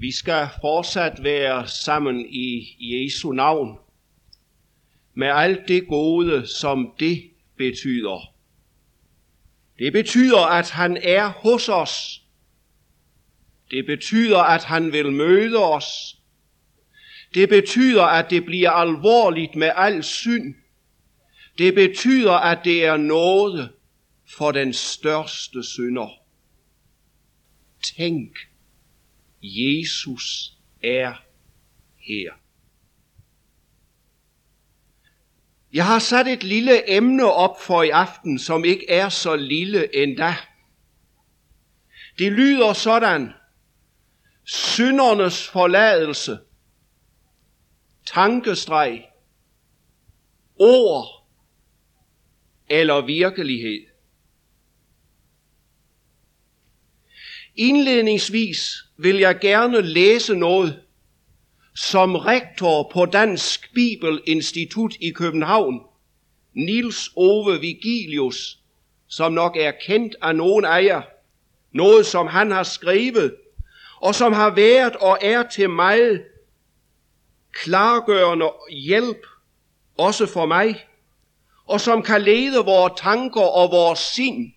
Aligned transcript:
Vi 0.00 0.12
skal 0.12 0.48
fortsat 0.60 1.22
være 1.22 1.68
sammen 1.68 2.26
i 2.28 2.76
Jesu 2.80 3.32
navn, 3.32 3.78
med 5.14 5.28
alt 5.28 5.68
det 5.68 5.88
gode, 5.88 6.46
som 6.46 6.94
det 7.00 7.30
betyder. 7.56 8.34
Det 9.78 9.92
betyder, 9.92 10.38
at 10.38 10.70
han 10.70 10.96
er 10.96 11.28
hos 11.28 11.68
os. 11.68 12.22
Det 13.70 13.86
betyder, 13.86 14.38
at 14.38 14.64
han 14.64 14.92
vil 14.92 15.12
møde 15.12 15.56
os. 15.56 15.86
Det 17.34 17.48
betyder, 17.48 18.02
at 18.02 18.30
det 18.30 18.44
bliver 18.44 18.70
alvorligt 18.70 19.54
med 19.54 19.70
al 19.76 20.04
synd. 20.04 20.54
Det 21.58 21.74
betyder, 21.74 22.32
at 22.32 22.58
det 22.64 22.84
er 22.84 22.96
noget 22.96 23.72
for 24.36 24.52
den 24.52 24.72
største 24.72 25.62
synder. 25.62 26.08
Tænk, 27.96 28.30
Jesus 29.42 30.52
er 30.82 31.14
her. 31.96 32.32
Jeg 35.72 35.86
har 35.86 35.98
sat 35.98 36.26
et 36.26 36.44
lille 36.44 36.90
emne 36.96 37.32
op 37.32 37.60
for 37.60 37.82
i 37.82 37.90
aften, 37.90 38.38
som 38.38 38.64
ikke 38.64 38.90
er 38.90 39.08
så 39.08 39.36
lille 39.36 39.96
endda. 40.02 40.36
Det 42.18 42.32
lyder 42.32 42.72
sådan. 42.72 43.32
Syndernes 44.44 45.48
forladelse. 45.48 46.38
Tankestreg. 48.06 49.04
Ord 50.56 51.28
eller 52.70 53.00
virkelighed. 53.00 53.86
Indledningsvis 57.54 58.87
vil 58.98 59.16
jeg 59.16 59.38
gerne 59.40 59.80
læse 59.80 60.34
noget, 60.34 60.80
som 61.74 62.16
rektor 62.16 62.90
på 62.92 63.06
Dansk 63.06 63.74
Bibelinstitut 63.74 64.94
i 65.00 65.10
København, 65.10 65.80
Nils 66.54 67.10
Ove 67.16 67.60
Vigilius, 67.60 68.58
som 69.08 69.32
nok 69.32 69.56
er 69.56 69.72
kendt 69.86 70.16
af 70.22 70.36
nogen 70.36 70.64
af 70.64 70.84
jer, 70.84 71.02
noget 71.72 72.06
som 72.06 72.26
han 72.26 72.50
har 72.50 72.62
skrevet, 72.62 73.34
og 74.00 74.14
som 74.14 74.32
har 74.32 74.54
været 74.54 74.96
og 74.96 75.18
er 75.20 75.42
til 75.48 75.70
meget 75.70 76.24
klargørende 77.52 78.50
hjælp, 78.70 79.26
også 79.98 80.26
for 80.26 80.46
mig, 80.46 80.84
og 81.66 81.80
som 81.80 82.02
kan 82.02 82.22
lede 82.22 82.64
vores 82.64 82.92
tanker 82.96 83.40
og 83.40 83.70
vores 83.70 83.98
sind 83.98 84.52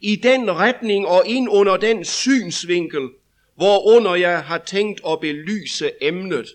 i 0.00 0.16
den 0.16 0.50
retning 0.50 1.06
og 1.06 1.22
ind 1.26 1.48
under 1.50 1.76
den 1.76 2.04
synsvinkel, 2.04 3.08
hvorunder 3.54 4.14
jeg 4.14 4.44
har 4.44 4.58
tænkt 4.58 5.00
at 5.06 5.20
belyse 5.20 5.92
emnet. 6.00 6.46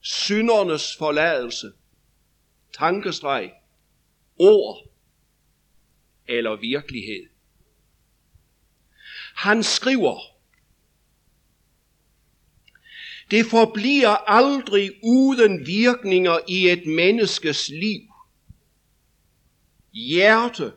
Syndernes 0.00 0.96
forladelse, 0.96 1.72
tankestreg, 2.78 3.52
ord 4.38 4.88
eller 6.28 6.56
virkelighed. 6.56 7.28
Han 9.34 9.62
skriver, 9.62 10.20
det 13.30 13.46
forbliver 13.46 14.30
aldrig 14.30 14.90
uden 15.02 15.66
virkninger 15.66 16.38
i 16.48 16.68
et 16.68 16.86
menneskes 16.86 17.68
liv. 17.68 18.00
Hjerte 19.92 20.72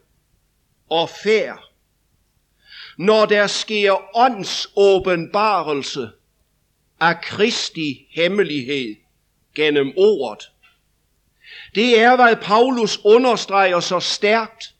og 0.89 1.09
færd 1.09 1.70
når 3.01 3.25
der 3.25 3.47
sker 3.47 4.17
åndsåbenbarelse 4.17 6.09
af 6.99 7.21
Kristi 7.21 8.07
hemmelighed 8.09 8.95
gennem 9.55 9.93
ordet. 9.97 10.51
Det 11.75 11.99
er, 11.99 12.15
hvad 12.15 12.35
Paulus 12.35 12.99
understreger 13.05 13.79
så 13.79 13.99
stærkt 13.99 14.75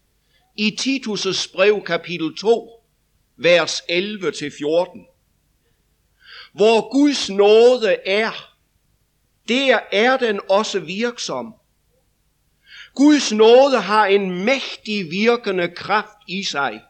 i 0.55 0.77
Titus' 0.81 1.51
brev 1.53 1.83
kapitel 1.83 2.37
2, 2.37 2.83
vers 3.37 3.81
11-14. 3.81 3.87
Hvor 6.53 6.91
Guds 6.91 7.29
nåde 7.29 7.95
er, 8.05 8.53
der 9.47 9.79
er 9.91 10.17
den 10.17 10.39
også 10.49 10.79
virksom. 10.79 11.53
Guds 12.95 13.31
nåde 13.31 13.81
har 13.81 14.05
en 14.05 14.45
mægtig 14.45 15.11
virkende 15.11 15.67
kraft 15.75 16.17
i 16.27 16.43
sig. 16.43 16.81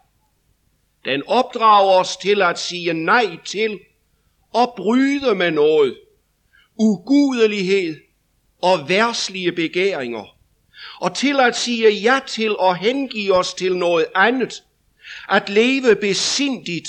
Den 1.06 1.24
opdrager 1.28 2.00
os 2.00 2.18
til 2.18 2.42
at 2.42 2.60
sige 2.60 2.94
nej 2.94 3.38
til 3.46 3.80
og 4.54 4.74
bryde 4.78 5.36
med 5.36 5.52
noget, 5.52 5.98
ugudelighed 6.78 7.96
og 8.62 8.90
værslige 8.90 9.52
begæringer, 9.52 10.38
og 11.00 11.16
til 11.16 11.40
at 11.40 11.58
sige 11.58 11.90
ja 11.90 12.20
til 12.28 12.58
og 12.58 12.76
hengive 12.76 13.34
os 13.34 13.54
til 13.54 13.78
noget 13.78 14.06
andet, 14.16 14.64
at 15.30 15.50
leve 15.50 15.96
besindigt 15.96 16.88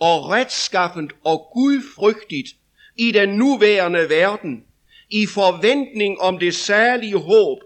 og 0.00 0.28
retskaffent 0.28 1.12
og 1.24 1.50
gudfrygtigt 1.54 2.48
i 2.96 3.12
den 3.12 3.28
nuværende 3.28 4.08
verden, 4.08 4.64
i 5.10 5.26
forventning 5.26 6.20
om 6.20 6.38
det 6.38 6.54
særlige 6.54 7.18
håb 7.18 7.58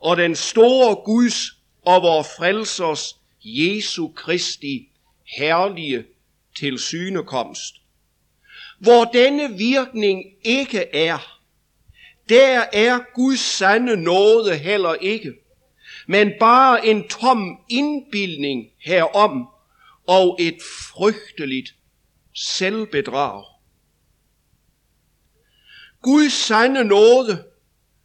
og 0.00 0.16
den 0.16 0.36
store 0.36 0.94
Guds 0.94 1.50
og 1.84 2.02
vor 2.02 2.22
frelsers 2.22 3.16
Jesu 3.44 4.08
Kristi 4.08 4.89
herlige 5.36 6.04
tilsynekomst. 6.56 7.74
Hvor 8.78 9.04
denne 9.04 9.56
virkning 9.56 10.24
ikke 10.44 10.94
er, 10.96 11.40
der 12.28 12.64
er 12.72 12.98
Guds 13.14 13.40
sande 13.40 13.96
nåde 13.96 14.56
heller 14.56 14.94
ikke, 14.94 15.32
men 16.06 16.32
bare 16.40 16.86
en 16.86 17.08
tom 17.08 17.58
indbildning 17.68 18.66
herom 18.78 19.48
og 20.06 20.36
et 20.40 20.58
frygteligt 20.92 21.74
selvbedrag. 22.34 23.44
Guds 26.02 26.32
sande 26.32 26.84
nåde 26.84 27.44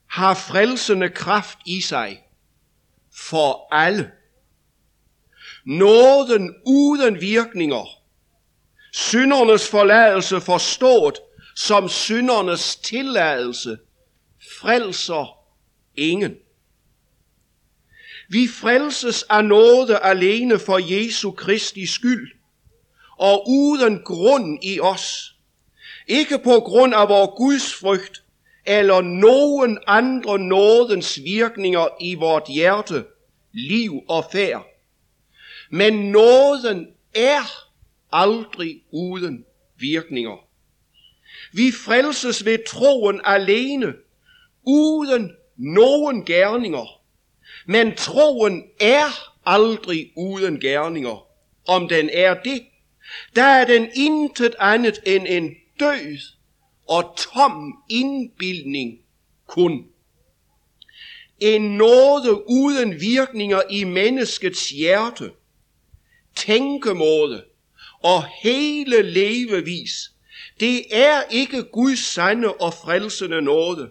har 0.09 0.33
frelsende 0.33 1.09
kraft 1.09 1.57
i 1.65 1.81
sig 1.81 2.23
for 3.29 3.73
alle. 3.73 4.11
Nåden 5.65 6.55
uden 6.65 7.21
virkninger. 7.21 8.01
Syndernes 8.93 9.69
forladelse 9.69 10.41
forstået 10.41 11.19
som 11.55 11.89
syndernes 11.89 12.75
tilladelse 12.75 13.77
frelser 14.59 15.37
ingen. 15.95 16.35
Vi 18.29 18.47
frelses 18.47 19.23
af 19.23 19.45
nåde 19.45 19.97
alene 19.97 20.59
for 20.59 20.77
Jesu 20.77 21.31
Kristi 21.31 21.85
skyld, 21.85 22.31
og 23.17 23.49
uden 23.49 24.01
grund 24.03 24.59
i 24.63 24.79
os. 24.79 25.35
Ikke 26.07 26.39
på 26.39 26.59
grund 26.59 26.93
af 26.93 27.09
vores 27.09 27.29
Guds 27.37 27.73
frygt, 27.73 28.23
eller 28.65 29.01
nogen 29.01 29.79
andre 29.87 30.39
nådens 30.39 31.19
virkninger 31.23 31.87
i 32.01 32.15
vort 32.15 32.47
hjerte, 32.47 33.05
liv 33.53 34.01
og 34.07 34.25
færd. 34.31 34.74
Men 35.69 35.93
nåden 35.93 36.87
er 37.13 37.41
aldrig 38.11 38.83
uden 38.91 39.45
virkninger. 39.77 40.47
Vi 41.53 41.71
frelses 41.71 42.45
ved 42.45 42.59
troen 42.67 43.21
alene, 43.23 43.93
uden 44.63 45.31
nogen 45.57 46.25
gerninger. 46.25 47.01
Men 47.65 47.95
troen 47.95 48.63
er 48.79 49.33
aldrig 49.45 50.11
uden 50.17 50.59
gerninger. 50.59 51.27
Om 51.67 51.87
den 51.87 52.09
er 52.13 52.33
det, 52.33 52.65
der 53.35 53.43
er 53.43 53.65
den 53.65 53.89
intet 53.95 54.55
andet 54.59 54.99
end 55.05 55.25
en 55.29 55.55
død 55.79 56.17
og 56.87 57.15
tom 57.17 57.73
indbildning 57.89 58.99
kun. 59.47 59.85
En 61.39 61.77
nåde 61.77 62.49
uden 62.49 63.01
virkninger 63.01 63.61
i 63.69 63.83
menneskets 63.83 64.69
hjerte– 64.69 65.31
tænkemåde 66.35 67.43
og 68.03 68.23
hele 68.43 69.01
levevis, 69.01 70.11
det 70.59 70.85
er 70.91 71.21
ikke 71.31 71.63
Guds 71.63 71.99
sande 71.99 72.53
og 72.53 72.73
frelsende 72.73 73.41
nåde, 73.41 73.89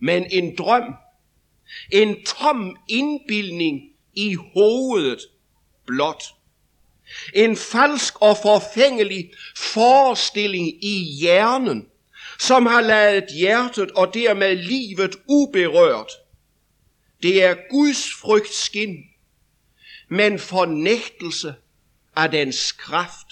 men 0.00 0.26
en 0.30 0.56
drøm, 0.56 0.94
en 1.90 2.24
tom 2.24 2.76
indbildning 2.88 3.80
i 4.14 4.34
hovedet 4.34 5.20
blot. 5.86 6.24
En 7.34 7.56
falsk 7.56 8.22
og 8.22 8.36
forfængelig 8.36 9.30
forestilling 9.56 10.84
i 10.84 11.16
hjernen, 11.20 11.88
som 12.40 12.66
har 12.66 12.80
ladet 12.80 13.24
hjertet 13.34 13.90
og 13.90 14.14
dermed 14.14 14.56
livet 14.56 15.16
uberørt. 15.28 16.10
Det 17.22 17.44
er 17.44 17.56
Guds 17.70 18.12
frygt 18.20 18.54
skin, 18.54 19.04
men 20.08 20.38
fornægtelse 20.38 21.54
af 22.16 22.30
dens 22.30 22.72
kraft. 22.72 23.26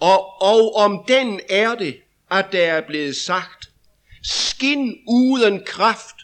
Og, 0.00 0.42
og 0.42 0.74
om 0.74 1.04
den 1.08 1.40
er 1.50 1.74
det, 1.74 2.00
at 2.30 2.46
der 2.52 2.72
er 2.72 2.86
blevet 2.86 3.16
sagt, 3.16 3.72
skin 4.22 5.04
uden 5.08 5.64
kraft 5.66 6.16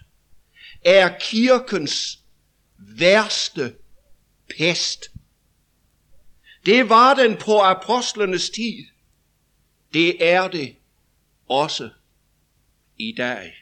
er 0.84 1.18
kirkens 1.20 2.18
værste 2.78 3.76
pest. 4.48 5.10
Det 6.66 6.88
var 6.88 7.14
den 7.14 7.36
på 7.36 7.60
apostlenes 7.60 8.50
tid. 8.50 8.86
Det 9.92 10.28
er 10.28 10.48
det 10.48 10.76
også 11.48 11.90
i 12.96 13.14
dag. 13.16 13.52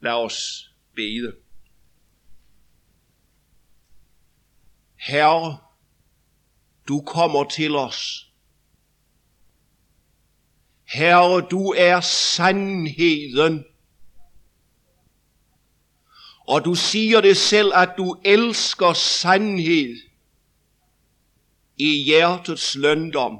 Lad 0.00 0.12
os 0.12 0.70
bede. 0.94 1.36
Herre, 4.96 5.58
du 6.88 7.00
kommer 7.00 7.44
til 7.44 7.76
os. 7.76 8.26
Herre, 10.84 11.40
du 11.40 11.72
er 11.76 12.00
sandheden. 12.00 13.64
Og 16.48 16.64
du 16.64 16.74
siger 16.74 17.20
det 17.20 17.36
selv, 17.36 17.72
at 17.74 17.90
du 17.98 18.16
elsker 18.24 18.92
sandhed 18.92 19.96
i 21.76 22.02
hjertets 22.04 22.74
løndom. 22.74 23.38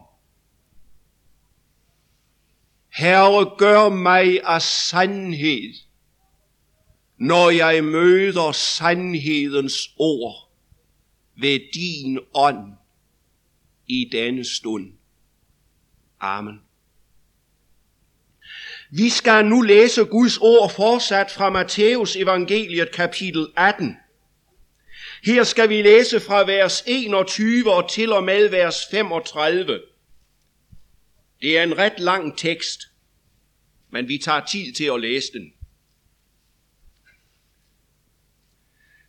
Herre, 2.89 3.57
gør 3.59 3.89
mig 3.89 4.41
af 4.45 4.63
sandhed, 4.63 5.75
når 7.19 7.51
jeg 7.51 7.85
møder 7.85 8.53
sandhedens 8.53 9.91
ord 9.99 10.51
ved 11.37 11.61
din 11.75 12.19
ånd 12.35 12.73
i 13.87 14.09
denne 14.13 14.45
stund. 14.45 14.93
Amen. 16.21 16.61
Vi 18.91 19.09
skal 19.09 19.47
nu 19.47 19.61
læse 19.61 20.05
Guds 20.05 20.39
ord 20.39 20.71
fortsat 20.71 21.31
fra 21.31 21.51
Matthæus 21.51 22.17
evangeliet 22.17 22.93
kapitel 22.93 23.47
18. 23.57 23.97
Her 25.25 25.45
skal 25.45 25.69
vi 25.69 25.83
læse 25.83 26.21
fra 26.21 26.45
vers 26.45 26.83
21 26.87 27.73
og 27.73 27.91
til 27.91 28.13
og 28.13 28.25
med 28.25 28.49
vers 28.49 28.77
35. 28.91 29.81
Det 31.41 31.59
er 31.59 31.63
en 31.63 31.79
ret 31.79 32.01
lang 32.01 32.39
tekst, 32.39 32.81
men 33.91 34.09
vi 34.09 34.19
tager 34.19 34.45
tid 34.45 34.73
til 34.73 34.85
at 34.85 35.01
læse 35.01 35.33
den. 35.33 35.53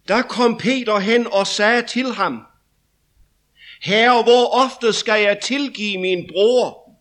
Der 0.08 0.22
kom 0.22 0.58
Peter 0.58 1.00
hen 1.00 1.28
og 1.28 1.48
sagde 1.48 1.88
til 1.88 2.14
ham, 2.14 2.44
Herre, 3.82 4.24
hvor 4.24 4.48
ofte 4.48 4.94
skal 4.94 5.22
jeg 5.22 5.40
tilgive 5.40 5.98
min 5.98 6.28
bror, 6.32 6.92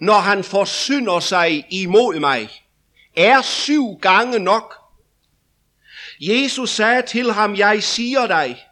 når 0.00 0.18
han 0.18 0.44
forsynder 0.44 1.20
sig 1.20 1.66
imod 1.70 2.20
mig? 2.20 2.50
Er 3.16 3.42
syv 3.42 3.98
gange 4.02 4.38
nok? 4.38 4.74
Jesus 6.20 6.70
sagde 6.70 7.02
til 7.02 7.32
ham, 7.32 7.56
jeg 7.56 7.82
siger 7.82 8.26
dig, 8.26 8.64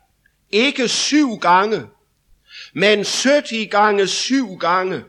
ikke 0.50 0.88
syv 0.88 1.36
gange, 1.36 1.86
men 2.74 2.98
70 2.98 3.52
gange 3.70 4.06
syv 4.06 4.56
gange. 4.56 5.04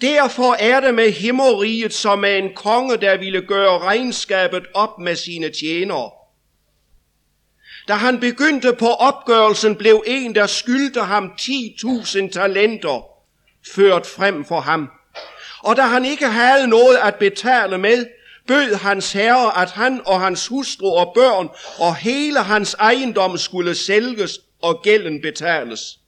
Derfor 0.00 0.54
er 0.54 0.80
det 0.80 0.94
med 0.94 1.12
himmeriget 1.12 1.94
som 1.94 2.18
med 2.18 2.38
en 2.38 2.54
konge, 2.54 2.96
der 2.96 3.16
ville 3.16 3.42
gøre 3.42 3.78
regnskabet 3.78 4.66
op 4.74 4.98
med 4.98 5.16
sine 5.16 5.50
tjenere. 5.50 6.10
Da 7.88 7.92
han 7.92 8.20
begyndte 8.20 8.72
på 8.72 8.88
opgørelsen, 8.88 9.76
blev 9.76 10.02
en, 10.06 10.34
der 10.34 10.46
skyldte 10.46 11.00
ham 11.00 11.32
10.000 11.40 12.30
talenter, 12.30 13.06
ført 13.74 14.06
frem 14.06 14.44
for 14.44 14.60
ham. 14.60 14.90
Og 15.58 15.76
da 15.76 15.82
han 15.82 16.04
ikke 16.04 16.28
havde 16.28 16.66
noget 16.66 16.96
at 16.96 17.14
betale 17.14 17.78
med, 17.78 18.06
bød 18.46 18.74
hans 18.74 19.12
herre, 19.12 19.62
at 19.62 19.70
han 19.70 20.00
og 20.06 20.20
hans 20.20 20.46
hustru 20.46 20.96
og 20.96 21.12
børn 21.14 21.48
og 21.78 21.96
hele 21.96 22.38
hans 22.38 22.74
ejendom 22.74 23.38
skulle 23.38 23.74
sælges 23.74 24.38
og 24.62 24.82
gælden 24.82 25.22
betales. 25.22 25.98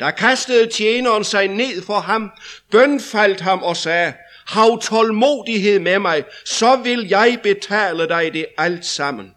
Der 0.00 0.10
kastede 0.10 0.66
tjeneren 0.66 1.24
sig 1.24 1.48
ned 1.48 1.82
for 1.82 2.00
ham, 2.00 2.30
bønfaldt 2.70 3.40
ham 3.40 3.62
og 3.62 3.76
sagde, 3.76 4.12
Hav 4.46 4.82
tålmodighed 4.82 5.78
med 5.78 5.98
mig, 5.98 6.24
så 6.44 6.76
vil 6.76 7.08
jeg 7.08 7.38
betale 7.42 8.08
dig 8.08 8.32
det 8.32 8.46
alt 8.58 8.86
sammen. 8.86 9.30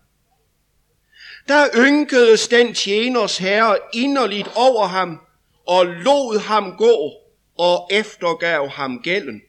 Der 1.47 1.67
ynkedes 1.75 2.47
den 2.47 2.73
tjeners 2.73 3.37
herre 3.37 3.77
inderligt 3.93 4.49
over 4.55 4.87
ham, 4.87 5.21
og 5.67 5.85
lod 5.85 6.39
ham 6.39 6.77
gå, 6.77 7.11
og 7.57 7.89
eftergav 7.91 8.69
ham 8.69 9.01
gælden. 9.01 9.41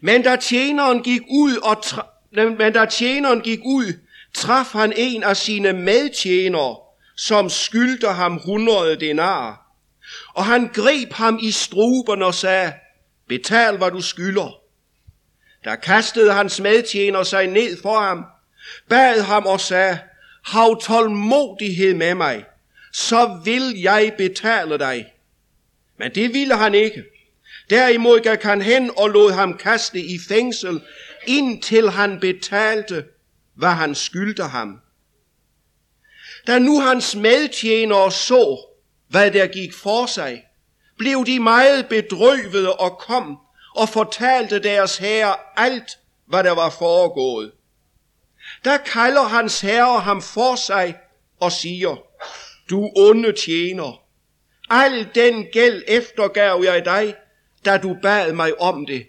Men 0.00 0.22
da 0.22 0.36
tjeneren 0.36 1.02
gik 1.02 1.22
ud, 1.30 1.56
og 1.56 1.76
men 2.32 2.72
da 2.72 2.84
tjeneren 2.84 3.40
gik 3.40 3.60
ud, 3.64 3.98
traf 4.34 4.72
han 4.72 4.92
en 4.96 5.22
af 5.22 5.36
sine 5.36 5.72
medtjenere, 5.72 6.76
som 7.16 7.50
skyldte 7.50 8.08
ham 8.08 8.36
100 8.36 8.96
denar. 8.96 9.62
Og 10.34 10.44
han 10.44 10.68
greb 10.68 11.12
ham 11.12 11.38
i 11.42 11.50
struben 11.50 12.22
og 12.22 12.34
sagde, 12.34 12.72
betal 13.28 13.76
hvad 13.76 13.90
du 13.90 14.00
skylder. 14.00 14.58
Der 15.64 15.76
kastede 15.76 16.32
hans 16.32 16.60
medtjener 16.60 17.22
sig 17.22 17.46
ned 17.46 17.82
for 17.82 18.00
ham, 18.00 18.24
bad 18.88 19.22
ham 19.22 19.46
og 19.46 19.60
sagde, 19.60 19.98
hav 20.44 20.80
tålmodighed 20.82 21.94
med 21.94 22.14
mig, 22.14 22.44
så 22.92 23.40
vil 23.44 23.80
jeg 23.80 24.14
betale 24.18 24.78
dig. 24.78 25.12
Men 25.98 26.14
det 26.14 26.34
ville 26.34 26.56
han 26.56 26.74
ikke. 26.74 27.04
Derimod 27.70 28.20
gik 28.20 28.42
han 28.42 28.62
hen 28.62 28.90
og 28.96 29.08
lod 29.10 29.32
ham 29.32 29.58
kaste 29.58 30.00
i 30.00 30.18
fængsel, 30.28 30.80
indtil 31.26 31.90
han 31.90 32.20
betalte, 32.20 33.04
hvad 33.54 33.68
han 33.68 33.94
skyldte 33.94 34.42
ham. 34.42 34.80
Da 36.46 36.58
nu 36.58 36.80
hans 36.80 37.16
medtjenere 37.16 38.12
så, 38.12 38.66
hvad 39.08 39.30
der 39.30 39.46
gik 39.46 39.74
for 39.74 40.06
sig, 40.06 40.44
blev 40.98 41.26
de 41.26 41.40
meget 41.40 41.88
bedrøvede 41.88 42.72
og 42.72 42.98
kom 42.98 43.38
og 43.76 43.88
fortalte 43.88 44.62
deres 44.62 44.96
herre 44.96 45.36
alt, 45.56 45.98
hvad 46.26 46.44
der 46.44 46.50
var 46.50 46.70
foregået. 46.70 47.52
Der 48.64 48.76
kalder 48.76 49.22
hans 49.22 49.60
herre 49.60 50.00
ham 50.00 50.22
for 50.22 50.54
sig 50.54 50.96
og 51.40 51.52
siger, 51.52 51.96
du 52.70 52.90
onde 52.96 53.32
tjener, 53.32 54.02
al 54.70 55.08
den 55.14 55.46
gæld 55.52 55.82
eftergav 55.88 56.60
jeg 56.64 56.84
dig, 56.84 57.14
da 57.64 57.76
du 57.76 57.96
bad 58.02 58.32
mig 58.32 58.60
om 58.60 58.86
det. 58.86 59.06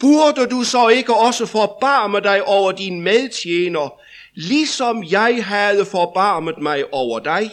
Burde 0.00 0.46
du 0.46 0.64
så 0.64 0.88
ikke 0.88 1.14
også 1.14 1.46
forbarme 1.46 2.20
dig 2.20 2.44
over 2.44 2.72
din 2.72 3.00
medtjener, 3.00 4.00
ligesom 4.34 5.04
jeg 5.10 5.44
havde 5.46 5.84
forbarmet 5.84 6.58
mig 6.58 6.94
over 6.94 7.18
dig? 7.18 7.50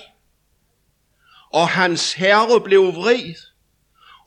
Og 1.50 1.68
hans 1.68 2.14
herre 2.14 2.62
blev 2.62 2.96
vred, 2.96 3.36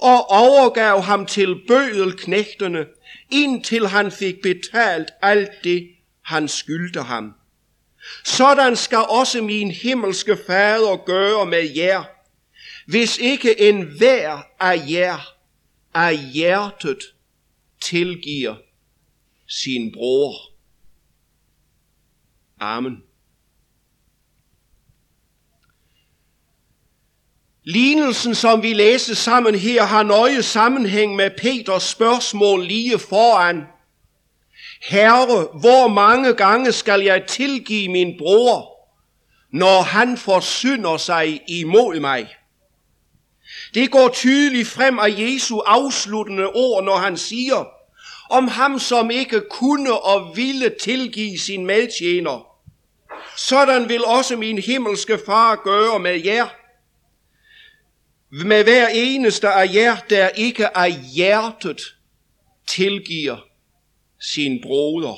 og 0.00 0.30
overgav 0.30 1.00
ham 1.00 1.26
til 1.26 1.60
bødelknægtene, 1.68 2.86
indtil 3.30 3.88
han 3.88 4.12
fik 4.12 4.34
betalt 4.42 5.10
alt 5.22 5.50
det, 5.64 5.93
han 6.24 6.48
skyldte 6.48 7.02
ham. 7.02 7.32
Sådan 8.24 8.76
skal 8.76 8.98
også 8.98 9.42
min 9.42 9.70
himmelske 9.70 10.38
fader 10.46 11.04
gøre 11.04 11.46
med 11.46 11.70
jer, 11.76 12.04
hvis 12.86 13.18
ikke 13.18 13.60
en 13.60 13.82
hver 13.82 14.42
af 14.60 14.84
jer 14.90 15.18
af 15.94 16.18
hjertet 16.18 16.98
tilgiver 17.82 18.54
sin 19.48 19.92
bror. 19.92 20.34
Amen. 22.60 23.02
Lignelsen, 27.64 28.34
som 28.34 28.62
vi 28.62 28.72
læste 28.72 29.14
sammen 29.14 29.54
her, 29.54 29.82
har 29.82 30.02
nøje 30.02 30.42
sammenhæng 30.42 31.16
med 31.16 31.30
Peters 31.38 31.82
spørgsmål 31.82 32.64
lige 32.66 32.98
foran. 32.98 33.62
Herre, 34.86 35.48
hvor 35.60 35.88
mange 35.88 36.34
gange 36.34 36.72
skal 36.72 37.00
jeg 37.00 37.26
tilgive 37.26 37.88
min 37.88 38.18
bror, 38.18 38.74
når 39.50 39.82
han 39.82 40.16
forsynder 40.18 40.96
sig 40.96 41.42
imod 41.48 42.00
mig? 42.00 42.28
Det 43.74 43.90
går 43.90 44.08
tydeligt 44.08 44.68
frem 44.68 44.98
af 44.98 45.14
Jesu 45.18 45.58
afsluttende 45.58 46.46
ord, 46.46 46.84
når 46.84 46.96
han 46.96 47.16
siger, 47.16 47.64
om 48.30 48.48
ham 48.48 48.78
som 48.78 49.10
ikke 49.10 49.40
kunne 49.50 50.00
og 50.00 50.36
ville 50.36 50.74
tilgive 50.80 51.38
sin 51.38 51.66
medtjener. 51.66 52.46
Sådan 53.36 53.88
vil 53.88 54.04
også 54.04 54.36
min 54.36 54.58
himmelske 54.58 55.18
far 55.26 55.56
gøre 55.56 55.98
med 55.98 56.24
jer. 56.24 56.48
Med 58.44 58.64
hver 58.64 58.88
eneste 58.88 59.48
af 59.48 59.74
jer, 59.74 59.96
der 60.10 60.28
ikke 60.28 60.76
af 60.76 60.92
hjertet 60.92 61.80
tilgiver 62.66 63.36
sin 64.32 64.60
broder. 64.62 65.16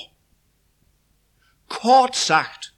Kort 1.69 2.17
sagt, 2.17 2.73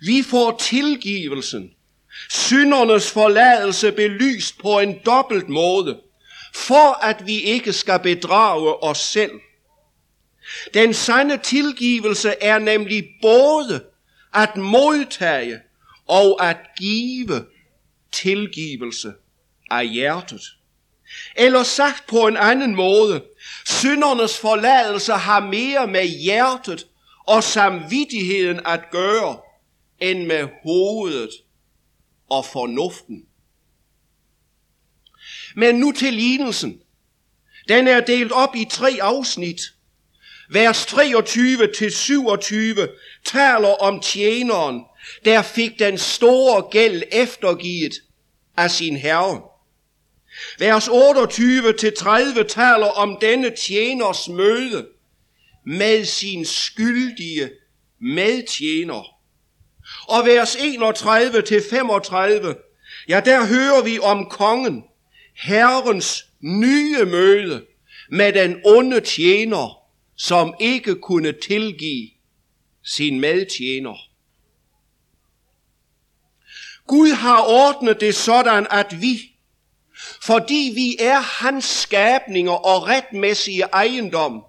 vi 0.00 0.22
får 0.22 0.56
tilgivelsen 0.60 1.74
syndernes 2.30 3.10
forladelse 3.10 3.92
belyst 3.92 4.58
på 4.58 4.78
en 4.78 4.98
dobbelt 5.06 5.48
måde, 5.48 6.00
for 6.54 7.04
at 7.04 7.26
vi 7.26 7.40
ikke 7.40 7.72
skal 7.72 7.98
bedrage 7.98 8.82
os 8.82 8.98
selv. 8.98 9.30
Den 10.74 10.94
sande 10.94 11.38
tilgivelse 11.38 12.34
er 12.40 12.58
nemlig 12.58 13.08
både 13.22 13.84
at 14.34 14.56
modtage 14.56 15.60
og 16.06 16.48
at 16.50 16.56
give 16.78 17.46
tilgivelse 18.12 19.12
af 19.70 19.88
hjertet. 19.88 20.42
Eller 21.36 21.62
sagt 21.62 22.06
på 22.06 22.26
en 22.26 22.36
anden 22.36 22.74
måde, 22.74 23.22
syndernes 23.70 24.38
forladelse 24.38 25.12
har 25.12 25.40
mere 25.40 25.86
med 25.86 26.06
hjertet 26.06 26.86
og 27.26 27.44
samvittigheden 27.44 28.60
at 28.66 28.80
gøre, 28.90 29.38
end 30.00 30.26
med 30.26 30.48
hovedet 30.62 31.30
og 32.30 32.44
fornuften. 32.44 33.24
Men 35.56 35.74
nu 35.74 35.92
til 35.92 36.12
lignelsen. 36.12 36.80
Den 37.68 37.88
er 37.88 38.00
delt 38.00 38.32
op 38.32 38.56
i 38.56 38.64
tre 38.64 38.98
afsnit. 39.00 39.60
Vers 40.50 40.86
23 40.86 41.72
til 41.78 41.92
27 41.92 42.88
taler 43.24 43.82
om 43.82 44.00
tjeneren, 44.00 44.84
der 45.24 45.42
fik 45.42 45.78
den 45.78 45.98
store 45.98 46.62
gæld 46.70 47.02
eftergivet 47.12 47.92
af 48.56 48.70
sin 48.70 48.96
herre. 48.96 49.49
Vers 50.58 50.88
28 50.88 51.72
til 51.72 51.96
30 51.96 52.44
taler 52.44 52.86
om 52.86 53.18
denne 53.20 53.56
tjeners 53.56 54.28
møde 54.28 54.88
med 55.66 56.04
sin 56.04 56.44
skyldige 56.44 57.50
medtjener. 58.00 59.20
Og 60.08 60.26
vers 60.26 60.56
31 60.56 61.42
til 61.42 61.62
35, 61.70 62.56
ja 63.08 63.20
der 63.24 63.46
hører 63.46 63.82
vi 63.82 63.98
om 63.98 64.26
kongen, 64.30 64.84
herrens 65.34 66.26
nye 66.40 67.04
møde 67.04 67.66
med 68.10 68.32
den 68.32 68.60
onde 68.64 69.00
tjener, 69.00 69.78
som 70.16 70.54
ikke 70.60 70.94
kunne 70.94 71.32
tilgive 71.32 72.10
sin 72.84 73.20
medtjener. 73.20 74.10
Gud 76.86 77.08
har 77.08 77.44
ordnet 77.48 78.00
det 78.00 78.14
sådan, 78.14 78.66
at 78.70 79.00
vi, 79.00 79.29
fordi 80.22 80.72
vi 80.74 80.96
er 81.00 81.20
hans 81.20 81.64
skabninger 81.64 82.52
og 82.52 82.88
retmæssige 82.88 83.62
ejendom, 83.62 84.44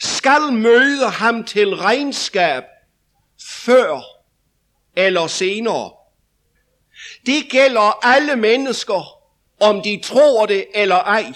skal 0.00 0.52
møde 0.52 1.08
ham 1.08 1.44
til 1.44 1.74
regnskab 1.74 2.62
før 3.42 4.00
eller 4.96 5.26
senere. 5.26 5.90
Det 7.26 7.50
gælder 7.50 8.06
alle 8.06 8.36
mennesker, 8.36 9.20
om 9.60 9.82
de 9.82 10.00
tror 10.04 10.46
det 10.46 10.66
eller 10.74 10.96
ej. 10.96 11.32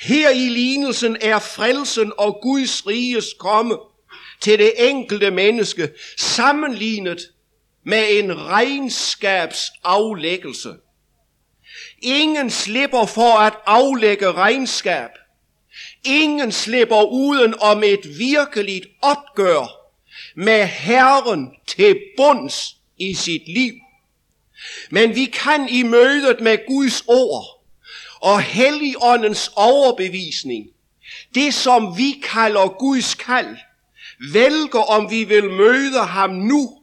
Her 0.00 0.30
i 0.30 0.48
lignelsen 0.48 1.16
er 1.20 1.38
frelsen 1.38 2.12
og 2.18 2.38
Guds 2.42 2.86
riges 2.86 3.26
komme 3.38 3.78
til 4.40 4.58
det 4.58 4.90
enkelte 4.90 5.30
menneske 5.30 5.90
sammenlignet 6.18 7.20
med 7.84 8.06
en 8.10 8.46
regnskabsaflæggelse. 8.46 10.74
Ingen 12.02 12.50
slipper 12.50 13.06
for 13.06 13.38
at 13.38 13.54
aflægge 13.66 14.32
regnskab. 14.32 15.10
Ingen 16.04 16.52
slipper 16.52 17.02
uden 17.02 17.54
om 17.60 17.82
et 17.82 18.18
virkeligt 18.18 18.86
opgør 19.02 19.76
med 20.36 20.66
Herren 20.66 21.50
til 21.66 22.00
bunds 22.16 22.76
i 22.98 23.14
sit 23.14 23.48
liv. 23.48 23.74
Men 24.90 25.14
vi 25.14 25.24
kan 25.24 25.68
i 25.68 25.82
mødet 25.82 26.40
med 26.40 26.66
Guds 26.66 27.04
ord 27.08 27.64
og 28.20 28.42
Helligåndens 28.42 29.50
overbevisning, 29.56 30.66
det 31.34 31.54
som 31.54 31.98
vi 31.98 32.22
kalder 32.22 32.68
Guds 32.68 33.14
kald, 33.14 33.56
vælge 34.32 34.74
om 34.74 35.10
vi 35.10 35.24
vil 35.24 35.50
møde 35.50 36.00
ham 36.00 36.30
nu, 36.30 36.78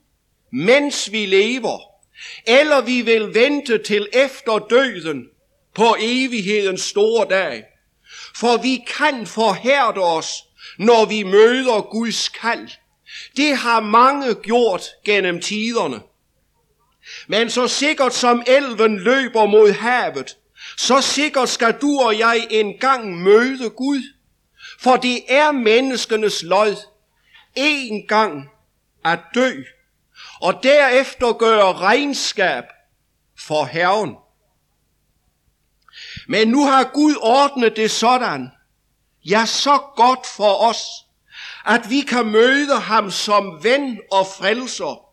mens 0.51 1.11
vi 1.11 1.25
lever, 1.25 1.92
eller 2.47 2.81
vi 2.81 3.01
vil 3.01 3.33
vente 3.33 3.77
til 3.77 4.07
efter 4.13 4.59
døden 4.69 5.25
på 5.75 5.95
evighedens 5.99 6.81
store 6.81 7.27
dag. 7.29 7.63
For 8.35 8.57
vi 8.57 8.83
kan 8.87 9.27
forhærde 9.27 9.99
os, 9.99 10.27
når 10.77 11.05
vi 11.05 11.23
møder 11.23 11.81
Guds 11.81 12.29
kald. 12.29 12.69
Det 13.37 13.57
har 13.57 13.79
mange 13.79 14.35
gjort 14.35 14.81
gennem 15.05 15.41
tiderne. 15.41 16.01
Men 17.27 17.49
så 17.49 17.67
sikkert 17.67 18.13
som 18.13 18.43
elven 18.47 18.99
løber 18.99 19.45
mod 19.45 19.71
havet, 19.71 20.37
så 20.77 21.01
sikkert 21.01 21.49
skal 21.49 21.77
du 21.81 21.99
og 21.99 22.19
jeg 22.19 22.47
engang 22.49 23.21
møde 23.21 23.69
Gud. 23.69 24.03
For 24.79 24.95
det 24.95 25.23
er 25.27 25.51
menneskenes 25.51 26.43
lod 26.43 26.75
en 27.55 28.07
gang 28.07 28.49
at 29.05 29.19
dø, 29.35 29.63
og 30.43 30.63
derefter 30.63 31.33
gøre 31.33 31.73
regnskab 31.73 32.63
for 33.39 33.65
Herren. 33.65 34.15
Men 36.27 36.47
nu 36.47 36.65
har 36.65 36.83
Gud 36.93 37.15
ordnet 37.21 37.75
det 37.75 37.91
sådan, 37.91 38.49
ja 39.25 39.45
så 39.45 39.77
godt 39.95 40.27
for 40.27 40.69
os, 40.69 40.81
at 41.65 41.89
vi 41.89 42.01
kan 42.01 42.25
møde 42.25 42.79
ham 42.79 43.11
som 43.11 43.63
ven 43.63 43.99
og 44.11 44.27
frelser 44.27 45.05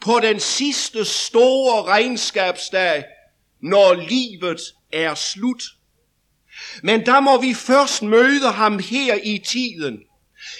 på 0.00 0.20
den 0.22 0.40
sidste 0.40 1.04
store 1.04 1.82
regnskabsdag, 1.82 3.04
når 3.62 3.94
livet 3.94 4.60
er 4.92 5.14
slut. 5.14 5.62
Men 6.82 7.06
der 7.06 7.20
må 7.20 7.40
vi 7.40 7.54
først 7.54 8.02
møde 8.02 8.52
ham 8.52 8.78
her 8.78 9.18
i 9.24 9.38
tiden, 9.46 9.98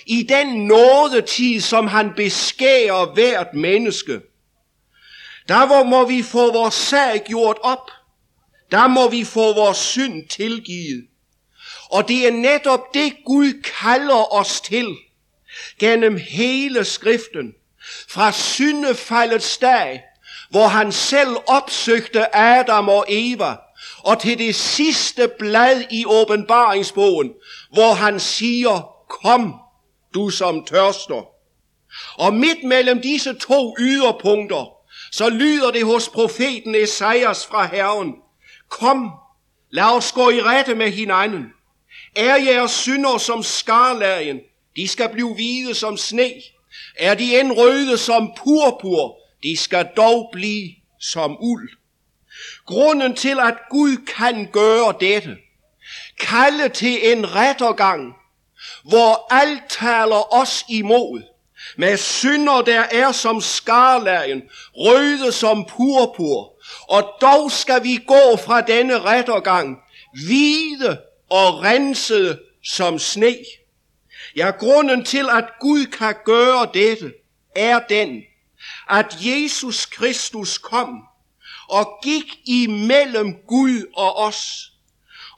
i 0.06 0.22
den 0.22 0.66
nådetid, 0.66 1.60
som 1.60 1.86
han 1.86 2.12
beskærer 2.16 3.14
hvert 3.14 3.54
menneske. 3.54 4.20
Der 5.48 5.84
må 5.84 6.04
vi 6.06 6.22
få 6.22 6.52
vores 6.52 6.74
sag 6.74 7.24
gjort 7.26 7.56
op. 7.62 7.90
Der 8.70 8.86
må 8.86 9.08
vi 9.08 9.24
få 9.24 9.54
vores 9.54 9.78
synd 9.78 10.28
tilgivet. 10.28 11.06
Og 11.90 12.08
det 12.08 12.26
er 12.26 12.30
netop 12.30 12.94
det, 12.94 13.12
Gud 13.26 13.62
kalder 13.82 14.34
os 14.34 14.60
til 14.60 14.96
gennem 15.78 16.16
hele 16.30 16.84
skriften. 16.84 17.52
Fra 18.08 18.32
syndefaldets 18.32 19.58
dag, 19.58 20.02
hvor 20.50 20.66
han 20.66 20.92
selv 20.92 21.36
opsøgte 21.46 22.36
Adam 22.36 22.88
og 22.88 23.06
Eva, 23.08 23.56
og 23.98 24.20
til 24.20 24.38
det 24.38 24.54
sidste 24.54 25.30
blad 25.38 25.82
i 25.90 26.04
åbenbaringsbogen, 26.06 27.32
hvor 27.72 27.94
han 27.94 28.20
siger, 28.20 28.94
kom 29.22 29.59
du 30.14 30.30
som 30.30 30.64
tørster. 30.64 31.28
Og 32.14 32.34
midt 32.34 32.64
mellem 32.64 33.02
disse 33.02 33.34
to 33.34 33.76
yderpunkter, 33.80 34.72
så 35.12 35.28
lyder 35.28 35.70
det 35.70 35.84
hos 35.84 36.08
profeten 36.08 36.74
Esajas 36.74 37.46
fra 37.46 37.66
Herren, 37.66 38.14
kom, 38.68 39.10
lad 39.70 39.96
os 39.96 40.12
gå 40.12 40.30
i 40.30 40.40
rette 40.40 40.74
med 40.74 40.90
hinanden. 40.90 41.46
Er 42.16 42.36
jeres 42.36 42.70
synder 42.70 43.18
som 43.18 43.42
skarlagen, 43.42 44.40
de 44.76 44.88
skal 44.88 45.08
blive 45.08 45.34
hvide 45.34 45.74
som 45.74 45.96
sne. 45.96 46.32
Er 46.96 47.14
de 47.14 47.40
end 47.40 47.52
røde 47.52 47.98
som 47.98 48.32
purpur, 48.36 49.16
de 49.42 49.56
skal 49.56 49.88
dog 49.96 50.30
blive 50.32 50.70
som 51.00 51.36
uld. 51.40 51.70
Grunden 52.66 53.16
til, 53.16 53.38
at 53.40 53.58
Gud 53.70 53.96
kan 54.16 54.48
gøre 54.52 54.94
dette, 55.00 55.36
kalde 56.20 56.68
til 56.68 57.12
en 57.12 57.34
rettergang, 57.34 58.14
hvor 58.84 59.26
alt 59.30 59.62
taler 59.68 60.34
os 60.34 60.64
imod, 60.68 61.22
med 61.76 61.96
synder, 61.96 62.62
der 62.62 62.80
er 62.80 63.12
som 63.12 63.40
skarlagen, 63.40 64.42
røde 64.74 65.32
som 65.32 65.64
purpur, 65.64 66.52
og 66.88 67.10
dog 67.20 67.52
skal 67.52 67.84
vi 67.84 67.96
gå 68.06 68.36
fra 68.36 68.60
denne 68.60 69.00
rettergang, 69.00 69.78
hvide 70.26 71.00
og 71.30 71.62
rensede 71.62 72.40
som 72.64 72.98
sne. 72.98 73.36
Ja, 74.36 74.50
grunden 74.50 75.04
til, 75.04 75.28
at 75.30 75.44
Gud 75.60 75.86
kan 75.86 76.14
gøre 76.24 76.68
dette, 76.74 77.12
er 77.56 77.78
den, 77.88 78.22
at 78.88 79.16
Jesus 79.20 79.86
Kristus 79.86 80.58
kom 80.58 81.02
og 81.68 81.98
gik 82.02 82.38
imellem 82.46 83.34
Gud 83.48 83.92
og 83.96 84.16
os, 84.16 84.72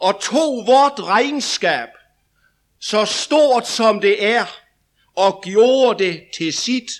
og 0.00 0.20
tog 0.20 0.66
vort 0.66 1.00
regnskab, 1.00 1.88
så 2.82 3.04
stort 3.04 3.68
som 3.68 4.00
det 4.00 4.26
er, 4.26 4.44
og 5.16 5.42
gjorde 5.44 6.04
det 6.04 6.22
til 6.34 6.52
sit. 6.52 6.90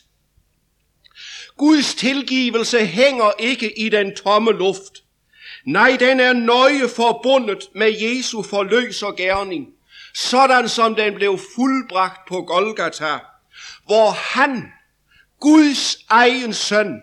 Guds 1.57 1.95
tilgivelse 1.95 2.87
hænger 2.87 3.31
ikke 3.39 3.79
i 3.79 3.89
den 3.89 4.17
tomme 4.17 4.53
luft. 4.53 4.93
Nej, 5.67 5.97
den 6.01 6.21
er 6.21 6.33
nøje 6.33 6.89
forbundet 6.97 7.69
med 7.75 7.95
Jesu 8.01 8.43
forløser 8.43 9.13
gerning 9.13 9.67
sådan 10.15 10.69
som 10.69 10.95
den 10.95 11.15
blev 11.15 11.39
fuldbragt 11.55 12.29
på 12.29 12.43
Golgata, 12.43 13.19
hvor 13.87 14.11
han, 14.11 14.73
Guds 15.41 15.97
egen 16.09 16.55
søn, 16.55 17.01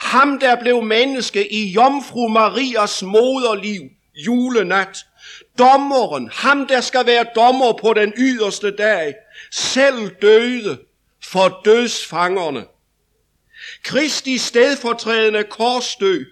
Ham, 0.00 0.38
der 0.38 0.60
blev 0.60 0.82
menneske 0.82 1.52
i 1.52 1.72
Jomfru 1.72 2.28
Marias 2.28 3.02
moderliv 3.02 3.82
julenat. 4.26 5.06
Dommeren, 5.58 6.30
ham 6.32 6.66
der 6.66 6.80
skal 6.80 7.06
være 7.06 7.26
dommer 7.36 7.72
på 7.72 7.94
den 7.94 8.12
yderste 8.16 8.76
dag, 8.76 9.14
selv 9.52 10.10
døde 10.22 10.78
for 11.24 11.60
dødsfangerne. 11.64 12.66
Kristi 13.82 14.38
stedfortrædende 14.38 15.44
korsdø 15.44 16.24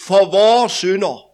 for 0.00 0.30
vores 0.30 0.72
synder. 0.72 1.30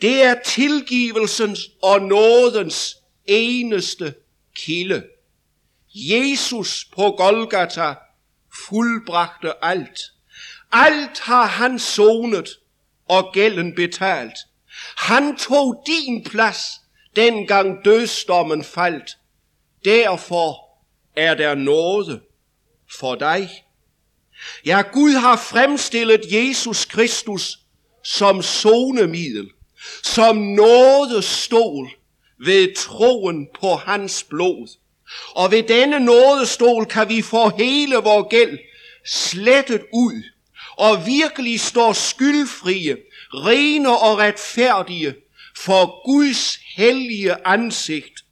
Det 0.00 0.22
er 0.22 0.34
tilgivelsens 0.44 1.60
og 1.82 2.02
nådens 2.02 2.96
eneste 3.26 4.14
kilde. 4.56 5.04
Jesus 5.94 6.84
på 6.84 7.10
Golgata 7.10 7.94
fuldbragte 8.68 9.64
alt. 9.64 10.00
Alt 10.72 11.20
har 11.20 11.46
han 11.46 11.78
sonet 11.78 12.48
og 13.08 13.30
gælden 13.32 13.74
betalt. 13.74 14.38
Han 14.96 15.36
tog 15.36 15.82
din 15.86 16.24
plads, 16.24 16.58
dengang 17.16 17.84
dødsdommen 17.84 18.64
faldt. 18.64 19.16
Derfor 19.84 20.56
er 21.16 21.34
der 21.34 21.54
noget 21.54 22.20
for 22.98 23.14
dig. 23.14 23.50
Ja, 24.66 24.82
Gud 24.92 25.12
har 25.12 25.36
fremstillet 25.36 26.20
Jesus 26.32 26.84
Kristus 26.84 27.58
som 28.04 28.42
sonemiddel, 28.42 29.50
som 30.02 30.36
nådestol 30.36 31.90
ved 32.44 32.74
troen 32.74 33.48
på 33.60 33.74
hans 33.74 34.24
blod. 34.24 34.68
Og 35.34 35.50
ved 35.50 35.62
denne 35.62 36.00
nådestol 36.00 36.86
kan 36.86 37.08
vi 37.08 37.22
få 37.22 37.48
hele 37.48 37.96
vor 37.96 38.28
gæld 38.28 38.58
slettet 39.06 39.82
ud, 39.92 40.22
og 40.76 41.06
virkelig 41.06 41.60
stå 41.60 41.92
skyldfrie, 41.92 42.96
rene 43.34 43.98
og 43.98 44.18
retfærdige 44.18 45.14
for 45.56 46.06
Guds 46.06 46.58
hellige 46.76 47.46
ansigt. 47.46 48.24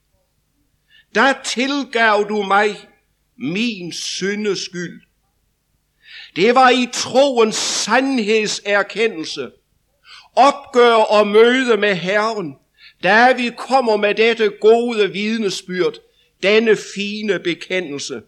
Der 1.14 1.35
tilgav 1.45 2.26
du 2.28 2.42
mig 2.42 2.88
min 3.37 3.92
syndeskyld. 3.92 5.02
Det 6.37 6.54
var 6.54 6.71
i 6.71 6.88
troens 6.92 7.54
sandhedserkendelse, 7.57 9.50
opgør 10.37 10.95
og 10.95 11.26
møde 11.26 11.76
med 11.76 11.95
Herren, 11.95 12.54
da 13.02 13.33
vi 13.33 13.50
kommer 13.59 13.97
med 13.97 14.14
dette 14.14 14.50
gode 14.61 15.12
vidnesbyrd, 15.12 15.95
denne 16.42 16.76
fine 16.95 17.38
bekendelse. 17.38 18.23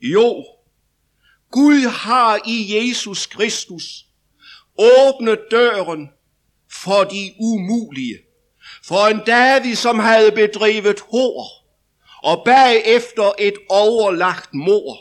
Jo, 0.00 0.44
Gud 1.50 1.88
har 1.88 2.40
i 2.46 2.76
Jesus 2.76 3.26
Kristus 3.26 4.06
åbne 4.80 5.36
døren 5.50 6.08
for 6.72 7.04
de 7.04 7.32
umulige. 7.40 8.18
For 8.84 9.06
en 9.06 9.20
David, 9.26 9.74
som 9.74 9.98
havde 9.98 10.32
bedrevet 10.32 11.00
hår, 11.00 11.60
og 12.22 12.42
bagefter 12.44 13.32
et 13.38 13.54
overlagt 13.68 14.54
mor. 14.54 14.98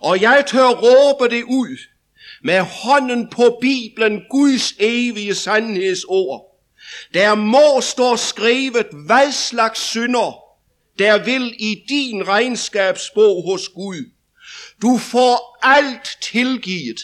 Og 0.00 0.20
jeg 0.20 0.44
tør 0.46 0.68
råbe 0.68 1.36
det 1.36 1.42
ud 1.42 1.78
med 2.42 2.60
hånden 2.60 3.30
på 3.30 3.58
Bibelen, 3.60 4.22
Guds 4.30 4.74
evige 4.78 5.34
sandhedsord. 5.34 6.46
Der 7.14 7.34
må 7.34 7.80
stå 7.80 8.16
skrevet, 8.16 8.86
hvad 9.06 9.32
slags 9.32 9.80
synder, 9.80 10.42
der 10.98 11.24
vil 11.24 11.54
i 11.58 11.84
din 11.88 12.28
regnskabsbog 12.28 13.42
hos 13.44 13.68
Gud. 13.68 14.10
Du 14.82 14.98
får 14.98 15.58
alt 15.62 16.18
tilgivet. 16.22 17.00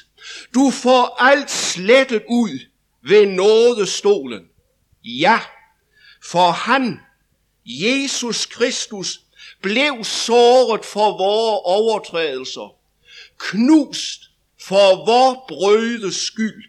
Du 0.54 0.71
får 0.71 1.16
alt 1.23 1.50
slettet 1.50 2.23
ud 2.28 2.59
ved 3.02 3.26
nådestolen. 3.26 4.45
Ja, 5.04 5.40
for 6.30 6.50
han, 6.50 7.00
Jesus 7.64 8.47
Kristus, 8.47 9.21
blev 9.62 10.04
såret 10.04 10.84
for 10.84 11.17
vores 11.19 11.60
overtrædelser, 11.65 12.76
knust 13.39 14.21
for 14.62 15.04
vor 15.04 15.45
brødes 15.49 16.17
skyld. 16.17 16.65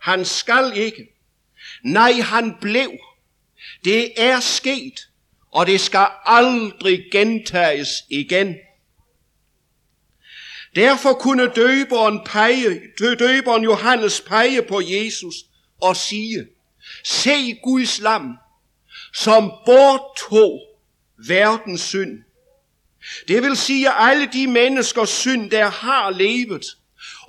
Han 0.00 0.24
skal 0.24 0.72
ikke. 0.74 1.08
Nej, 1.84 2.12
han 2.12 2.56
blev. 2.60 2.90
Det 3.84 4.12
er 4.16 4.40
sket, 4.40 5.00
og 5.50 5.66
det 5.66 5.80
skal 5.80 6.06
aldrig 6.24 7.04
gentages 7.12 7.88
igen. 8.10 8.56
Derfor 10.76 11.12
kunne 11.12 11.48
døberen, 11.48 12.20
pege, 12.26 12.80
døberen 12.98 13.62
Johannes 13.64 14.20
pege 14.20 14.62
på 14.62 14.80
Jesus 14.80 15.34
og 15.80 15.96
sige, 15.96 16.46
se 17.04 17.54
Guds 17.62 18.00
lam, 18.00 18.36
som 19.14 19.52
bortog 19.66 20.60
verdens 21.26 21.80
synd. 21.80 22.18
Det 23.28 23.42
vil 23.42 23.56
sige 23.56 23.90
alle 23.90 24.28
de 24.32 24.46
menneskers 24.46 25.10
synd, 25.10 25.50
der 25.50 25.68
har 25.68 26.10
levet 26.10 26.64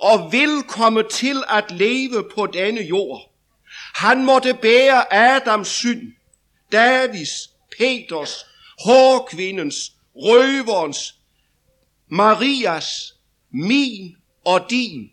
og 0.00 0.32
vil 0.32 0.62
komme 0.68 1.02
til 1.02 1.42
at 1.48 1.70
leve 1.70 2.30
på 2.34 2.46
denne 2.46 2.80
jord. 2.80 3.32
Han 3.94 4.24
måtte 4.24 4.54
bære 4.54 5.14
Adams 5.14 5.68
synd, 5.68 6.12
Davids, 6.72 7.50
Peters, 7.78 8.46
hårkvindens, 8.84 9.92
røverens, 10.16 11.14
Marias, 12.08 13.13
min 13.54 14.16
og 14.44 14.70
din. 14.70 15.10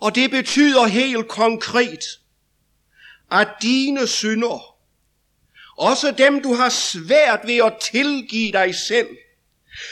Og 0.00 0.14
det 0.14 0.30
betyder 0.30 0.86
helt 0.86 1.28
konkret, 1.28 2.04
at 3.32 3.48
dine 3.62 4.06
synder, 4.06 4.76
også 5.76 6.10
dem 6.10 6.42
du 6.42 6.54
har 6.54 6.68
svært 6.68 7.40
ved 7.44 7.56
at 7.56 7.76
tilgive 7.92 8.52
dig 8.52 8.74
selv, 8.74 9.08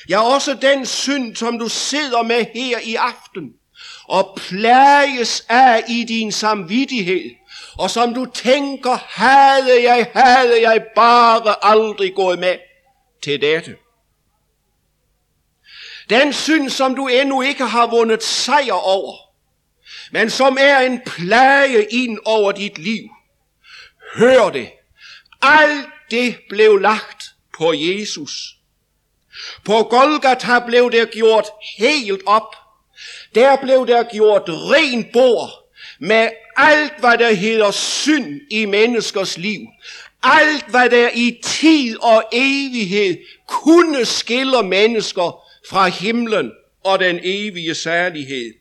ja 0.08 0.22
også 0.22 0.54
den 0.54 0.86
synd, 0.86 1.36
som 1.36 1.58
du 1.58 1.68
sidder 1.68 2.22
med 2.22 2.44
her 2.54 2.78
i 2.78 2.94
aften, 2.94 3.54
og 4.04 4.38
plages 4.48 5.46
af 5.48 5.84
i 5.88 6.04
din 6.04 6.32
samvittighed, 6.32 7.30
og 7.78 7.90
som 7.90 8.14
du 8.14 8.26
tænker, 8.34 8.96
havde 9.08 9.82
jeg, 9.82 10.10
havde 10.14 10.62
jeg 10.62 10.86
bare 10.94 11.64
aldrig 11.64 12.14
gået 12.14 12.38
med 12.38 12.58
til 13.22 13.40
dette. 13.40 13.76
Den 16.10 16.32
synd, 16.32 16.70
som 16.70 16.94
du 16.94 17.06
endnu 17.06 17.42
ikke 17.42 17.64
har 17.64 17.86
vundet 17.86 18.22
sejr 18.22 18.72
over, 18.72 19.16
men 20.12 20.30
som 20.30 20.56
er 20.60 20.78
en 20.78 21.00
plage 21.06 21.86
ind 21.90 22.18
over 22.24 22.52
dit 22.52 22.78
liv. 22.78 23.08
Hør 24.14 24.50
det. 24.50 24.70
Alt 25.42 25.86
det 26.10 26.38
blev 26.48 26.78
lagt 26.78 27.24
på 27.58 27.72
Jesus. 27.72 28.54
På 29.64 29.82
Golgata 29.82 30.58
blev 30.66 30.90
der 30.92 31.04
gjort 31.04 31.46
helt 31.78 32.22
op. 32.26 32.56
Der 33.34 33.56
blev 33.56 33.86
der 33.86 34.02
gjort 34.02 34.42
ren 34.46 35.06
bord 35.12 35.50
med 36.00 36.28
alt, 36.56 36.92
hvad 36.98 37.18
der 37.18 37.32
hedder 37.32 37.70
synd 37.70 38.40
i 38.50 38.64
menneskers 38.64 39.38
liv. 39.38 39.60
Alt, 40.22 40.64
hvad 40.68 40.90
der 40.90 41.10
i 41.14 41.40
tid 41.44 41.98
og 42.02 42.24
evighed 42.32 43.16
kunne 43.46 44.04
skille 44.04 44.62
mennesker 44.62 45.47
fra 45.68 45.88
himlen 45.88 46.52
og 46.84 46.98
den 46.98 47.20
evige 47.22 47.74
særlighed. 47.74 48.54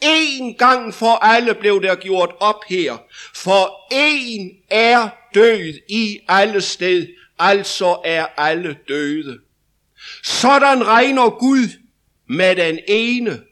En 0.00 0.54
gang 0.54 0.94
for 0.94 1.24
alle 1.24 1.54
blev 1.54 1.82
der 1.82 1.94
gjort 1.94 2.30
op 2.40 2.64
her, 2.68 2.96
for 3.34 3.86
en 3.92 4.50
er 4.70 5.08
død 5.34 5.74
i 5.88 6.20
alle 6.28 6.60
sted, 6.60 7.06
altså 7.38 8.00
er 8.04 8.26
alle 8.36 8.78
døde. 8.88 9.38
Sådan 10.24 10.86
regner 10.86 11.30
Gud 11.30 11.68
med 12.28 12.56
den 12.56 12.78
ene 12.88 13.42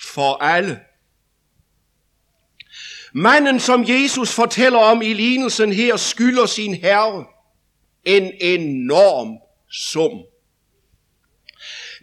for 0.00 0.42
alle. 0.42 0.80
Manden, 3.14 3.60
som 3.60 3.84
Jesus 3.88 4.34
fortæller 4.34 4.78
om 4.78 5.02
i 5.02 5.12
lignelsen 5.12 5.72
her, 5.72 5.96
skylder 5.96 6.46
sin 6.46 6.74
herre 6.74 7.24
en 8.04 8.32
enorm 8.40 9.38
sum. 9.70 10.31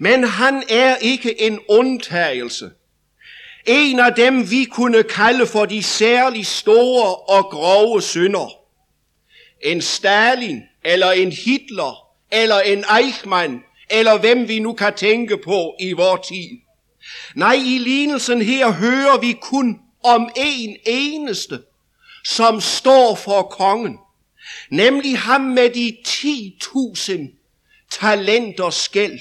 Men 0.02 0.24
han 0.24 0.64
er 0.70 0.96
ikke 0.96 1.42
en 1.42 1.60
undtagelse. 1.70 2.72
En 3.66 4.00
af 4.00 4.14
dem, 4.14 4.52
vi 4.52 4.66
kunne 4.66 5.04
kalde 5.04 5.48
for 5.48 5.66
de 5.66 5.84
særlig 5.84 6.46
store 6.46 7.16
og 7.16 7.46
grove 7.46 8.02
synder. 8.02 8.54
En 9.62 9.82
Stalin, 9.82 10.62
eller 10.84 11.12
en 11.12 11.32
Hitler, 11.32 12.08
eller 12.32 12.60
en 12.60 12.86
Eichmann, 13.00 13.64
eller 13.90 14.18
hvem 14.18 14.48
vi 14.48 14.60
nu 14.60 14.74
kan 14.74 14.94
tænke 14.96 15.38
på 15.38 15.76
i 15.80 15.94
vor 15.94 16.18
tid. 16.18 16.58
Nej, 17.36 17.54
i 17.54 17.78
lignelsen 17.78 18.42
her 18.42 18.72
hører 18.72 19.20
vi 19.20 19.38
kun 19.42 19.80
om 20.04 20.30
en 20.36 20.78
eneste, 20.86 21.60
som 22.26 22.62
står 22.62 23.16
for 23.16 23.42
kongen, 23.42 23.98
nemlig 24.72 25.18
ham 25.18 25.42
med 25.42 25.70
de 25.70 25.98
10.000 26.08 27.88
talenter 27.92 28.70
skæld 28.70 29.20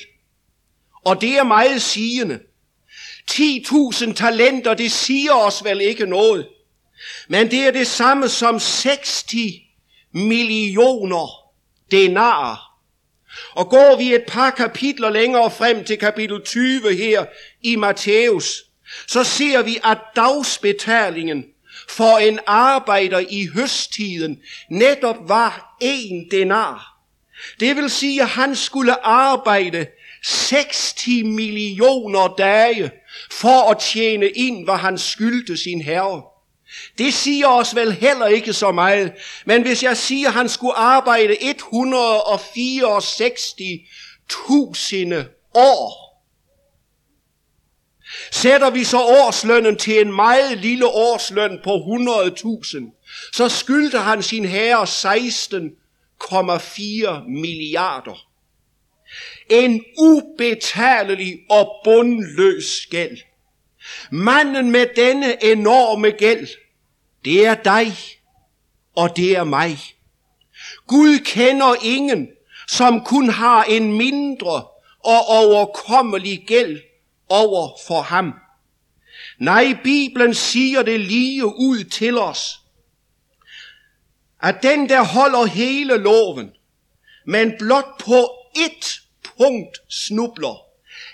og 1.08 1.20
det 1.20 1.38
er 1.38 1.42
meget 1.42 1.82
sigende. 1.82 2.40
10.000 3.30 4.12
talenter, 4.12 4.74
det 4.74 4.92
siger 4.92 5.32
os 5.32 5.64
vel 5.64 5.80
ikke 5.80 6.06
noget. 6.06 6.48
Men 7.28 7.50
det 7.50 7.58
er 7.58 7.70
det 7.70 7.86
samme 7.86 8.28
som 8.28 8.58
60 8.58 9.24
millioner 10.12 11.52
denarer. 11.90 12.56
Og 13.52 13.68
går 13.68 13.96
vi 13.96 14.14
et 14.14 14.24
par 14.28 14.50
kapitler 14.50 15.10
længere 15.10 15.50
frem 15.50 15.84
til 15.84 15.98
kapitel 15.98 16.40
20 16.44 16.96
her 16.96 17.24
i 17.62 17.76
Matthæus, 17.76 18.62
så 19.06 19.24
ser 19.24 19.62
vi, 19.62 19.78
at 19.84 19.98
dagsbetalingen 20.16 21.44
for 21.88 22.18
en 22.18 22.38
arbejder 22.46 23.18
i 23.18 23.46
høsttiden 23.54 24.42
netop 24.70 25.28
var 25.28 25.76
en 25.80 26.30
denar. 26.30 26.98
Det 27.60 27.76
vil 27.76 27.90
sige, 27.90 28.22
at 28.22 28.28
han 28.28 28.56
skulle 28.56 29.06
arbejde 29.06 29.86
60 30.24 31.06
millioner 31.24 32.34
dage 32.38 32.90
for 33.30 33.70
at 33.70 33.78
tjene 33.78 34.28
ind, 34.28 34.64
hvad 34.64 34.76
han 34.76 34.98
skyldte 34.98 35.56
sin 35.56 35.82
herre. 35.82 36.22
Det 36.98 37.14
siger 37.14 37.48
os 37.48 37.74
vel 37.74 37.92
heller 37.92 38.26
ikke 38.26 38.52
så 38.52 38.72
meget, 38.72 39.12
men 39.46 39.62
hvis 39.62 39.82
jeg 39.82 39.96
siger, 39.96 40.28
at 40.28 40.34
han 40.34 40.48
skulle 40.48 40.74
arbejde 40.74 41.34
164.000 41.34 41.38
år, 45.54 46.08
Sætter 48.30 48.70
vi 48.70 48.84
så 48.84 49.00
årslønnen 49.00 49.76
til 49.76 50.00
en 50.00 50.12
meget 50.12 50.58
lille 50.58 50.86
årsløn 50.86 51.60
på 51.64 51.76
100.000, 51.76 53.30
så 53.32 53.48
skyldte 53.48 53.98
han 53.98 54.22
sin 54.22 54.44
herre 54.44 54.82
16,4 54.82 57.28
milliarder. 57.28 58.27
En 59.50 59.84
ubetalelig 59.98 61.38
og 61.50 61.80
bundløs 61.84 62.86
gæld. 62.90 63.18
Manden 64.10 64.70
med 64.70 64.86
denne 64.96 65.44
enorme 65.44 66.10
gæld, 66.10 66.48
det 67.24 67.46
er 67.46 67.54
dig, 67.54 67.92
og 68.96 69.16
det 69.16 69.36
er 69.36 69.44
mig. 69.44 69.78
Gud 70.86 71.18
kender 71.18 71.74
ingen, 71.82 72.28
som 72.68 73.04
kun 73.04 73.28
har 73.28 73.64
en 73.64 73.92
mindre 73.92 74.66
og 75.04 75.26
overkommelig 75.28 76.44
gæld 76.46 76.80
over 77.28 77.78
for 77.86 78.00
ham. 78.00 78.34
Nej, 79.38 79.78
Bibelen 79.84 80.34
siger 80.34 80.82
det 80.82 81.00
lige 81.00 81.46
ud 81.46 81.84
til 81.84 82.18
os, 82.18 82.60
at 84.42 84.62
den, 84.62 84.88
der 84.88 85.02
holder 85.02 85.44
hele 85.44 85.96
loven, 85.96 86.50
men 87.26 87.52
blot 87.58 87.98
på 88.04 88.30
ét 88.58 89.07
punkt 89.38 89.78
snubler, 89.88 90.62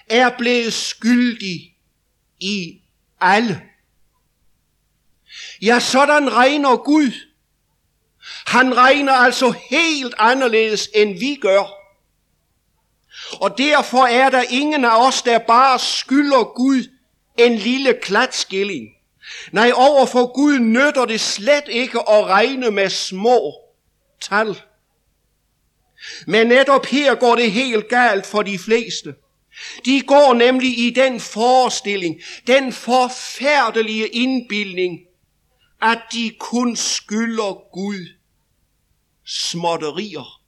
er 0.08 0.30
blevet 0.38 0.72
skyldig 0.72 1.74
i 2.40 2.80
alle. 3.20 3.62
Ja, 5.62 5.80
sådan 5.80 6.32
regner 6.32 6.76
Gud. 6.76 7.12
Han 8.46 8.76
regner 8.76 9.12
altså 9.12 9.54
helt 9.70 10.14
anderledes, 10.18 10.88
end 10.94 11.18
vi 11.18 11.38
gør. 11.40 11.84
Og 13.32 13.58
derfor 13.58 14.06
er 14.06 14.30
der 14.30 14.42
ingen 14.50 14.84
af 14.84 15.06
os, 15.06 15.22
der 15.22 15.38
bare 15.38 15.78
skylder 15.78 16.44
Gud 16.44 16.90
en 17.38 17.54
lille 17.54 17.94
klatskilling. 18.02 18.88
Nej, 19.52 19.72
overfor 19.74 20.32
Gud 20.34 20.58
nytter 20.58 21.04
det 21.04 21.20
slet 21.20 21.64
ikke 21.68 21.98
at 21.98 22.26
regne 22.26 22.70
med 22.70 22.90
små 22.90 23.54
tal. 24.20 24.62
Men 26.26 26.46
netop 26.46 26.86
her 26.86 27.14
går 27.14 27.34
det 27.34 27.52
helt 27.52 27.88
galt 27.88 28.26
for 28.26 28.42
de 28.42 28.58
fleste. 28.58 29.14
De 29.84 30.02
går 30.02 30.34
nemlig 30.34 30.78
i 30.78 30.90
den 30.90 31.20
forestilling, 31.20 32.20
den 32.46 32.72
forfærdelige 32.72 34.08
indbildning, 34.08 35.00
at 35.82 35.98
de 36.12 36.32
kun 36.38 36.76
skylder 36.76 37.72
Gud 37.72 38.08
småtterier. 39.26 40.40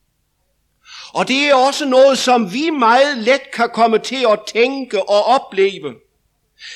Og 1.13 1.29
det 1.29 1.49
er 1.49 1.55
også 1.55 1.85
noget, 1.85 2.19
som 2.19 2.53
vi 2.53 2.71
meget 2.71 3.19
let 3.19 3.51
kan 3.53 3.71
komme 3.75 3.99
til 3.99 4.27
at 4.33 4.41
tænke 4.53 5.09
og 5.09 5.25
opleve. 5.25 5.95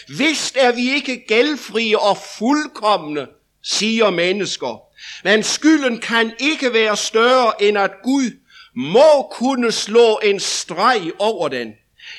Vist 0.08 0.56
er 0.56 0.72
vi 0.72 0.90
ikke 0.90 1.24
gældfrie 1.28 1.98
og 1.98 2.16
fuldkommende, 2.38 3.26
siger 3.62 4.10
mennesker. 4.10 4.82
Men 5.24 5.42
skylden 5.42 6.00
kan 6.00 6.32
ikke 6.38 6.72
være 6.72 6.96
større 6.96 7.62
end 7.62 7.78
at 7.78 7.90
Gud 8.02 8.39
må 8.76 9.28
kunne 9.33 9.72
slå 9.72 10.20
en 10.22 10.40
streg 10.40 11.12
over 11.18 11.48
den. 11.48 11.72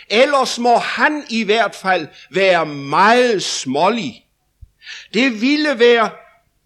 Ellers 0.10 0.60
må 0.60 0.78
han 0.78 1.24
i 1.30 1.44
hvert 1.44 1.76
fald 1.76 2.08
være 2.30 2.66
meget 2.66 3.44
smålig. 3.44 4.26
Det 5.14 5.42
ville 5.42 5.80
være 5.80 6.10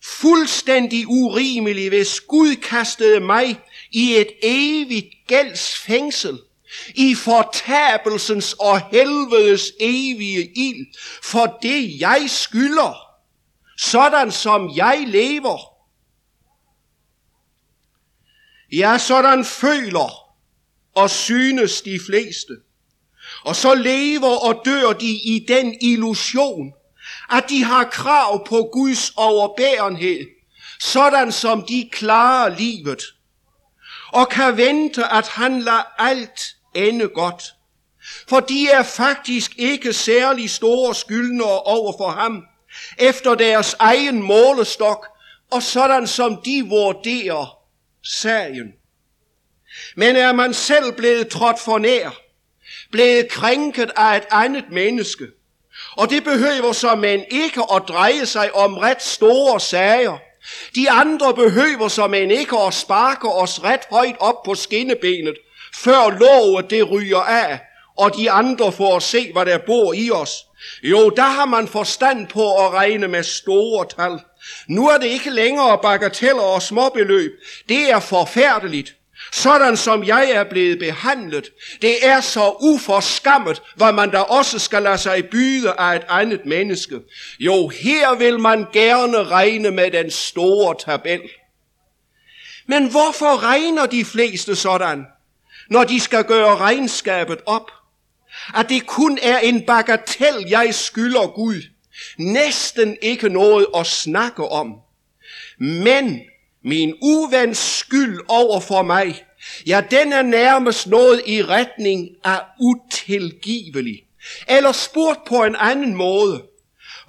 fuldstændig 0.03 1.07
urimeligt, 1.07 1.89
hvis 1.89 2.21
Gud 2.21 2.55
kastede 2.55 3.19
mig 3.19 3.59
i 3.91 4.15
et 4.15 4.27
evigt 4.43 5.07
gældsfængsel, 5.27 6.39
i 6.95 7.15
fortabelsens 7.15 8.53
og 8.53 8.81
helvedes 8.91 9.71
evige 9.79 10.51
ild, 10.55 10.85
for 11.23 11.57
det 11.61 11.99
jeg 11.99 12.23
skylder, 12.27 13.05
sådan 13.77 14.31
som 14.31 14.71
jeg 14.75 15.03
lever. 15.07 15.74
Ja, 18.71 18.97
sådan 18.97 19.45
føler 19.45 20.25
og 20.95 21.09
synes 21.09 21.81
de 21.81 21.99
fleste. 22.05 22.53
Og 23.43 23.55
så 23.55 23.73
lever 23.73 24.37
og 24.47 24.61
dør 24.65 24.93
de 24.93 25.11
i 25.11 25.45
den 25.47 25.77
illusion, 25.81 26.73
at 27.31 27.45
de 27.49 27.63
har 27.63 27.83
krav 27.83 28.47
på 28.47 28.69
Guds 28.73 29.13
overbærenhed, 29.15 30.19
sådan 30.79 31.31
som 31.31 31.65
de 31.67 31.89
klarer 31.91 32.57
livet 32.57 33.01
og 34.11 34.29
kan 34.29 34.57
vente, 34.57 35.03
at 35.13 35.27
han 35.27 35.61
lader 35.61 36.01
alt 36.01 36.41
ende 36.75 37.07
godt. 37.07 37.43
For 38.29 38.39
de 38.39 38.69
er 38.69 38.83
faktisk 38.83 39.55
ikke 39.57 39.93
særlig 39.93 40.49
store 40.49 40.95
skyldnere 40.95 41.61
over 41.61 41.93
for 41.97 42.09
ham, 42.09 42.43
efter 42.97 43.35
deres 43.35 43.75
egen 43.79 44.21
målestok, 44.21 45.07
og 45.51 45.63
sådan 45.63 46.07
som 46.07 46.41
de 46.45 46.65
vurderer 46.69 47.64
sagen. 48.05 48.73
Men 49.95 50.15
er 50.15 50.31
man 50.31 50.53
selv 50.53 50.91
blevet 50.91 51.27
trådt 51.27 51.59
for 51.59 51.77
nær, 51.77 52.09
blevet 52.91 53.29
krænket 53.29 53.91
af 53.95 54.17
et 54.17 54.25
andet 54.31 54.65
menneske, 54.71 55.27
og 55.97 56.09
det 56.09 56.23
behøver 56.23 56.71
så 56.71 56.95
man 56.95 57.25
ikke 57.31 57.61
at 57.75 57.83
dreje 57.87 58.25
sig 58.25 58.55
om 58.55 58.77
ret 58.77 59.03
store 59.03 59.59
sager, 59.59 60.17
de 60.75 60.91
andre 60.91 61.33
behøver 61.33 61.87
som 61.87 62.13
en 62.13 62.31
ikke 62.31 62.57
at 62.57 62.73
sparke 62.73 63.29
os 63.29 63.63
ret 63.63 63.81
højt 63.91 64.15
op 64.19 64.43
på 64.43 64.55
skinnebenet, 64.55 65.35
før 65.75 66.09
låget 66.19 66.69
det 66.69 66.91
ryger 66.91 67.19
af, 67.19 67.59
og 67.97 68.15
de 68.17 68.31
andre 68.31 68.71
får 68.71 68.95
at 68.95 69.03
se, 69.03 69.31
hvad 69.31 69.45
der 69.45 69.57
bor 69.57 69.93
i 69.93 70.11
os. 70.11 70.31
Jo, 70.83 71.09
der 71.09 71.23
har 71.23 71.45
man 71.45 71.67
forstand 71.67 72.27
på 72.27 72.65
at 72.65 72.73
regne 72.73 73.07
med 73.07 73.23
store 73.23 73.85
tal. 73.97 74.19
Nu 74.67 74.87
er 74.89 74.97
det 74.97 75.07
ikke 75.07 75.29
længere 75.29 75.79
bagateller 75.81 76.41
og 76.41 76.61
småbeløb. 76.61 77.31
Det 77.69 77.91
er 77.91 77.99
forfærdeligt. 77.99 78.95
Sådan 79.31 79.77
som 79.77 80.03
jeg 80.03 80.31
er 80.31 80.43
blevet 80.43 80.79
behandlet, 80.79 81.49
det 81.81 82.07
er 82.07 82.21
så 82.21 82.55
uforskammet, 82.61 83.61
hvad 83.75 83.93
man 83.93 84.11
da 84.11 84.19
også 84.19 84.59
skal 84.59 84.81
lade 84.81 84.97
sig 84.97 85.29
byde 85.31 85.71
af 85.71 85.95
et 85.95 86.05
andet 86.09 86.45
menneske. 86.45 86.99
Jo, 87.39 87.67
her 87.67 88.15
vil 88.15 88.39
man 88.39 88.65
gerne 88.73 89.23
regne 89.23 89.71
med 89.71 89.91
den 89.91 90.11
store 90.11 90.75
tabel. 90.85 91.21
Men 92.67 92.91
hvorfor 92.91 93.43
regner 93.43 93.85
de 93.85 94.05
fleste 94.05 94.55
sådan, 94.55 95.05
når 95.69 95.83
de 95.83 95.99
skal 95.99 96.23
gøre 96.23 96.57
regnskabet 96.57 97.39
op? 97.45 97.71
At 98.55 98.69
det 98.69 98.87
kun 98.87 99.19
er 99.21 99.37
en 99.37 99.65
bagatel, 99.65 100.45
jeg 100.49 100.75
skylder 100.75 101.27
Gud. 101.27 101.61
Næsten 102.17 102.97
ikke 103.01 103.29
noget 103.29 103.67
at 103.75 103.87
snakke 103.87 104.43
om. 104.43 104.73
Men 105.59 106.21
min 106.63 106.95
uvens 107.01 107.57
skyld 107.57 108.19
over 108.27 108.59
for 108.59 108.81
mig, 108.81 109.25
ja, 109.67 109.81
den 109.91 110.13
er 110.13 110.21
nærmest 110.21 110.87
noget 110.87 111.21
i 111.25 111.43
retning 111.43 112.09
af 112.23 112.41
utilgivelig. 112.59 114.03
Eller 114.49 114.71
spurgt 114.71 115.19
på 115.27 115.43
en 115.43 115.55
anden 115.59 115.95
måde. 115.95 116.43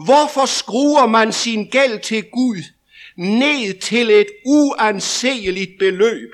Hvorfor 0.05 0.47
skruer 0.47 1.07
man 1.07 1.33
sin 1.33 1.67
gæld 1.67 2.01
til 2.01 2.25
Gud 2.25 2.63
ned 3.17 3.81
til 3.81 4.11
et 4.11 4.27
uanseeligt 4.47 5.71
beløb, 5.79 6.31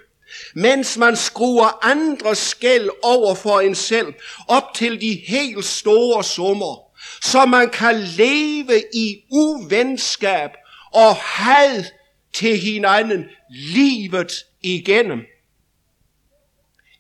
mens 0.55 0.97
man 0.97 1.17
skruer 1.17 1.85
andres 1.85 2.55
gæld 2.55 2.91
over 3.03 3.35
for 3.35 3.61
en 3.61 3.75
selv 3.75 4.15
op 4.49 4.75
til 4.75 5.01
de 5.01 5.23
helt 5.27 5.65
store 5.65 6.25
summer, 6.25 6.92
så 7.23 7.47
man 7.47 7.71
kan 7.71 8.01
leve 8.01 8.83
i 8.95 9.25
uvenskab 9.31 10.51
og 10.93 11.17
had 11.17 11.85
til 12.33 12.59
hinanden 12.59 13.25
livet 13.51 14.33
igennem. 14.63 15.21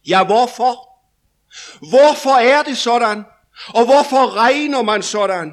Ja, 0.08 0.24
hvorfor? 0.24 0.88
Hvorfor 1.78 2.30
er 2.30 2.62
det 2.62 2.78
sådan? 2.78 3.24
Og 3.68 3.84
hvorfor 3.84 4.36
regner 4.36 4.82
man 4.82 5.02
sådan? 5.02 5.52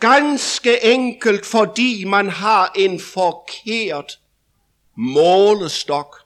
Ganske 0.00 0.84
enkelt 0.84 1.46
fordi 1.46 2.04
man 2.04 2.28
har 2.28 2.72
en 2.76 3.00
forkert 3.00 4.18
målestok. 4.96 6.16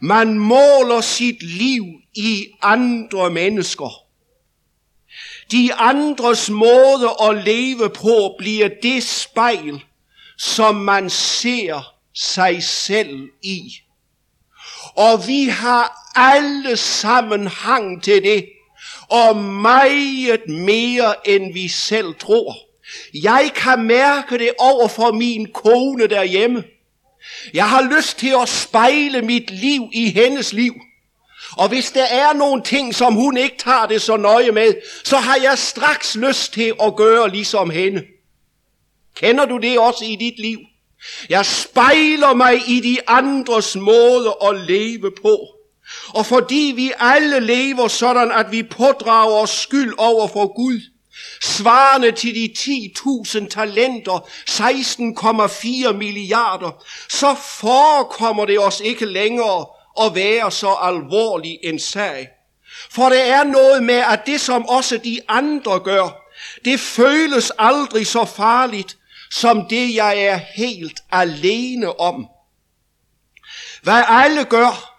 Man 0.00 0.38
måler 0.38 1.00
sit 1.00 1.42
liv 1.42 1.84
i 2.14 2.46
andre 2.62 3.30
mennesker. 3.30 4.07
De 5.50 5.74
andres 5.74 6.50
måde 6.50 7.16
at 7.22 7.44
leve 7.44 7.90
på 7.90 8.34
bliver 8.38 8.68
det 8.82 9.02
spejl, 9.02 9.84
som 10.38 10.74
man 10.74 11.10
ser 11.10 11.94
sig 12.14 12.62
selv 12.62 13.28
i. 13.42 13.62
Og 14.96 15.26
vi 15.26 15.44
har 15.44 15.98
alle 16.14 16.76
sammen 16.76 17.46
hang 17.46 18.02
til 18.02 18.22
det, 18.22 18.48
og 19.08 19.36
meget 19.36 20.48
mere 20.48 21.28
end 21.28 21.52
vi 21.52 21.68
selv 21.68 22.14
tror. 22.20 22.56
Jeg 23.14 23.50
kan 23.54 23.82
mærke 23.82 24.38
det 24.38 24.50
over 24.58 24.88
for 24.88 25.12
min 25.12 25.52
kone 25.52 26.06
derhjemme. 26.06 26.64
Jeg 27.54 27.68
har 27.68 27.96
lyst 27.96 28.18
til 28.18 28.34
at 28.42 28.48
spejle 28.48 29.22
mit 29.22 29.50
liv 29.50 29.82
i 29.92 30.10
hendes 30.10 30.52
liv. 30.52 30.74
Og 31.58 31.68
hvis 31.68 31.90
der 31.90 32.04
er 32.04 32.32
nogle 32.32 32.62
ting, 32.62 32.94
som 32.94 33.14
hun 33.14 33.36
ikke 33.36 33.56
tager 33.58 33.86
det 33.86 34.02
så 34.02 34.16
nøje 34.16 34.50
med, 34.50 34.74
så 35.04 35.16
har 35.16 35.36
jeg 35.42 35.58
straks 35.58 36.16
lyst 36.16 36.52
til 36.52 36.72
at 36.82 36.96
gøre 36.96 37.30
ligesom 37.30 37.70
hende. 37.70 38.02
Kender 39.16 39.44
du 39.44 39.58
det 39.58 39.78
også 39.78 40.04
i 40.04 40.16
dit 40.16 40.38
liv? 40.38 40.58
Jeg 41.28 41.46
spejler 41.46 42.34
mig 42.34 42.68
i 42.68 42.80
de 42.80 42.98
andres 43.06 43.76
måde 43.76 44.36
at 44.42 44.60
leve 44.60 45.12
på. 45.22 45.48
Og 46.08 46.26
fordi 46.26 46.72
vi 46.76 46.92
alle 46.98 47.40
lever 47.40 47.88
sådan, 47.88 48.32
at 48.32 48.46
vi 48.50 48.62
pådrager 48.62 49.42
os 49.42 49.50
skyld 49.50 49.94
over 49.98 50.28
for 50.28 50.56
Gud, 50.56 50.80
svarende 51.42 52.12
til 52.12 52.34
de 52.34 52.50
10.000 52.58 53.48
talenter, 53.48 54.28
16,4 55.88 55.92
milliarder, 55.92 56.84
så 57.08 57.34
forekommer 57.60 58.44
det 58.44 58.58
os 58.58 58.80
ikke 58.80 59.06
længere 59.06 59.66
at 60.00 60.14
være 60.14 60.50
så 60.50 60.70
alvorlig 60.82 61.58
en 61.62 61.78
sag. 61.78 62.28
For 62.90 63.08
det 63.08 63.28
er 63.28 63.44
noget 63.44 63.82
med, 63.82 63.94
at 64.10 64.26
det 64.26 64.40
som 64.40 64.66
også 64.66 64.98
de 64.98 65.20
andre 65.28 65.80
gør, 65.80 66.24
det 66.64 66.80
føles 66.80 67.52
aldrig 67.58 68.06
så 68.06 68.24
farligt, 68.24 68.96
som 69.30 69.66
det 69.70 69.94
jeg 69.94 70.18
er 70.18 70.36
helt 70.36 71.00
alene 71.12 72.00
om. 72.00 72.28
Hvad 73.82 74.02
alle 74.08 74.44
gør, 74.44 74.98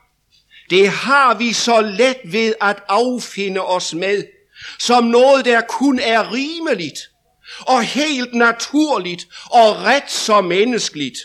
det 0.70 0.90
har 0.90 1.34
vi 1.34 1.54
så 1.54 1.82
let 1.82 2.18
ved 2.26 2.54
at 2.62 2.84
affinde 2.88 3.62
os 3.62 3.94
med, 3.94 4.24
som 4.80 5.04
noget 5.04 5.46
der 5.46 5.62
kun 5.62 6.00
er 6.00 6.34
rimeligt 6.34 7.00
og 7.60 7.84
helt 7.84 8.34
naturligt 8.34 9.28
og 9.46 9.76
ret 9.76 10.12
så 10.12 10.42
menneskeligt. 10.42 11.18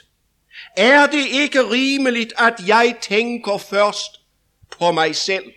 Er 0.76 1.06
det 1.06 1.26
ikke 1.30 1.70
rimeligt, 1.70 2.32
at 2.38 2.54
jeg 2.66 2.96
tænker 3.00 3.58
først 3.58 4.20
på 4.78 4.92
mig 4.92 5.16
selv? 5.16 5.52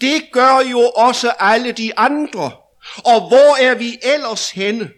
Det 0.00 0.32
gør 0.32 0.58
jo 0.70 0.80
også 0.80 1.30
alle 1.38 1.72
de 1.72 1.98
andre. 1.98 2.52
Og 2.96 3.28
hvor 3.28 3.62
er 3.62 3.74
vi 3.74 3.98
ellers 4.02 4.50
henne? 4.50 4.90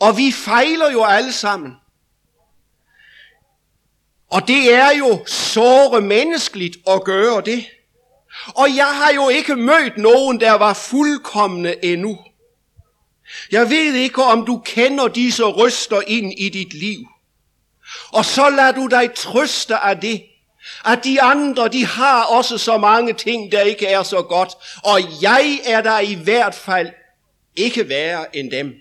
Og 0.00 0.16
vi 0.16 0.32
fejler 0.32 0.92
jo 0.92 1.04
alle 1.04 1.32
sammen. 1.32 1.72
Og 4.30 4.48
det 4.48 4.74
er 4.74 4.90
jo 4.98 5.26
såre 5.26 6.00
menneskeligt 6.00 6.76
at 6.86 7.04
gøre 7.04 7.40
det. 7.40 7.64
Og 8.46 8.76
jeg 8.76 8.96
har 8.96 9.12
jo 9.12 9.28
ikke 9.28 9.56
mødt 9.56 9.98
nogen, 9.98 10.40
der 10.40 10.52
var 10.52 10.74
fuldkommende 10.74 11.84
endnu. 11.84 12.18
Jeg 13.50 13.70
ved 13.70 13.94
ikke, 13.94 14.22
om 14.22 14.46
du 14.46 14.62
kender 14.64 15.08
disse 15.08 15.44
ryster 15.44 16.00
ind 16.06 16.32
i 16.38 16.48
dit 16.48 16.74
liv. 16.74 17.08
Og 18.08 18.24
så 18.24 18.48
lader 18.48 18.72
du 18.72 18.86
dig 18.86 19.14
trøste 19.14 19.76
af 19.76 20.00
det, 20.00 20.22
at 20.84 21.04
de 21.04 21.22
andre, 21.22 21.68
de 21.68 21.86
har 21.86 22.24
også 22.24 22.58
så 22.58 22.78
mange 22.78 23.12
ting, 23.12 23.52
der 23.52 23.60
ikke 23.60 23.86
er 23.86 24.02
så 24.02 24.22
godt. 24.22 24.52
Og 24.84 25.00
jeg 25.22 25.60
er 25.64 25.80
der 25.80 25.98
i 25.98 26.14
hvert 26.14 26.54
fald 26.54 26.90
ikke 27.56 27.88
værre 27.88 28.36
end 28.36 28.50
dem. 28.50 28.74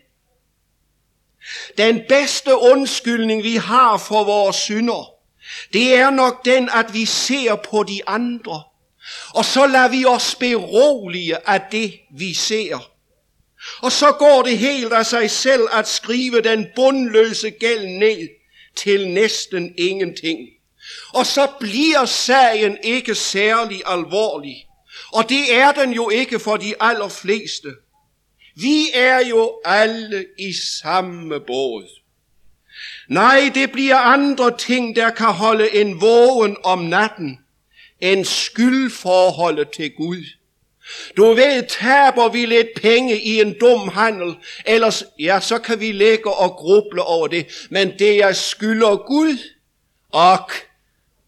Den 1.77 2.01
bedste 2.09 2.57
undskyldning, 2.57 3.43
vi 3.43 3.55
har 3.55 3.97
for 3.97 4.23
vores 4.23 4.55
synder, 4.55 5.09
det 5.73 5.95
er 5.95 6.09
nok 6.09 6.45
den, 6.45 6.69
at 6.73 6.93
vi 6.93 7.05
ser 7.05 7.55
på 7.55 7.83
de 7.83 8.01
andre, 8.07 8.63
og 9.33 9.45
så 9.45 9.65
lader 9.65 9.87
vi 9.87 10.05
os 10.05 10.35
berolige 10.35 11.49
af 11.49 11.61
det, 11.71 11.99
vi 12.17 12.33
ser. 12.33 12.92
Og 13.81 13.91
så 13.91 14.11
går 14.11 14.41
det 14.41 14.57
helt 14.57 14.93
af 14.93 15.05
sig 15.05 15.31
selv 15.31 15.61
at 15.73 15.87
skrive 15.87 16.41
den 16.41 16.67
bundløse 16.75 17.51
gæld 17.51 17.87
ned 17.87 18.29
til 18.75 19.07
næsten 19.09 19.73
ingenting. 19.77 20.39
Og 21.13 21.25
så 21.25 21.47
bliver 21.59 22.05
sagen 22.05 22.77
ikke 22.83 23.15
særlig 23.15 23.81
alvorlig. 23.85 24.67
Og 25.13 25.29
det 25.29 25.55
er 25.55 25.71
den 25.71 25.93
jo 25.93 26.09
ikke 26.09 26.39
for 26.39 26.57
de 26.57 26.73
allerfleste. 26.79 27.75
Vi 28.55 28.85
er 28.93 29.19
jo 29.19 29.61
alle 29.65 30.25
i 30.39 30.53
samme 30.81 31.39
båd. 31.39 31.99
Nej, 33.07 33.51
det 33.53 33.71
bliver 33.71 33.97
andre 33.97 34.57
ting, 34.57 34.95
der 34.95 35.09
kan 35.09 35.27
holde 35.27 35.75
en 35.75 36.01
vågen 36.01 36.57
om 36.63 36.79
natten, 36.79 37.39
end 38.01 38.25
skyldforholdet 38.25 39.69
til 39.69 39.91
Gud. 39.95 40.25
Du 41.17 41.33
ved, 41.33 41.67
taber 41.67 42.29
vi 42.29 42.45
lidt 42.45 42.67
penge 42.81 43.21
i 43.21 43.41
en 43.41 43.59
dum 43.59 43.87
handel, 43.87 44.35
ellers, 44.65 45.03
ja, 45.19 45.39
så 45.39 45.59
kan 45.59 45.79
vi 45.79 45.91
lægge 45.91 46.33
og 46.33 46.51
gruble 46.51 47.01
over 47.01 47.27
det. 47.27 47.67
Men 47.69 47.99
det, 47.99 48.17
jeg 48.17 48.35
skylder 48.35 48.95
Gud, 49.07 49.37
og 50.11 50.51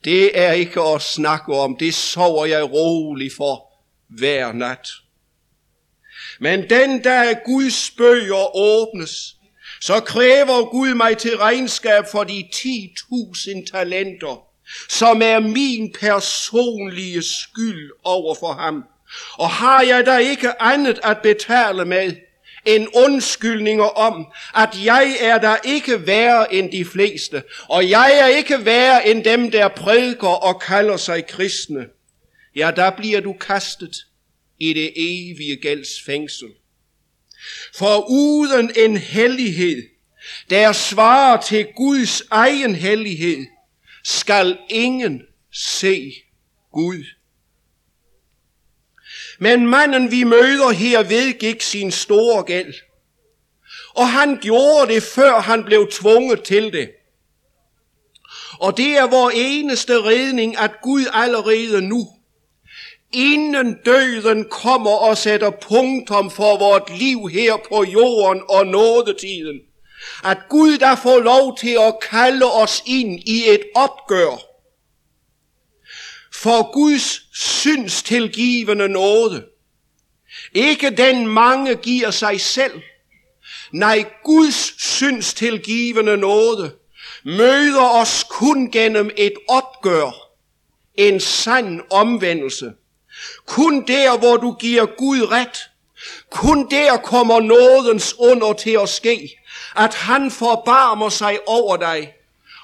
det 0.03 0.39
er 0.39 0.51
ikke 0.51 0.81
at 0.81 1.01
snakke 1.01 1.53
om. 1.53 1.77
Det 1.77 1.93
sover 1.93 2.45
jeg 2.45 2.71
rolig 2.71 3.31
for 3.37 3.63
hver 4.09 4.51
nat. 4.53 4.87
Men 6.39 6.69
den 6.69 7.01
dag 7.01 7.37
Guds 7.45 7.91
bøger 7.97 8.55
åbnes, 8.57 9.35
så 9.81 9.99
kræver 9.99 10.69
Gud 10.69 10.93
mig 10.93 11.17
til 11.17 11.37
regnskab 11.37 12.03
for 12.11 12.23
de 12.23 12.43
10.000 12.53 13.71
talenter, 13.71 14.47
som 14.89 15.21
er 15.21 15.39
min 15.39 15.93
personlige 15.99 17.23
skyld 17.23 17.91
over 18.03 18.35
for 18.35 18.53
ham. 18.53 18.83
Og 19.37 19.49
har 19.49 19.81
jeg 19.81 20.05
da 20.05 20.17
ikke 20.17 20.61
andet 20.61 20.99
at 21.03 21.17
betale 21.23 21.85
med, 21.85 22.15
end 22.65 22.87
undskyldninger 22.95 23.83
om, 23.83 24.27
at 24.55 24.69
jeg 24.83 25.15
er 25.19 25.37
der 25.37 25.57
ikke 25.63 26.07
værre 26.07 26.53
end 26.53 26.71
de 26.71 26.85
fleste, 26.85 27.43
og 27.69 27.89
jeg 27.89 28.19
er 28.21 28.27
ikke 28.27 28.65
værre 28.65 29.07
end 29.07 29.23
dem, 29.23 29.51
der 29.51 29.67
prædiker 29.67 30.27
og 30.27 30.61
kalder 30.61 30.97
sig 30.97 31.27
kristne, 31.27 31.87
ja, 32.55 32.71
der 32.75 32.89
bliver 32.89 33.19
du 33.19 33.33
kastet 33.33 33.95
i 34.59 34.73
det 34.73 34.91
evige 34.95 35.55
gældsfængsel. 35.55 36.47
For 37.75 38.09
uden 38.09 38.71
en 38.75 38.97
hellighed, 38.97 39.83
der 40.49 40.71
svarer 40.71 41.41
til 41.41 41.67
Guds 41.75 42.23
egen 42.31 42.75
hellighed, 42.75 43.45
skal 44.03 44.57
ingen 44.69 45.21
se 45.53 46.13
Gud. 46.71 47.05
Men 49.39 49.67
manden 49.67 50.11
vi 50.11 50.23
møder 50.23 50.71
her 50.71 51.03
vedgik 51.03 51.61
sin 51.61 51.91
store 51.91 52.43
gæld. 52.43 52.73
Og 53.93 54.09
han 54.09 54.37
gjorde 54.41 54.93
det, 54.93 55.03
før 55.03 55.39
han 55.39 55.63
blev 55.63 55.91
tvunget 55.91 56.43
til 56.43 56.73
det. 56.73 56.89
Og 58.59 58.77
det 58.77 58.97
er 58.97 59.07
vores 59.07 59.35
eneste 59.37 60.03
redning, 60.03 60.57
at 60.57 60.71
Gud 60.81 61.05
allerede 61.13 61.81
nu 61.81 62.07
inden 63.15 63.77
døden 63.85 64.45
kommer 64.49 64.91
og 64.91 65.17
sætter 65.17 65.49
punktum 65.49 66.31
for 66.31 66.57
vort 66.57 66.99
liv 66.99 67.27
her 67.27 67.57
på 67.69 67.83
jorden 67.83 68.43
og 68.49 68.67
nådetiden. 68.67 69.59
At 70.23 70.37
Gud 70.49 70.77
der 70.77 70.95
får 70.95 71.19
lov 71.19 71.57
til 71.57 71.77
at 71.87 71.95
kalde 72.11 72.45
os 72.45 72.83
ind 72.85 73.19
i 73.19 73.43
et 73.47 73.61
opgør. 73.75 74.54
For 76.45 76.71
Guds 76.71 77.21
syns 77.33 78.03
tilgivende 78.03 78.89
nåde. 78.89 79.45
Ikke 80.53 80.89
den 80.89 81.27
mange 81.27 81.75
giver 81.75 82.11
sig 82.11 82.41
selv. 82.41 82.81
Nej, 83.71 84.05
Guds 84.23 84.83
syns 84.83 85.33
tilgivende 85.33 86.17
nåde 86.17 86.73
møder 87.23 88.01
os 88.01 88.25
kun 88.29 88.71
gennem 88.71 89.09
et 89.17 89.33
opgør, 89.49 90.11
en 90.95 91.19
sand 91.19 91.81
omvendelse– 91.91 92.73
kun 93.45 93.87
der, 93.87 94.17
hvor 94.17 94.37
du 94.37 94.53
giver 94.53 94.85
Gud 94.85 95.31
ret, 95.31 95.57
kun 96.29 96.69
der 96.71 96.97
kommer 96.97 97.39
nådens 97.39 98.15
under 98.19 98.53
til 98.53 98.77
at 98.81 98.89
ske, 98.89 99.39
at 99.75 99.93
han 99.93 100.31
forbarmer 100.31 101.09
sig 101.09 101.39
over 101.47 101.77
dig 101.77 102.13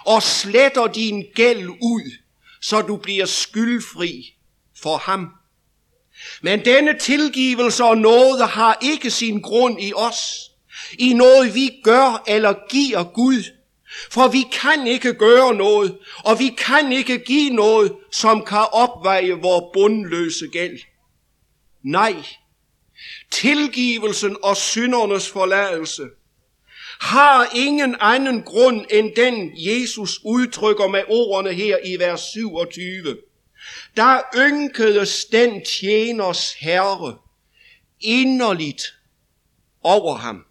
og 0.06 0.24
sletter 0.24 0.88
din 0.88 1.26
gæld 1.36 1.68
ud, 1.70 2.21
så 2.62 2.82
du 2.82 2.98
bliver 2.98 3.26
skyldfri 3.26 4.36
for 4.82 4.98
ham. 4.98 5.30
Men 6.42 6.66
denne 6.66 7.00
tilgivelse 7.00 7.84
og 7.84 7.98
nåde 7.98 8.46
har 8.46 8.78
ikke 8.82 9.12
sin 9.12 9.42
grund 9.42 9.82
i 9.82 9.94
os, 9.96 10.18
i 11.00 11.14
noget 11.14 11.56
vi 11.56 11.72
gør 11.84 12.24
eller 12.28 12.54
giver 12.70 13.04
Gud. 13.04 13.44
For 14.12 14.28
vi 14.28 14.44
kan 14.52 14.88
ikke 14.88 15.14
gøre 15.14 15.54
noget, 15.56 15.98
og 16.18 16.40
vi 16.40 16.56
kan 16.58 16.92
ikke 16.92 17.20
give 17.20 17.50
noget, 17.50 17.96
som 18.12 18.46
kan 18.46 18.66
opveje 18.72 19.32
vores 19.32 19.64
bundløse 19.74 20.48
gæld. 20.48 20.80
Nej, 21.84 22.16
tilgivelsen 23.32 24.38
og 24.44 24.58
syndernes 24.58 25.30
forladelse 25.30 26.04
har 27.02 27.50
ingen 27.56 27.96
anden 28.00 28.44
grund 28.44 28.86
end 28.90 29.16
den, 29.16 29.52
Jesus 29.56 30.20
udtrykker 30.24 30.88
med 30.88 31.04
ordene 31.08 31.54
her 31.54 31.78
i 31.86 32.00
vers 32.00 32.22
27. 32.22 33.18
Der 33.98 34.22
ynkedes 34.36 35.26
den 35.26 35.66
tjeners 35.66 36.54
herre 36.54 37.18
inderligt 38.00 38.82
over 39.84 40.16
ham. 40.16 40.46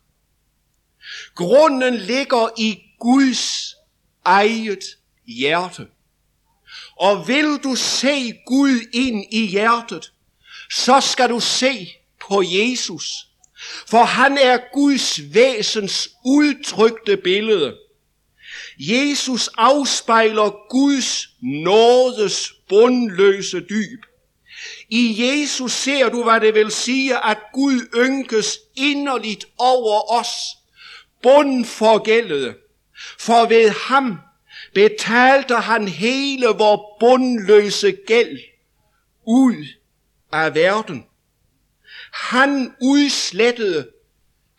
Grunden 1.34 1.96
ligger 1.96 2.48
i 2.58 2.82
Guds 2.98 3.74
eget 4.24 4.84
hjerte. 5.26 5.86
Og 6.96 7.28
vil 7.28 7.58
du 7.64 7.74
se 7.74 8.32
Gud 8.46 8.80
ind 8.92 9.24
i 9.30 9.46
hjertet, 9.46 10.12
så 10.72 11.00
skal 11.00 11.30
du 11.30 11.40
se 11.40 11.88
på 12.28 12.42
Jesus. 12.42 13.29
For 13.86 14.04
han 14.04 14.38
er 14.38 14.58
Guds 14.72 15.20
væsens 15.34 16.08
udtrykte 16.24 17.16
billede. 17.16 17.76
Jesus 18.78 19.48
afspejler 19.58 20.68
Guds 20.68 21.28
nådes 21.42 22.52
bundløse 22.68 23.60
dyb. 23.60 24.04
I 24.88 25.16
Jesus 25.18 25.72
ser 25.72 26.08
du, 26.08 26.22
hvad 26.22 26.40
det 26.40 26.54
vil 26.54 26.70
sige, 26.70 27.26
at 27.26 27.38
Gud 27.52 27.80
ynkes 27.96 28.58
inderligt 28.76 29.44
over 29.58 30.12
os, 30.18 30.28
bundforgældede. 31.22 32.54
For 33.18 33.48
ved 33.48 33.70
ham 33.70 34.18
betalte 34.74 35.54
han 35.54 35.88
hele 35.88 36.46
vor 36.46 36.96
bundløse 37.00 37.92
gæld 38.06 38.38
ud 39.26 39.66
af 40.32 40.54
verden. 40.54 41.04
Han 42.12 42.74
udslettede 42.82 43.90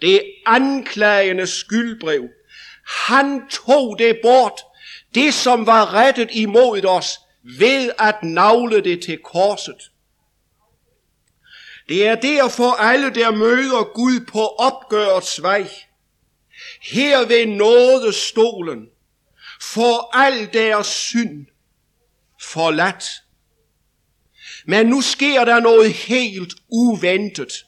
det 0.02 0.24
anklagende 0.46 1.48
skyldbrev. 1.48 2.30
Han 2.86 3.48
tog 3.50 4.00
det 4.00 4.20
bort, 4.24 4.62
det 5.16 5.34
som 5.34 5.66
var 5.66 5.94
rettet 5.94 6.30
imod 6.32 6.86
os, 6.86 7.20
ved 7.44 7.92
at 8.00 8.16
navle 8.24 8.84
det 8.84 9.02
til 9.04 9.18
korset. 9.18 9.92
Det 11.90 12.08
er 12.08 12.16
derfor 12.16 12.72
alle, 12.72 13.14
der 13.14 13.32
møder 13.32 13.94
Gud 13.94 14.26
på 14.26 14.48
opgørets 14.48 15.42
vej, 15.42 15.68
her 16.82 17.28
ved 17.28 17.46
nådestolen, 17.46 18.88
for 19.62 20.18
al 20.18 20.54
deres 20.54 20.88
synd 20.88 21.46
forladt. 22.42 23.04
Men 24.66 24.86
nu 24.86 25.02
sker 25.02 25.46
der 25.46 25.60
noget 25.60 25.94
helt 25.94 26.54
uventet. 26.70 27.66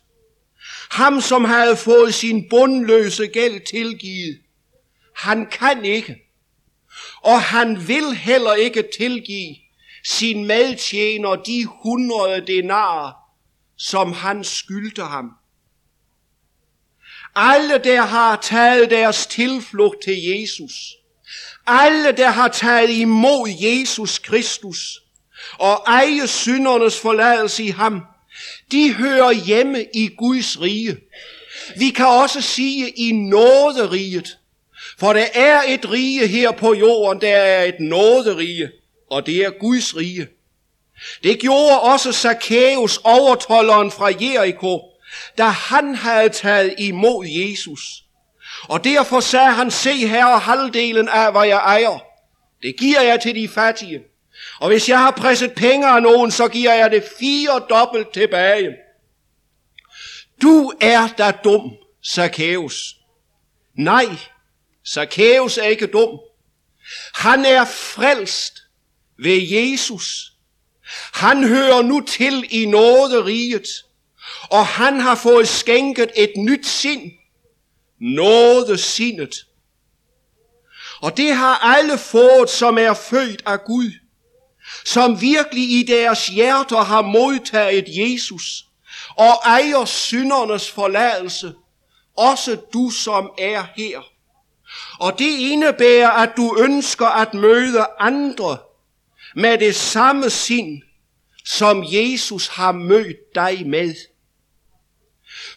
Ham, 0.92 1.22
som 1.22 1.46
havde 1.46 1.78
fået 1.78 2.14
sin 2.14 2.50
bundløse 2.50 3.28
gæld 3.28 3.66
tilgivet, 3.66 4.40
han 5.16 5.46
kan 5.46 5.86
ikke, 5.86 6.16
og 7.22 7.42
han 7.42 7.88
vil 7.88 8.16
heller 8.16 8.54
ikke 8.54 8.84
tilgive 8.98 9.56
sin 10.06 10.46
medtjener 10.46 11.36
de 11.36 11.66
hundrede 11.66 12.48
denarer, 12.48 13.12
som 13.78 14.14
han 14.14 14.44
skyldte 14.44 15.04
ham. 15.04 15.32
Alle, 17.36 17.78
der 17.78 18.02
har 18.02 18.36
taget 18.36 18.90
deres 18.90 19.28
tilflugt 19.28 20.04
til 20.04 20.24
Jesus, 20.24 20.74
alle, 21.68 22.12
der 22.12 22.30
har 22.30 22.48
taget 22.48 22.90
imod 22.90 23.50
Jesus 23.62 24.20
Kristus 24.20 25.03
og 25.58 25.84
eje 25.88 26.28
syndernes 26.28 27.00
forladelse 27.00 27.64
i 27.64 27.70
ham, 27.70 28.02
de 28.72 28.94
hører 28.94 29.32
hjemme 29.32 29.86
i 29.94 30.10
Guds 30.18 30.62
rige. 30.62 30.98
Vi 31.78 31.90
kan 31.90 32.06
også 32.06 32.42
sige 32.42 32.90
i 32.90 33.12
nåderiget, 33.12 34.38
for 35.00 35.14
der 35.14 35.26
er 35.34 35.62
et 35.68 35.92
rige 35.92 36.28
her 36.28 36.52
på 36.52 36.74
jorden, 36.74 37.22
der 37.22 37.38
er 37.38 37.64
et 37.64 37.80
nåderige, 37.80 38.70
og 39.12 39.26
det 39.26 39.36
er 39.36 39.50
Guds 39.50 39.96
rige. 39.96 40.28
Det 41.24 41.40
gjorde 41.40 41.80
også 41.80 42.12
Zacchaeus, 42.12 43.00
overtolderen 43.04 43.92
fra 43.92 44.12
Jericho, 44.22 44.82
da 45.38 45.44
han 45.44 45.96
havde 45.96 46.30
taget 46.30 46.76
imod 46.78 47.26
Jesus. 47.28 48.04
Og 48.64 48.84
derfor 48.84 49.20
sagde 49.20 49.52
han, 49.52 49.72
se 49.72 50.08
her 50.08 50.38
halvdelen 50.38 51.10
af, 51.10 51.32
hvad 51.32 51.48
jeg 51.48 51.58
ejer. 51.58 52.04
Det 52.62 52.76
giver 52.80 53.02
jeg 53.02 53.22
til 53.22 53.36
de 53.36 53.48
fattige. 53.48 54.02
Og 54.63 54.69
hvis 54.69 54.89
jeg 54.89 54.99
har 54.99 55.12
presset 55.12 55.54
penge 55.54 55.88
af 55.88 56.02
nogen, 56.02 56.32
så 56.32 56.47
giver 56.47 56.73
jeg 56.73 56.91
det 56.91 57.04
fire 57.19 57.65
dobbelt 57.69 58.13
tilbage. 58.13 58.76
Du 60.41 60.73
er 60.82 61.08
da 61.17 61.32
dum, 61.32 61.76
Zacchaeus. 62.13 62.95
Nej, 63.78 64.06
Zacchaeus 64.88 65.58
er 65.58 65.63
ikke 65.63 65.88
dum. 65.88 66.19
Han 67.13 67.45
er 67.45 67.65
frelst 67.65 68.54
ved 69.19 69.41
Jesus. 69.41 70.34
Han 71.13 71.47
hører 71.47 71.82
nu 71.82 72.02
til 72.02 72.47
i 72.49 72.65
nåderiget, 72.65 73.67
og 74.49 74.65
han 74.65 74.99
har 74.99 75.15
fået 75.15 75.47
skænket 75.47 76.12
et 76.15 76.32
nyt 76.38 76.67
sind, 76.67 77.12
nådesindet. 77.99 79.47
Og 81.02 81.17
det 81.17 81.36
har 81.36 81.58
alle 81.58 81.97
fået, 81.97 82.49
som 82.49 82.78
er 82.78 82.93
født 82.93 83.43
af 83.45 83.63
Gud, 83.63 84.03
som 84.86 85.22
virkelig 85.22 85.80
i 85.80 85.84
deres 85.84 86.28
hjerter 86.28 86.82
har 86.82 87.02
modtaget 87.02 87.86
Jesus, 87.88 88.66
og 89.18 89.34
ejer 89.46 89.86
syndernes 89.86 90.72
forladelse, 90.72 91.54
også 92.18 92.58
du 92.74 92.90
som 92.90 93.32
er 93.38 93.64
her. 93.76 94.02
Og 95.00 95.20
det 95.20 95.40
indebærer, 95.40 96.10
at 96.10 96.30
du 96.38 96.58
ønsker 96.60 97.08
at 97.08 97.34
møde 97.34 97.86
andre 98.00 98.58
med 99.36 99.58
det 99.58 99.76
samme 99.76 100.30
sind, 100.30 100.82
som 101.46 101.84
Jesus 101.88 102.48
har 102.48 102.72
mødt 102.72 103.36
dig 103.36 103.68
med. 103.68 103.96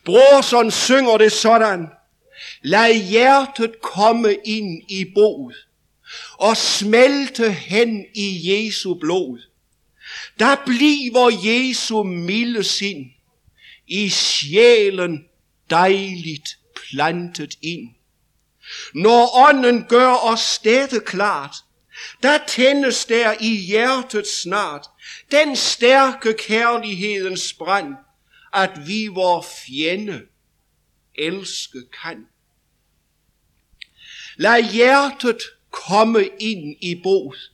Brorson 0.05 0.71
synger 0.71 1.19
det 1.19 1.33
sådan. 1.33 1.89
Lad 2.63 2.95
hjertet 2.95 3.81
komme 3.83 4.35
ind 4.45 4.83
i 4.89 5.05
boet 5.15 5.66
og 6.39 6.57
smelte 6.57 7.53
hen 7.53 8.05
i 8.15 8.53
Jesu 8.53 8.95
blod. 8.95 9.43
Der 10.39 10.57
bliver 10.67 11.31
Jesu 11.45 12.03
milde 12.03 12.65
sind 12.65 13.07
i 13.87 14.09
sjælen 14.09 15.25
dejligt 15.71 16.49
plantet 16.75 17.59
ind. 17.63 17.91
Når 18.95 19.49
ånden 19.49 19.85
gør 19.85 20.13
os 20.13 20.59
dette 20.65 21.01
klart, 21.01 21.57
der 22.23 22.39
tændes 22.49 23.05
der 23.05 23.35
i 23.41 23.57
hjertet 23.57 24.27
snart 24.27 24.87
den 25.31 25.57
stærke 25.57 26.35
kærlighedens 26.39 27.53
brand, 27.53 27.95
at 28.53 28.71
vi 28.87 29.07
vor 29.07 29.47
fjende 29.67 30.23
elske 31.15 31.79
kan. 32.03 32.27
Lad 34.37 34.63
hjertet 34.73 35.43
komme 35.77 36.29
ind 36.41 36.77
i 36.81 36.95
boet. 37.03 37.53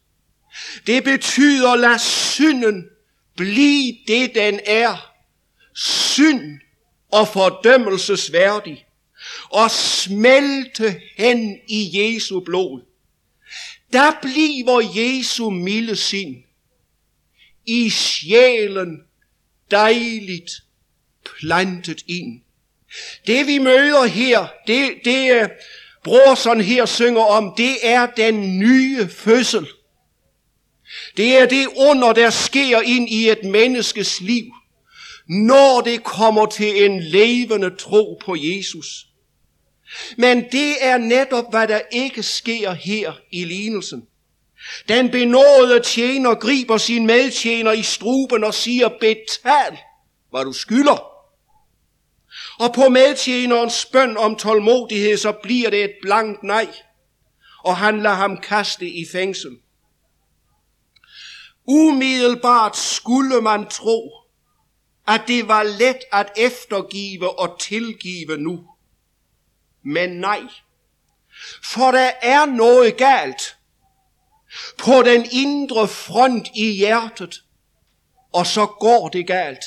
Det 0.87 1.05
betyder, 1.05 1.77
lad 1.77 1.99
synden 1.99 2.89
blive 3.37 3.97
det, 4.07 4.35
den 4.35 4.61
er. 4.67 5.13
Synd 5.75 6.61
og 7.13 7.29
fordømmelsesværdig. 7.29 8.87
Og 9.51 9.71
smelte 9.71 11.01
hen 11.17 11.59
i 11.69 11.91
Jesu 11.95 12.41
blod. 12.41 12.83
Der 13.93 14.13
bliver 14.23 14.93
Jesu 14.97 15.51
milde 15.51 15.97
sind 15.97 16.37
i 17.67 17.91
sjælen 17.91 19.03
dejligt 19.71 20.51
plantet 21.25 22.05
ind. 22.07 22.41
Det 23.27 23.47
vi 23.47 23.59
møder 23.59 24.05
her, 24.05 24.47
det, 24.67 24.95
det 25.05 25.33
øh, 25.33 25.49
Brorson 26.05 26.61
her 26.61 26.87
synger 26.87 27.23
om, 27.23 27.55
det 27.57 27.77
er 27.83 28.07
den 28.07 28.59
nye 28.59 29.09
fødsel. 29.09 29.69
Det 31.17 31.39
er 31.39 31.47
det 31.47 31.67
under, 31.77 32.13
der 32.13 32.31
sker 32.31 32.81
ind 32.81 33.09
i 33.09 33.31
et 33.31 33.45
menneskes 33.45 34.21
liv, 34.21 34.45
når 35.29 35.81
det 35.81 36.05
kommer 36.05 36.47
til 36.47 36.85
en 36.85 37.03
levende 37.03 37.77
tro 37.77 38.21
på 38.25 38.37
Jesus. 38.39 39.07
Men 40.17 40.45
det 40.53 40.75
er 40.81 40.99
netop, 40.99 41.51
hvad 41.51 41.69
der 41.69 41.81
ikke 41.93 42.23
sker 42.23 42.73
her 42.73 43.13
i 43.33 43.45
lignelsen. 43.45 44.03
Den 44.89 45.11
benåede 45.11 45.81
tjener 45.81 46.35
griber 46.35 46.79
sin 46.79 47.07
medtjener 47.07 47.73
i 47.73 47.83
struben 47.83 48.45
og 48.45 48.55
siger, 48.55 48.89
betal, 48.89 49.79
hvad 50.31 50.45
du 50.45 50.53
skylder. 50.53 51.12
Og 52.59 52.75
på 52.75 52.89
medtjenerens 52.89 53.87
bøn 53.87 54.17
om 54.17 54.37
tålmodighed, 54.37 55.17
så 55.17 55.33
bliver 55.43 55.71
det 55.71 55.85
et 55.85 55.95
blankt 56.03 56.43
nej, 56.43 56.69
og 57.65 57.77
han 57.77 58.03
lader 58.03 58.15
ham 58.17 58.41
kaste 58.41 58.89
i 58.89 59.07
fængsel. 59.13 59.59
Umiddelbart 61.65 62.77
skulle 62.77 63.41
man 63.41 63.69
tro, 63.69 64.13
at 65.09 65.23
det 65.27 65.49
var 65.49 65.63
let 65.63 65.99
at 66.13 66.33
eftergive 66.37 67.39
og 67.39 67.61
tilgive 67.61 68.37
nu. 68.37 68.67
Men 69.85 70.11
nej, 70.11 70.43
for 71.65 71.91
der 71.91 72.11
er 72.23 72.47
noget 72.47 72.97
galt 72.97 73.57
på 74.79 75.03
den 75.05 75.27
indre 75.33 75.89
front 75.89 76.49
i 76.55 76.73
hjertet, 76.73 77.45
og 78.33 78.47
så 78.47 78.67
går 78.67 79.09
det 79.09 79.27
galt. 79.27 79.65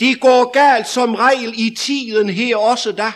Det 0.00 0.20
går 0.20 0.52
galt 0.52 0.88
som 0.88 1.14
regel 1.14 1.54
i 1.56 1.74
tiden 1.78 2.30
her 2.30 2.56
også 2.56 2.92
da. 2.92 3.12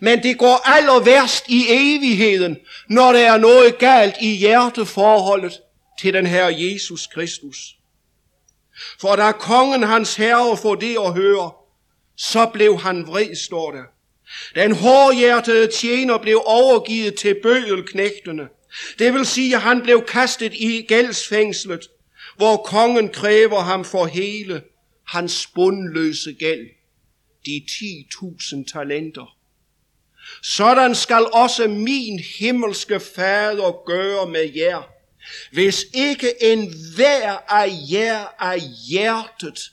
Men 0.00 0.22
det 0.22 0.38
går 0.38 0.68
aller 0.68 1.00
værst 1.00 1.44
i 1.48 1.66
evigheden, 1.68 2.56
når 2.88 3.12
der 3.12 3.18
er 3.18 3.38
noget 3.38 3.78
galt 3.78 4.14
i 4.20 4.36
hjerteforholdet 4.36 5.60
til 6.00 6.14
den 6.14 6.26
her 6.26 6.48
Jesus 6.48 7.06
Kristus. 7.06 7.56
For 9.00 9.16
da 9.16 9.32
kongen 9.32 9.82
hans 9.82 10.14
herre 10.16 10.56
får 10.56 10.74
det 10.74 10.96
at 11.06 11.14
høre, 11.14 11.52
så 12.16 12.46
blev 12.46 12.78
han 12.78 13.06
vred, 13.06 13.34
står 13.34 13.70
der. 13.70 13.82
Den 14.54 14.74
hårdhjertede 14.74 15.66
tjener 15.72 16.18
blev 16.18 16.42
overgivet 16.44 17.14
til 17.14 17.36
bøgelknægtene. 17.42 18.48
Det 18.98 19.14
vil 19.14 19.26
sige, 19.26 19.54
at 19.54 19.62
han 19.62 19.82
blev 19.82 20.04
kastet 20.04 20.54
i 20.54 20.84
gældsfængslet, 20.88 21.88
hvor 22.36 22.56
kongen 22.56 23.08
kræver 23.08 23.60
ham 23.60 23.84
for 23.84 24.06
hele 24.06 24.62
hans 25.12 25.46
bundløse 25.54 26.32
gæld, 26.32 26.68
de 27.46 27.62
10.000 27.70 28.72
talenter. 28.72 29.38
Sådan 30.42 30.94
skal 30.94 31.26
også 31.32 31.68
min 31.68 32.18
himmelske 32.38 33.00
fader 33.00 33.84
gøre 33.86 34.30
med 34.30 34.52
jer, 34.54 34.82
hvis 35.52 35.84
ikke 35.94 36.42
en 36.42 36.74
hver 36.94 37.38
af 37.48 37.70
jer 37.90 38.26
af 38.38 38.60
hjertet 38.88 39.72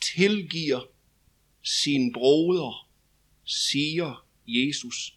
tilgiver 0.00 0.80
sin 1.64 2.12
broder, 2.12 2.88
siger 3.44 4.26
Jesus. 4.46 5.12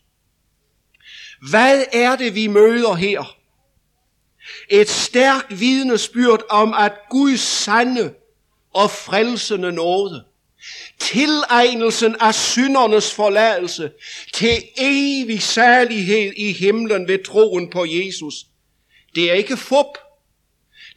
Hvad 1.49 1.85
er 1.93 2.15
det, 2.15 2.35
vi 2.35 2.47
møder 2.47 2.93
her? 2.95 3.37
Et 4.69 4.89
stærkt 4.89 5.59
vidnesbyrd 5.59 6.43
om, 6.49 6.73
at 6.73 6.93
Guds 7.09 7.39
sande 7.39 8.13
og 8.73 8.91
frelsende 8.91 9.71
nåde, 9.71 10.25
tilegnelsen 10.99 12.15
af 12.19 12.35
syndernes 12.35 13.13
forladelse 13.13 13.91
til 14.33 14.63
evig 14.77 15.41
særlighed 15.41 16.33
i 16.37 16.51
himlen 16.51 17.07
ved 17.07 17.23
troen 17.23 17.69
på 17.69 17.85
Jesus, 17.85 18.33
det 19.15 19.29
er 19.29 19.33
ikke 19.33 19.57
fup, 19.57 19.97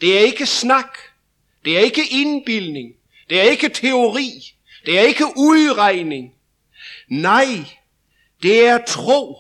det 0.01 0.19
er 0.19 0.21
ikke 0.21 0.47
snak, 0.47 0.99
det 1.65 1.77
er 1.77 1.81
ikke 1.81 2.03
indbildning, 2.11 2.95
det 3.31 3.41
er 3.41 3.45
ikke 3.45 3.69
teori, 3.69 4.55
det 4.87 4.99
er 4.99 5.03
ikke 5.03 5.25
udregning. 5.37 6.35
Nej, 7.09 7.47
det 8.43 8.67
er 8.67 8.85
tro 8.87 9.39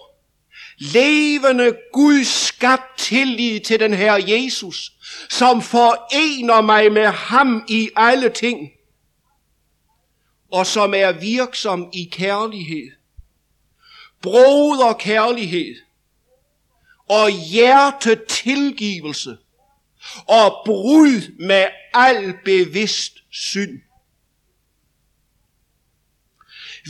levende 0.78 1.76
Gud 1.92 2.24
skabt 2.24 2.98
tillid 2.98 3.60
til 3.60 3.80
den 3.80 3.94
her 3.94 4.14
Jesus, 4.14 4.92
som 5.30 5.62
forener 5.62 6.60
mig 6.60 6.92
med 6.92 7.06
ham 7.06 7.64
i 7.68 7.90
alle 7.96 8.28
ting, 8.28 8.70
og 10.52 10.66
som 10.66 10.94
er 10.94 11.12
virksom 11.12 11.90
i 11.92 12.08
kærlighed, 12.12 12.90
broder 14.22 14.92
kærlighed, 14.92 15.76
og 17.08 17.30
hjertetilgivelse, 17.30 19.36
og 20.28 20.62
brud 20.64 21.38
med 21.38 21.66
al 21.94 22.34
bevidst 22.44 23.16
synd. 23.30 23.80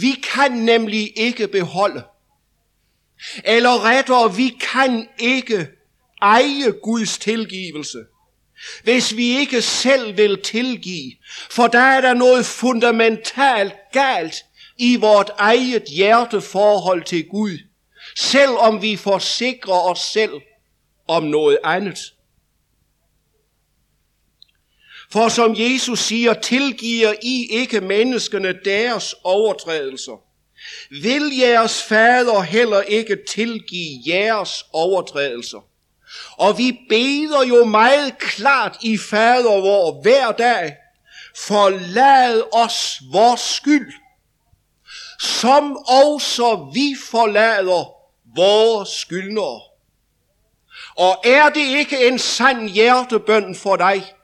Vi 0.00 0.22
kan 0.32 0.52
nemlig 0.52 1.18
ikke 1.18 1.48
beholde 1.48 2.04
eller 3.44 3.84
rettere, 3.84 4.36
vi 4.36 4.56
kan 4.72 5.08
ikke 5.18 5.68
eje 6.22 6.70
Guds 6.82 7.18
tilgivelse, 7.18 7.98
hvis 8.82 9.16
vi 9.16 9.38
ikke 9.38 9.62
selv 9.62 10.16
vil 10.16 10.42
tilgive. 10.42 11.12
For 11.50 11.66
der 11.66 11.78
er 11.78 12.00
der 12.00 12.14
noget 12.14 12.46
fundamentalt 12.46 13.74
galt 13.92 14.34
i 14.78 14.96
vort 14.96 15.30
eget 15.38 15.84
hjerteforhold 15.84 17.04
til 17.04 17.28
Gud, 17.28 17.58
selvom 18.16 18.82
vi 18.82 18.96
forsikrer 18.96 19.90
os 19.90 20.00
selv 20.00 20.40
om 21.08 21.22
noget 21.22 21.58
andet. 21.64 21.98
For 25.12 25.28
som 25.28 25.54
Jesus 25.58 25.98
siger, 25.98 26.34
tilgiver 26.34 27.14
I 27.22 27.46
ikke 27.50 27.80
menneskene 27.80 28.58
deres 28.64 29.14
overtrædelser 29.24 30.23
vil 30.90 31.36
jeres 31.38 31.82
fader 31.82 32.40
heller 32.40 32.80
ikke 32.80 33.18
tilgive 33.28 34.00
jeres 34.06 34.64
overtrædelser. 34.72 35.64
Og 36.36 36.58
vi 36.58 36.78
beder 36.88 37.44
jo 37.44 37.64
meget 37.64 38.18
klart 38.18 38.76
i 38.82 38.98
fader 38.98 39.60
vor 39.60 40.02
hver 40.02 40.32
dag, 40.32 40.76
forlad 41.36 42.42
os 42.52 43.00
vores 43.12 43.40
skyld, 43.40 43.92
som 45.20 45.76
også 45.76 46.70
vi 46.74 46.96
forlader 47.10 47.92
vores 48.36 48.88
skyldnere. 48.88 49.60
Og 50.96 51.20
er 51.24 51.48
det 51.48 51.66
ikke 51.78 52.06
en 52.06 52.18
sand 52.18 52.68
hjertebøn 52.68 53.54
for 53.54 53.76
dig, 53.76 54.14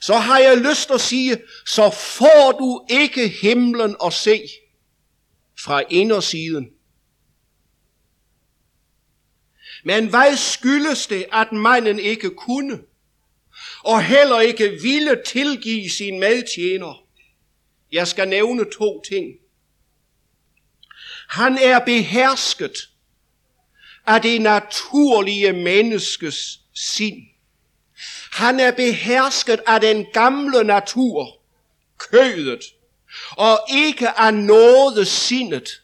så 0.00 0.14
har 0.14 0.38
jeg 0.38 0.56
lyst 0.56 0.90
at 0.90 1.00
sige, 1.00 1.38
så 1.66 1.90
får 1.90 2.52
du 2.52 2.84
ikke 2.88 3.28
himlen 3.28 3.96
at 4.04 4.12
se 4.12 4.40
fra 5.64 5.82
indersiden. 5.90 6.70
Men 9.84 10.08
hvad 10.08 10.36
skyldes 10.36 11.06
det, 11.06 11.26
at 11.32 11.52
manden 11.52 11.98
ikke 11.98 12.30
kunne, 12.30 12.80
og 13.84 14.04
heller 14.04 14.40
ikke 14.40 14.78
ville 14.82 15.22
tilgive 15.26 15.90
sin 15.90 16.20
medtjener? 16.20 17.06
Jeg 17.92 18.08
skal 18.08 18.28
nævne 18.28 18.64
to 18.78 19.02
ting. 19.02 19.26
Han 21.28 21.58
er 21.58 21.84
behersket 21.84 22.90
af 24.06 24.22
det 24.22 24.40
naturlige 24.40 25.52
menneskes 25.52 26.60
sind. 26.74 27.22
Han 28.32 28.60
er 28.60 28.70
behersket 28.70 29.60
af 29.66 29.80
den 29.80 30.06
gamle 30.12 30.64
natur, 30.64 31.40
kødet, 31.98 32.60
og 33.30 33.58
ikke 33.74 34.08
af 34.08 34.34
noget 34.34 35.08
sindet, 35.08 35.82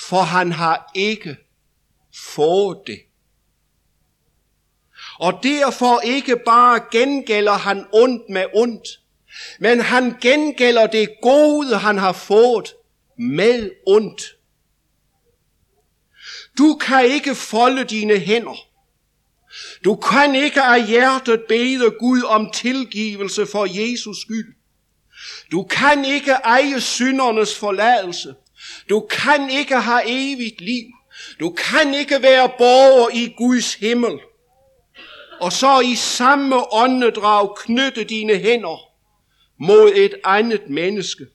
for 0.00 0.20
han 0.22 0.52
har 0.52 0.90
ikke 0.94 1.36
fået 2.14 2.78
det. 2.86 2.98
Og 5.18 5.40
derfor 5.42 6.00
ikke 6.00 6.36
bare 6.36 6.80
gengælder 6.92 7.52
han 7.52 7.86
ondt 7.92 8.22
med 8.28 8.44
ondt, 8.54 8.88
men 9.58 9.80
han 9.80 10.16
gengælder 10.20 10.86
det 10.86 11.08
gode, 11.22 11.76
han 11.76 11.98
har 11.98 12.12
fået 12.12 12.74
med 13.18 13.70
ondt. 13.86 14.22
Du 16.58 16.74
kan 16.80 17.04
ikke 17.04 17.34
folde 17.34 17.84
dine 17.84 18.18
hænder. 18.18 18.68
Du 19.84 19.96
kan 19.96 20.34
ikke 20.34 20.62
af 20.62 20.86
hjertet 20.86 21.42
bede 21.48 21.90
Gud 21.90 22.22
om 22.22 22.50
tilgivelse 22.50 23.46
for 23.46 23.66
Jesus 23.80 24.20
skyld. 24.20 24.57
Du 25.52 25.62
kan 25.62 26.04
ikke 26.04 26.32
eje 26.32 26.80
syndernes 26.80 27.58
forladelse. 27.58 28.34
Du 28.88 29.00
kan 29.10 29.50
ikke 29.50 29.76
have 29.76 30.02
evigt 30.06 30.60
liv. 30.60 30.84
Du 31.40 31.50
kan 31.50 31.94
ikke 31.94 32.22
være 32.22 32.50
borger 32.58 33.08
i 33.14 33.34
Guds 33.36 33.74
himmel. 33.74 34.18
Og 35.40 35.52
så 35.52 35.80
i 35.80 35.94
samme 35.94 36.74
åndedrag 36.74 37.56
knytte 37.56 38.04
dine 38.04 38.36
hænder 38.36 38.88
mod 39.60 39.92
et 39.94 40.14
andet 40.24 40.70
menneske. 40.70 41.26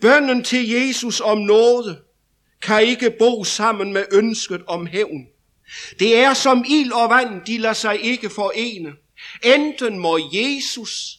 Bønden 0.00 0.44
til 0.44 0.68
Jesus 0.68 1.20
om 1.20 1.38
nåde 1.38 1.98
kan 2.62 2.82
ikke 2.82 3.10
bo 3.10 3.44
sammen 3.44 3.92
med 3.92 4.04
ønsket 4.12 4.62
om 4.66 4.86
hævn. 4.86 5.26
Det 5.98 6.16
er 6.16 6.34
som 6.34 6.64
ild 6.68 6.92
og 6.92 7.10
vand, 7.10 7.40
de 7.46 7.58
lader 7.58 7.74
sig 7.74 8.00
ikke 8.00 8.30
forene. 8.30 8.92
Enten 9.44 9.98
må 9.98 10.18
Jesus 10.32 11.18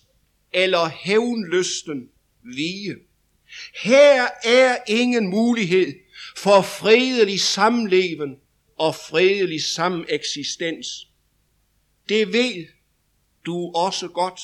eller 0.57 0.89
hævnlysten 0.89 2.09
vige. 2.43 2.95
Her 3.83 4.27
er 4.43 4.77
ingen 4.87 5.27
mulighed 5.27 5.93
for 6.37 6.61
fredelig 6.61 7.39
samleven 7.41 8.35
og 8.77 8.95
fredelig 8.95 9.63
sameksistens. 9.63 10.87
Det 12.09 12.33
ved 12.33 12.65
du 13.45 13.71
også 13.75 14.07
godt. 14.07 14.39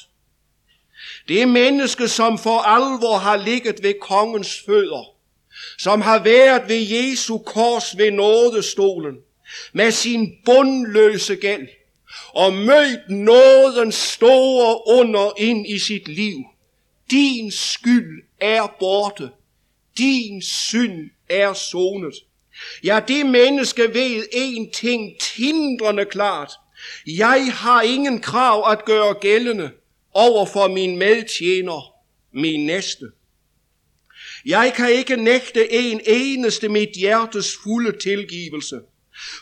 Det 1.27 1.47
menneske, 1.47 2.07
som 2.07 2.37
for 2.37 2.59
alvor 2.59 3.17
har 3.17 3.37
ligget 3.37 3.83
ved 3.83 3.93
kongens 4.01 4.61
fødder, 4.65 5.15
som 5.79 6.01
har 6.01 6.23
været 6.23 6.69
ved 6.69 6.81
Jesu 6.81 7.37
kors 7.37 7.97
ved 7.97 8.11
nådestolen, 8.11 9.15
med 9.73 9.91
sin 9.91 10.37
bundløse 10.45 11.35
gæld, 11.35 11.67
og 12.33 12.53
mødt 12.53 13.09
nådens 13.09 13.95
store 13.95 14.87
under 14.87 15.31
ind 15.37 15.67
i 15.67 15.79
sit 15.79 16.07
liv. 16.07 16.37
Din 17.11 17.51
skyld 17.51 18.23
er 18.39 18.75
borte. 18.79 19.29
Din 19.97 20.41
synd 20.41 21.09
er 21.29 21.53
sonet. 21.53 22.13
Ja, 22.83 22.99
det 23.07 23.25
menneske 23.25 23.93
ved 23.93 24.23
en 24.31 24.71
ting 24.71 25.19
tindrende 25.19 26.05
klart. 26.05 26.51
Jeg 27.07 27.53
har 27.53 27.81
ingen 27.81 28.21
krav 28.21 28.71
at 28.71 28.85
gøre 28.85 29.13
gældende 29.13 29.71
over 30.13 30.45
for 30.45 30.67
min 30.67 30.97
medtjener, 30.97 31.93
min 32.31 32.65
næste. 32.65 33.05
Jeg 34.45 34.73
kan 34.75 34.91
ikke 34.91 35.15
nægte 35.15 35.73
en 35.73 36.01
eneste 36.05 36.69
mit 36.69 36.89
hjertes 36.89 37.57
fulde 37.63 37.99
tilgivelse, 37.99 38.79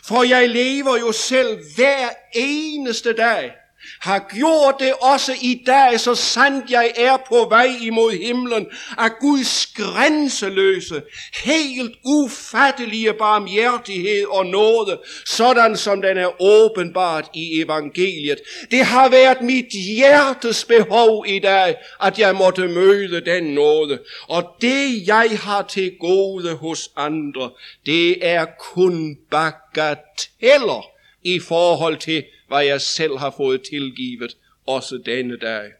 for 0.04 0.22
jeg 0.22 0.48
lever 0.48 0.98
jo 0.98 1.12
selv 1.12 1.58
hver 1.76 2.08
eneste 2.34 3.12
dag 3.12 3.52
har 4.00 4.28
gjort 4.34 4.74
det 4.78 4.92
også 5.00 5.32
i 5.42 5.62
dag, 5.66 6.00
så 6.00 6.14
sandt 6.14 6.70
jeg 6.70 6.92
er 6.96 7.16
på 7.28 7.46
vej 7.48 7.68
imod 7.80 8.12
himlen, 8.12 8.66
at 8.98 9.12
Guds 9.20 9.66
grænseløse, 9.66 11.02
helt 11.44 11.94
ufattelige 12.04 13.12
barmhjertighed 13.12 14.26
og 14.26 14.46
nåde, 14.46 15.00
sådan 15.26 15.76
som 15.76 16.02
den 16.02 16.18
er 16.18 16.42
åbenbart 16.42 17.30
i 17.34 17.62
evangeliet. 17.62 18.40
Det 18.70 18.84
har 18.84 19.08
været 19.08 19.40
mit 19.40 19.72
hjertes 19.96 20.64
behov 20.64 21.24
i 21.28 21.38
dag, 21.38 21.76
at 22.02 22.18
jeg 22.18 22.36
måtte 22.36 22.68
møde 22.68 23.20
den 23.20 23.44
nåde. 23.44 23.98
Og 24.28 24.44
det 24.60 25.06
jeg 25.06 25.30
har 25.42 25.62
til 25.62 25.92
gode 26.00 26.54
hos 26.54 26.90
andre, 26.96 27.50
det 27.86 28.26
er 28.26 28.46
kun 28.58 29.16
bagateller 29.30 30.86
i 31.24 31.40
forhold 31.40 31.96
til 31.96 32.24
hvad 32.52 32.64
jeg 32.64 32.80
selv 32.80 33.18
har 33.18 33.34
fået 33.36 33.62
tilgivet, 33.62 34.36
også 34.66 35.02
denne 35.06 35.36
dag. 35.36 35.70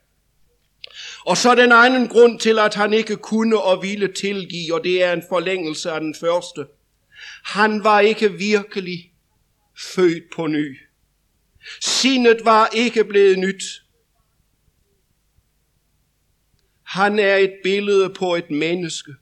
Og 1.24 1.36
så 1.36 1.54
den 1.54 1.72
anden 1.72 2.08
grund 2.08 2.40
til, 2.40 2.58
at 2.58 2.74
han 2.74 2.92
ikke 2.92 3.16
kunne 3.16 3.62
og 3.62 3.82
ville 3.82 4.12
tilgive, 4.12 4.74
og 4.74 4.84
det 4.84 5.02
er 5.02 5.12
en 5.12 5.22
forlængelse 5.28 5.90
af 5.90 6.00
den 6.00 6.14
første. 6.20 6.66
Han 7.44 7.84
var 7.84 8.00
ikke 8.00 8.32
virkelig 8.32 9.12
født 9.94 10.24
på 10.36 10.46
ny. 10.46 10.78
Sindet 11.80 12.44
var 12.44 12.68
ikke 12.74 13.04
blevet 13.04 13.38
nyt. 13.38 13.64
Han 16.82 17.18
er 17.18 17.36
et 17.36 17.52
billede 17.62 18.10
på 18.10 18.34
et 18.34 18.50
menneske, 18.50 19.14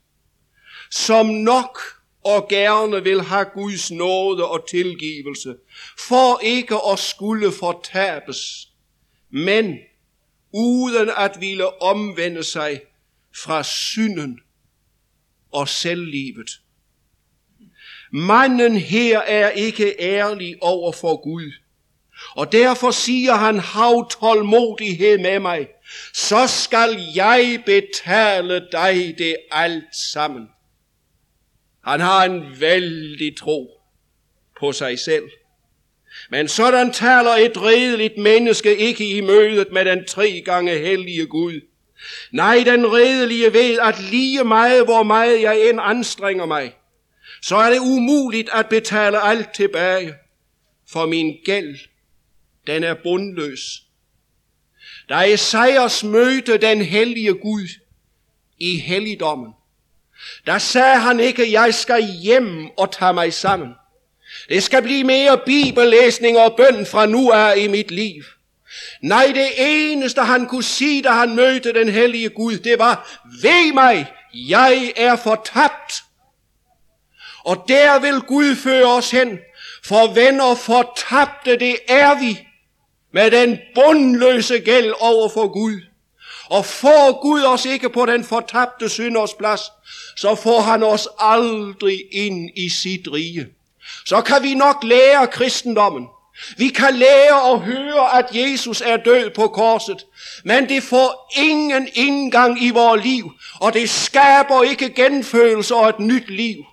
som 0.90 1.26
nok 1.26 1.99
og 2.24 2.48
gerne 2.48 3.04
vil 3.04 3.22
have 3.22 3.44
Guds 3.44 3.90
nåde 3.90 4.48
og 4.48 4.68
tilgivelse, 4.68 5.54
for 5.98 6.40
ikke 6.42 6.76
at 6.92 6.98
skulle 6.98 7.52
fortabes, 7.52 8.68
men 9.30 9.78
uden 10.54 11.10
at 11.16 11.36
ville 11.40 11.82
omvende 11.82 12.44
sig 12.44 12.80
fra 13.44 13.62
synden 13.62 14.40
og 15.52 15.68
selvlivet. 15.68 16.50
Manden 18.12 18.76
her 18.76 19.18
er 19.18 19.50
ikke 19.50 19.94
ærlig 20.00 20.56
over 20.60 20.92
for 20.92 21.22
Gud, 21.22 21.52
og 22.36 22.52
derfor 22.52 22.90
siger 22.90 23.34
han, 23.34 23.58
hav 23.58 24.10
tålmodighed 24.10 25.18
med 25.18 25.38
mig, 25.38 25.68
så 26.14 26.46
skal 26.46 26.98
jeg 27.14 27.62
betale 27.66 28.66
dig 28.72 29.14
det 29.18 29.36
alt 29.50 29.96
sammen. 29.96 30.48
Han 31.90 32.00
har 32.00 32.24
en 32.24 32.60
vældig 32.60 33.36
tro 33.36 33.70
på 34.60 34.72
sig 34.72 34.98
selv. 34.98 35.24
Men 36.30 36.48
sådan 36.48 36.92
taler 36.92 37.30
et 37.30 37.62
redeligt 37.62 38.18
menneske 38.18 38.76
ikke 38.76 39.16
i 39.16 39.20
mødet 39.20 39.72
med 39.72 39.84
den 39.84 40.04
tre 40.04 40.42
gange 40.44 40.78
hellige 40.78 41.26
Gud. 41.26 41.60
Nej, 42.32 42.62
den 42.66 42.92
redelige 42.92 43.52
ved, 43.52 43.78
at 43.78 44.00
lige 44.10 44.44
meget, 44.44 44.84
hvor 44.84 45.02
meget 45.02 45.42
jeg 45.42 45.68
end 45.68 45.78
anstrenger 45.82 46.46
mig, 46.46 46.74
så 47.42 47.56
er 47.56 47.70
det 47.70 47.78
umuligt 47.78 48.48
at 48.52 48.68
betale 48.68 49.22
alt 49.22 49.54
tilbage, 49.54 50.14
for 50.92 51.06
min 51.06 51.38
gæld, 51.44 51.78
den 52.66 52.84
er 52.84 52.94
bundløs. 53.02 53.82
Da 55.08 55.32
Esajas 55.32 56.04
mødte 56.04 56.58
den 56.58 56.82
hellige 56.82 57.34
Gud 57.34 57.68
i 58.58 58.78
helligdommen, 58.78 59.52
der 60.46 60.58
sagde 60.58 60.96
han 60.96 61.20
ikke, 61.20 61.52
jeg 61.52 61.74
skal 61.74 62.02
hjem 62.02 62.66
og 62.78 62.92
tage 62.92 63.12
mig 63.12 63.34
sammen. 63.34 63.68
Det 64.48 64.62
skal 64.62 64.82
blive 64.82 65.04
mere 65.04 65.38
bibellæsning 65.46 66.38
og 66.38 66.56
bøn 66.56 66.86
fra 66.86 67.06
nu 67.06 67.30
af 67.30 67.56
i 67.56 67.68
mit 67.68 67.90
liv. 67.90 68.22
Nej, 69.02 69.32
det 69.34 69.48
eneste 69.58 70.20
han 70.20 70.46
kunne 70.46 70.64
sige, 70.64 71.02
da 71.02 71.10
han 71.10 71.34
mødte 71.34 71.74
den 71.74 71.88
hellige 71.88 72.28
Gud, 72.28 72.56
det 72.56 72.78
var, 72.78 73.20
ved 73.42 73.72
mig, 73.72 74.06
jeg 74.34 74.92
er 74.96 75.16
fortabt. 75.16 76.02
Og 77.44 77.64
der 77.68 77.98
vil 77.98 78.20
Gud 78.20 78.56
føre 78.56 78.86
os 78.96 79.10
hen, 79.10 79.38
for 79.84 80.14
venner 80.14 80.54
fortabte 80.54 81.58
det 81.58 81.76
er 81.88 82.20
vi, 82.20 82.46
med 83.12 83.30
den 83.30 83.58
bundløse 83.74 84.58
gæld 84.58 84.92
over 85.00 85.28
for 85.28 85.48
Gud. 85.48 85.80
Og 86.50 86.64
får 86.64 87.20
Gud 87.22 87.42
os 87.42 87.64
ikke 87.64 87.88
på 87.88 88.06
den 88.06 88.24
fortabte 88.24 88.88
synders 88.88 89.34
plads, 89.34 89.60
så 90.16 90.34
får 90.34 90.60
han 90.60 90.82
os 90.82 91.08
aldrig 91.18 92.04
ind 92.12 92.50
i 92.56 92.68
sit 92.68 93.08
rige. 93.12 93.46
Så 94.06 94.20
kan 94.20 94.42
vi 94.42 94.54
nok 94.54 94.84
lære 94.84 95.26
kristendommen. 95.26 96.06
Vi 96.56 96.68
kan 96.68 96.94
lære 96.94 97.42
og 97.42 97.60
høre, 97.60 98.18
at 98.18 98.26
Jesus 98.32 98.80
er 98.80 98.96
død 98.96 99.30
på 99.30 99.48
korset. 99.48 100.06
Men 100.44 100.68
det 100.68 100.82
får 100.82 101.32
ingen 101.38 101.88
indgang 101.94 102.62
i 102.62 102.70
vores 102.70 103.04
liv, 103.04 103.32
og 103.60 103.72
det 103.72 103.90
skaber 103.90 104.62
ikke 104.62 104.90
genfølelse 104.94 105.74
og 105.74 105.88
et 105.88 106.00
nyt 106.00 106.30
liv. 106.30 106.64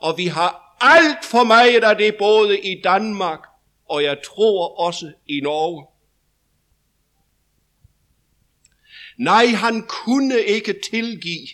Og 0.00 0.18
vi 0.18 0.26
har 0.26 0.76
alt 0.80 1.24
for 1.24 1.44
meget 1.44 1.84
af 1.84 1.96
det 1.96 2.14
både 2.18 2.58
i 2.58 2.80
Danmark, 2.84 3.40
og 3.88 4.02
jeg 4.02 4.16
tror 4.22 4.80
også 4.80 5.12
i 5.28 5.40
Norge. 5.40 5.86
Nej, 9.20 9.46
han 9.46 9.82
kunne 9.88 10.40
ikke 10.40 10.80
tilgive. 10.90 11.48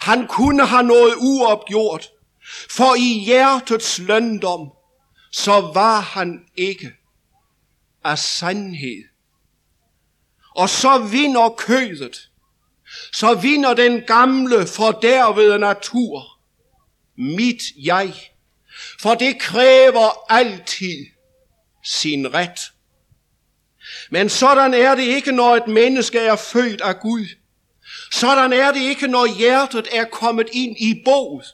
Han 0.00 0.26
kunne 0.26 0.66
have 0.66 0.82
noget 0.82 1.14
uopgjort, 1.18 2.08
for 2.70 2.94
i 2.94 3.24
hjertets 3.24 3.98
løndom, 3.98 4.70
så 5.32 5.52
var 5.52 6.00
han 6.00 6.44
ikke 6.56 6.92
af 8.04 8.18
sandhed. 8.18 9.04
Og 10.56 10.68
så 10.68 10.98
vinder 10.98 11.48
kødet, 11.48 12.30
så 13.12 13.34
vinder 13.34 13.74
den 13.74 14.02
gamle 14.02 14.66
fordervede 14.66 15.58
natur, 15.58 16.40
mit 17.16 17.62
jeg, 17.76 18.14
for 19.00 19.14
det 19.14 19.40
kræver 19.40 20.32
altid 20.32 21.06
sin 21.84 22.34
ret. 22.34 22.73
Men 24.10 24.28
sådan 24.28 24.74
er 24.74 24.94
det 24.94 25.02
ikke, 25.02 25.32
når 25.32 25.56
et 25.56 25.66
menneske 25.66 26.18
er 26.18 26.36
født 26.36 26.80
af 26.80 27.00
Gud. 27.00 27.26
Sådan 28.12 28.52
er 28.52 28.72
det 28.72 28.80
ikke, 28.80 29.06
når 29.06 29.38
hjertet 29.38 29.88
er 29.92 30.04
kommet 30.04 30.48
ind 30.52 30.76
i 30.78 31.02
boet 31.04 31.44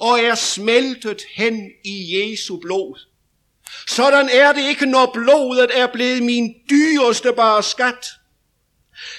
og 0.00 0.20
er 0.20 0.34
smeltet 0.34 1.22
hen 1.36 1.70
i 1.84 2.16
Jesu 2.16 2.56
blod. 2.56 3.00
Sådan 3.88 4.28
er 4.32 4.52
det 4.52 4.68
ikke, 4.68 4.86
når 4.86 5.10
blodet 5.12 5.70
er 5.74 5.86
blevet 5.86 6.22
min 6.22 6.54
dyreste 6.70 7.32
bare 7.32 7.62
skat. 7.62 8.06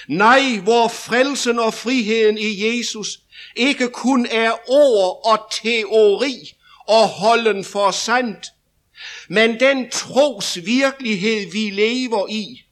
Nej, 0.08 0.58
hvor 0.62 0.88
frelsen 0.88 1.58
og 1.58 1.74
friheden 1.74 2.38
i 2.38 2.66
Jesus 2.68 3.18
ikke 3.56 3.88
kun 3.88 4.26
er 4.30 4.70
ord 4.70 5.20
og 5.24 5.38
teori 5.50 6.54
og 6.88 7.08
holden 7.08 7.64
for 7.64 7.90
sandt, 7.90 8.46
men 9.28 9.60
den 9.60 9.90
tros 9.90 10.58
virkelighed, 10.64 11.52
vi 11.52 11.70
lever 11.70 12.28
i, 12.28 12.62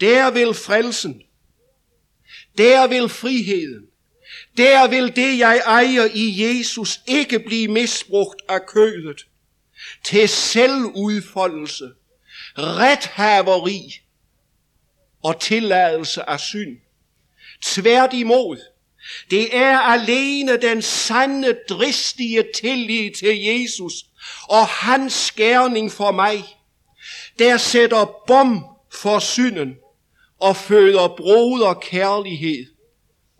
der 0.00 0.30
vil 0.30 0.54
frelsen, 0.54 1.22
der 2.58 2.86
vil 2.86 3.08
friheden, 3.08 3.86
der 4.56 4.88
vil 4.88 5.16
det, 5.16 5.38
jeg 5.38 5.62
ejer 5.66 6.08
i 6.14 6.42
Jesus, 6.42 7.00
ikke 7.06 7.38
blive 7.38 7.68
misbrugt 7.68 8.42
af 8.48 8.66
kødet 8.66 9.26
til 10.04 10.28
selvudfoldelse, 10.28 11.90
rethaveri 12.58 14.00
og 15.22 15.40
tilladelse 15.40 16.28
af 16.28 16.40
synd. 16.40 16.78
Tværtimod, 17.62 18.58
det 19.30 19.56
er 19.56 19.78
alene 19.78 20.56
den 20.56 20.82
sande, 20.82 21.58
dristige 21.68 22.44
tillid 22.54 23.10
til 23.14 23.42
Jesus 23.44 23.92
og 24.48 24.66
hans 24.66 25.12
skærning 25.12 25.92
for 25.92 26.10
mig, 26.10 26.44
der 27.38 27.56
sætter 27.56 28.24
bom 28.26 28.66
for 28.92 29.18
synden 29.18 29.74
og 30.40 30.56
føder 30.56 31.08
broder 31.16 31.74
kærlighed 31.74 32.66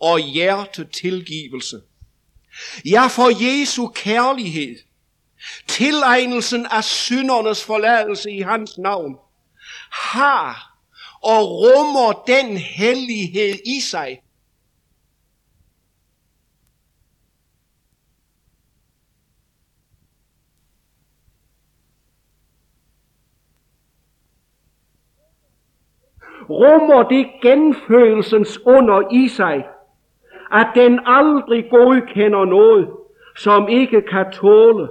og 0.00 0.18
hjertetilgivelse. 0.18 1.80
Ja, 2.84 3.06
for 3.06 3.44
Jesu 3.44 3.88
kærlighed, 3.88 4.76
tilegnelsen 5.68 6.66
af 6.66 6.84
syndernes 6.84 7.64
forladelse 7.64 8.30
i 8.30 8.40
hans 8.40 8.78
navn, 8.78 9.16
har 9.92 10.78
og 11.22 11.50
rummer 11.50 12.12
den 12.26 12.56
hellighed 12.56 13.58
i 13.66 13.80
sig, 13.80 14.20
rummer 26.50 27.02
det 27.02 27.26
genfølelsens 27.42 28.60
under 28.66 29.12
i 29.12 29.28
sig, 29.28 29.66
at 30.52 30.66
den 30.74 31.00
aldrig 31.06 31.70
godkender 31.70 32.44
noget, 32.44 32.88
som 33.36 33.68
ikke 33.68 34.02
kan 34.02 34.32
tåle 34.32 34.88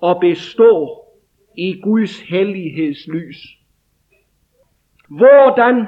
og 0.00 0.20
bestå 0.20 1.04
i 1.56 1.80
Guds 1.80 2.20
hellighedslys. 2.20 3.36
Hvordan 5.08 5.86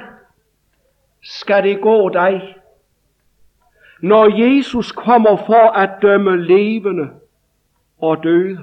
skal 1.23 1.63
det 1.63 1.81
gå 1.81 2.09
dig, 2.09 2.57
når 4.01 4.47
Jesus 4.47 4.93
kommer 4.93 5.37
for 5.37 5.71
at 5.71 5.91
dømme 6.03 6.45
levende 6.45 7.09
og 7.99 8.23
døde? 8.23 8.59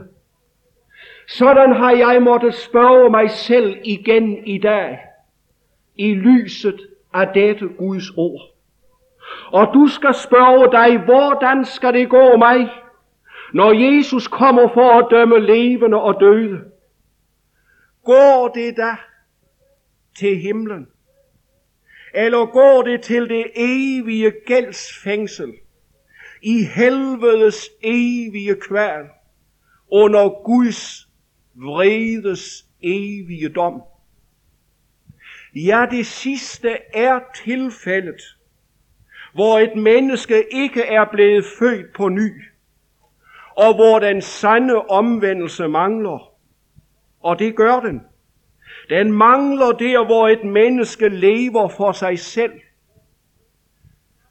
Sådan 1.28 1.74
har 1.74 1.92
jeg 1.92 2.22
måttet 2.22 2.54
spørge 2.54 3.10
mig 3.10 3.30
selv 3.30 3.78
igen 3.84 4.48
i 4.48 4.58
dag 4.58 5.00
i 5.96 6.14
lyset 6.14 6.80
af 7.14 7.28
dette 7.34 7.68
Guds 7.68 8.10
ord. 8.18 8.42
Og 9.48 9.68
du 9.74 9.88
skal 9.88 10.14
spørge 10.14 10.72
dig, 10.72 11.06
hvordan 11.06 11.66
skal 11.66 11.94
det 11.94 12.10
gå 12.10 12.38
mig, 12.38 12.70
når 13.54 13.72
Jesus 13.72 14.28
kommer 14.28 14.68
for 14.74 15.00
at 15.00 15.08
dømme 15.12 15.40
levende 15.40 16.02
og 16.02 16.20
døde? 16.20 16.62
Går 18.04 18.52
det 18.56 18.78
da 18.78 18.96
til 20.20 20.38
himlen? 20.38 20.88
Eller 22.14 22.46
går 22.46 22.82
det 22.82 23.02
til 23.02 23.30
det 23.30 23.46
evige 23.56 24.34
gældsfængsel 24.46 25.54
i 26.42 26.64
helvedes 26.76 27.70
evige 27.84 28.56
kværn? 28.56 29.10
under 29.94 30.44
Guds 30.44 31.10
vredes 31.56 32.66
evige 32.82 33.50
dom? 33.50 33.82
Ja, 35.56 35.86
det 35.92 36.06
sidste 36.06 36.78
er 36.94 37.20
tilfældet, 37.36 38.22
hvor 39.34 39.60
et 39.60 39.76
menneske 39.76 40.46
ikke 40.52 40.82
er 40.82 41.06
blevet 41.12 41.46
født 41.60 41.94
på 41.94 42.10
ny, 42.10 42.44
og 43.56 43.76
hvor 43.76 44.00
den 44.00 44.22
sande 44.22 44.82
omvendelse 44.82 45.68
mangler. 45.68 46.34
Og 47.20 47.40
det 47.40 47.56
gør 47.56 47.80
den. 47.80 48.02
Den 48.90 49.12
mangler 49.12 49.72
der, 49.72 50.06
hvor 50.06 50.28
et 50.28 50.44
menneske 50.44 51.10
lever 51.10 51.68
for 51.68 51.92
sig 51.92 52.20
selv. 52.20 52.62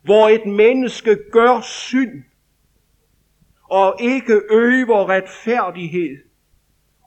Hvor 0.02 0.28
et 0.28 0.46
menneske 0.46 1.18
gør 1.32 1.60
synd, 1.60 2.24
og 3.70 3.96
ikke 4.00 4.40
øver 4.50 5.08
retfærdighed, 5.08 6.16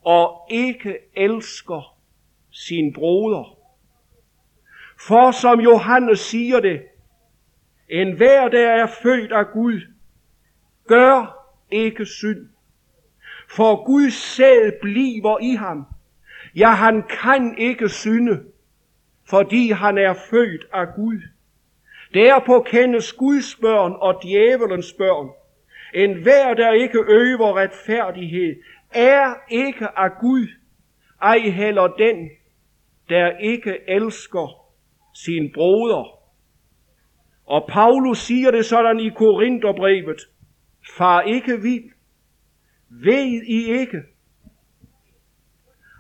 og 0.01 0.47
ikke 0.51 0.97
elsker 1.15 1.97
sin 2.51 2.93
broder. 2.93 3.54
For 4.99 5.31
som 5.31 5.59
Johannes 5.59 6.19
siger 6.19 6.59
det, 6.59 6.81
en 7.89 8.17
hver 8.17 8.47
der 8.47 8.69
er 8.69 8.87
født 8.87 9.31
af 9.31 9.47
Gud, 9.47 9.81
gør 10.87 11.45
ikke 11.71 12.05
synd. 12.05 12.49
For 13.49 13.85
Guds 13.85 14.13
sæd 14.13 14.71
bliver 14.81 15.39
i 15.39 15.55
ham. 15.55 15.85
Ja, 16.55 16.69
han 16.69 17.03
kan 17.03 17.57
ikke 17.57 17.89
synde, 17.89 18.43
fordi 19.29 19.71
han 19.71 19.97
er 19.97 20.13
født 20.13 20.65
af 20.73 20.87
Gud. 20.95 21.21
Derpå 22.13 22.59
kendes 22.59 23.13
Guds 23.13 23.55
børn 23.55 23.93
og 23.99 24.19
djævelens 24.23 24.93
børn. 24.93 25.29
En 25.93 26.21
hver, 26.23 26.53
der 26.53 26.71
ikke 26.71 26.99
øver 27.07 27.57
retfærdighed, 27.57 28.55
er 28.91 29.33
ikke 29.49 29.99
af 29.99 30.11
Gud, 30.19 30.47
ej 31.21 31.39
heller 31.39 31.87
den, 31.87 32.29
der 33.09 33.37
ikke 33.37 33.77
elsker 33.87 34.64
sin 35.15 35.51
broder. 35.53 36.19
Og 37.45 37.67
Paulus 37.69 38.17
siger 38.17 38.51
det 38.51 38.65
sådan 38.65 38.99
i 38.99 39.09
Korintherbrevet. 39.09 40.21
Far 40.97 41.21
ikke 41.21 41.61
vild. 41.61 41.91
Ved 42.89 43.41
I 43.47 43.71
ikke, 43.79 43.97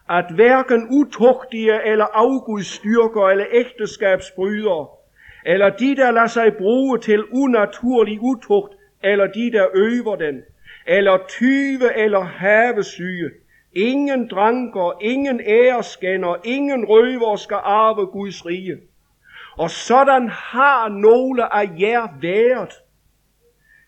at 0.09 0.25
hverken 0.35 0.87
utugtige 0.91 1.83
eller 1.85 2.05
afgudstyrker 2.05 3.29
eller 3.29 3.45
ægteskabsbrydere, 3.51 4.87
eller 5.45 5.69
de, 5.69 5.95
der 5.95 6.11
lader 6.11 6.27
sig 6.27 6.53
bruge 6.57 6.99
til 6.99 7.23
unaturlig 7.25 8.19
utugt, 8.21 8.75
eller 9.03 9.27
de, 9.27 9.51
der 9.51 9.67
øver 9.75 10.15
den, 10.15 10.41
eller 10.87 11.17
tyve 11.27 11.97
eller 11.97 12.19
havesyge, 12.21 13.31
ingen 13.73 14.27
dranker, 14.27 14.97
ingen 15.01 15.41
æreskænder, 15.45 16.35
ingen 16.43 16.85
røver 16.85 17.35
skal 17.35 17.59
arve 17.63 18.05
Guds 18.05 18.45
rige. 18.45 18.77
Og 19.57 19.69
sådan 19.69 20.29
har 20.29 20.89
nogle 20.89 21.53
af 21.53 21.69
jer 21.79 22.07
været. 22.21 22.73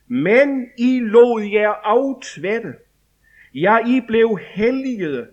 Men 0.07 0.67
I 0.77 0.99
lod 0.99 1.41
jer 1.41 1.69
aftvætte. 1.69 2.73
Ja, 3.53 3.77
I 3.87 4.01
blev 4.07 4.39
helligede. 4.55 5.27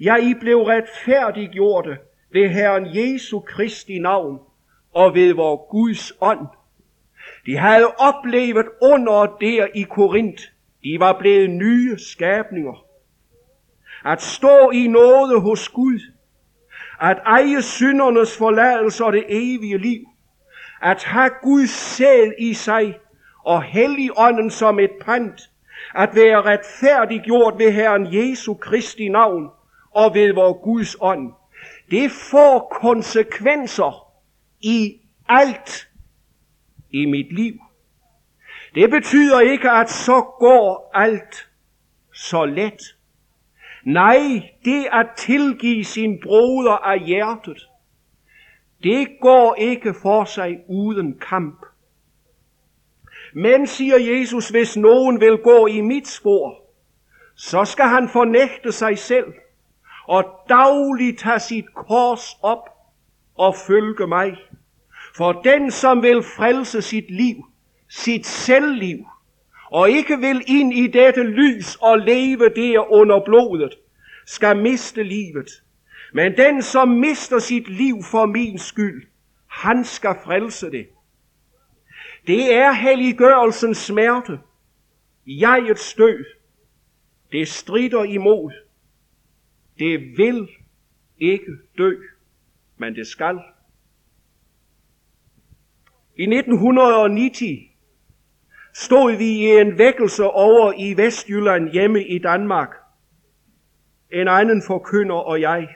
Ja, 0.00 0.16
I 0.16 0.34
blev 0.40 0.58
retfærdiggjorte 0.58 1.98
ved 2.32 2.48
Herren 2.48 2.86
Jesu 2.96 3.40
Kristi 3.40 3.98
navn 3.98 4.38
og 4.94 5.14
ved 5.14 5.34
vor 5.34 5.70
Guds 5.70 6.12
ånd. 6.20 6.46
De 7.46 7.56
havde 7.56 7.86
oplevet 7.86 8.66
under 8.82 9.36
der 9.40 9.66
i 9.74 9.82
Korinth. 9.82 10.42
De 10.84 11.00
var 11.00 11.18
blevet 11.18 11.50
nye 11.50 11.98
skabninger. 11.98 12.84
At 14.04 14.22
stå 14.22 14.70
i 14.70 14.86
noget 14.86 15.42
hos 15.42 15.68
Gud 15.68 16.00
at 17.00 17.18
eje 17.26 17.62
syndernes 17.62 18.38
forladelse 18.38 19.04
og 19.04 19.12
det 19.12 19.24
evige 19.28 19.78
liv, 19.78 20.04
at 20.82 21.04
have 21.04 21.30
Guds 21.42 21.70
sæl 21.70 22.34
i 22.38 22.54
sig 22.54 22.98
og 23.44 23.64
ånden 24.16 24.50
som 24.50 24.78
et 24.78 24.90
pant, 25.00 25.40
at 25.94 26.14
være 26.14 26.42
retfærdiggjort 26.42 27.58
ved 27.58 27.72
Herren 27.72 28.14
Jesu 28.14 28.54
Kristi 28.54 29.08
navn 29.08 29.50
og 29.90 30.14
ved 30.14 30.34
vor 30.34 30.52
Guds 30.64 30.96
ånd. 31.00 31.32
Det 31.90 32.10
får 32.10 32.78
konsekvenser 32.80 34.12
i 34.60 35.00
alt 35.28 35.88
i 36.90 37.06
mit 37.06 37.32
liv. 37.32 37.54
Det 38.74 38.90
betyder 38.90 39.40
ikke, 39.40 39.70
at 39.70 39.90
så 39.90 40.20
går 40.20 40.90
alt 40.94 41.48
så 42.14 42.44
let. 42.44 42.80
Nej, 43.84 44.50
det 44.64 44.86
at 44.92 45.06
tilgive 45.16 45.84
sin 45.84 46.20
broder 46.22 46.72
af 46.72 47.00
hjertet, 47.00 47.68
det 48.82 49.08
går 49.20 49.54
ikke 49.54 49.94
for 50.02 50.24
sig 50.24 50.58
uden 50.68 51.18
kamp. 51.18 51.66
Men, 53.34 53.66
siger 53.66 53.98
Jesus, 53.98 54.48
hvis 54.48 54.76
nogen 54.76 55.20
vil 55.20 55.36
gå 55.36 55.66
i 55.66 55.80
mit 55.80 56.08
spor, 56.08 56.62
så 57.34 57.64
skal 57.64 57.84
han 57.84 58.08
fornægte 58.08 58.72
sig 58.72 58.98
selv 58.98 59.32
og 60.06 60.24
dagligt 60.48 61.18
tage 61.18 61.38
sit 61.38 61.74
kors 61.74 62.36
op 62.42 62.68
og 63.34 63.54
følge 63.66 64.06
mig. 64.06 64.36
For 65.16 65.32
den, 65.32 65.70
som 65.70 66.02
vil 66.02 66.22
frelse 66.22 66.82
sit 66.82 67.10
liv, 67.10 67.36
sit 67.88 68.26
selvliv, 68.26 69.06
og 69.70 69.90
ikke 69.90 70.18
vil 70.18 70.42
ind 70.46 70.72
i 70.72 70.86
dette 70.86 71.22
lys 71.22 71.76
og 71.76 71.98
leve 71.98 72.48
der 72.56 72.92
under 72.92 73.24
blodet, 73.24 73.74
skal 74.26 74.56
miste 74.56 75.02
livet. 75.02 75.48
Men 76.12 76.36
den, 76.36 76.62
som 76.62 76.88
mister 76.88 77.38
sit 77.38 77.68
liv 77.68 77.94
for 78.10 78.26
min 78.26 78.58
skyld, 78.58 79.06
han 79.46 79.84
skal 79.84 80.14
frelse 80.24 80.70
det. 80.70 80.88
Det 82.26 82.54
er 82.54 82.72
helliggørelsens 82.72 83.78
smerte. 83.78 84.38
Jegets 85.26 85.94
død. 85.94 86.24
Det 87.32 87.48
strider 87.48 88.04
imod. 88.04 88.52
Det 89.78 90.00
vil 90.00 90.48
ikke 91.18 91.52
dø, 91.78 91.96
men 92.76 92.94
det 92.94 93.06
skal. 93.06 93.38
I 96.16 96.22
1990 96.22 97.69
stod 98.80 99.16
vi 99.16 99.24
i 99.24 99.60
en 99.60 99.78
vækkelse 99.78 100.24
over 100.24 100.72
i 100.76 100.96
Vestjylland 100.96 101.70
hjemme 101.72 102.04
i 102.04 102.18
Danmark. 102.18 102.76
En 104.12 104.28
anden 104.28 104.62
forkynder 104.66 105.14
og 105.14 105.40
jeg. 105.40 105.68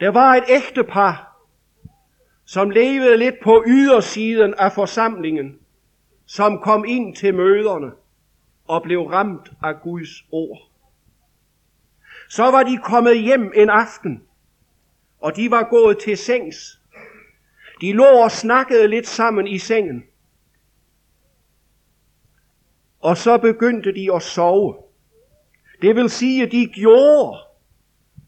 Der 0.00 0.08
var 0.08 0.34
et 0.34 0.44
ægtepar, 0.48 1.36
som 2.44 2.70
levede 2.70 3.16
lidt 3.16 3.34
på 3.42 3.64
ydersiden 3.66 4.54
af 4.54 4.72
forsamlingen, 4.72 5.58
som 6.26 6.58
kom 6.58 6.84
ind 6.84 7.16
til 7.16 7.34
møderne 7.34 7.92
og 8.68 8.82
blev 8.82 9.02
ramt 9.02 9.52
af 9.62 9.80
Guds 9.82 10.24
ord. 10.32 10.58
Så 12.28 12.42
var 12.42 12.62
de 12.62 12.78
kommet 12.84 13.22
hjem 13.22 13.52
en 13.54 13.70
aften, 13.70 14.22
og 15.20 15.36
de 15.36 15.50
var 15.50 15.62
gået 15.62 15.98
til 15.98 16.16
sengs. 16.16 16.80
De 17.80 17.92
lå 17.92 18.04
og 18.04 18.30
snakkede 18.30 18.88
lidt 18.88 19.06
sammen 19.06 19.46
i 19.46 19.58
sengen. 19.58 20.04
Og 23.00 23.16
så 23.16 23.38
begyndte 23.38 23.94
de 23.94 24.14
at 24.14 24.22
sove. 24.22 24.76
Det 25.82 25.96
vil 25.96 26.10
sige, 26.10 26.42
at 26.42 26.52
de 26.52 26.66
gjorde 26.66 27.38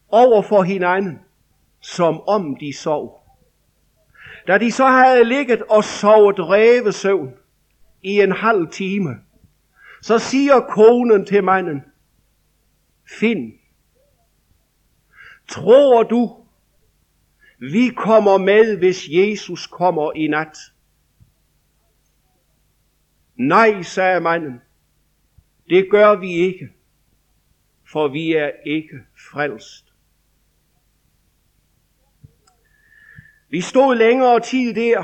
over 0.09 0.41
for 0.41 0.63
hinanden, 0.63 1.19
som 1.81 2.21
om 2.27 2.57
de 2.59 2.77
sov. 2.77 3.19
Da 4.47 4.57
de 4.57 4.71
så 4.71 4.85
havde 4.85 5.23
ligget 5.23 5.61
og 5.61 5.83
sovet 5.83 6.39
rævesøvn 6.39 7.33
i 8.01 8.21
en 8.21 8.31
halv 8.31 8.67
time, 8.67 9.09
så 10.01 10.19
siger 10.19 10.59
konen 10.59 11.25
til 11.25 11.43
manden, 11.43 11.83
Finn, 13.19 13.53
tror 15.47 16.03
du, 16.03 16.35
vi 17.59 17.89
kommer 17.89 18.37
med, 18.37 18.77
hvis 18.77 19.07
Jesus 19.09 19.67
kommer 19.67 20.11
i 20.15 20.27
nat? 20.27 20.57
Nej, 23.39 23.81
sagde 23.83 24.19
manden, 24.19 24.61
det 25.69 25.91
gør 25.91 26.15
vi 26.15 26.31
ikke, 26.31 26.69
for 27.91 28.07
vi 28.07 28.33
er 28.33 28.51
ikke 28.65 28.95
frelst. 29.31 29.93
Vi 33.49 33.61
stod 33.61 33.95
længere 33.95 34.39
tid 34.39 34.73
der, 34.73 35.03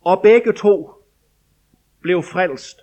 og 0.00 0.22
begge 0.22 0.52
to 0.52 0.92
blev 2.00 2.22
frelst. 2.22 2.80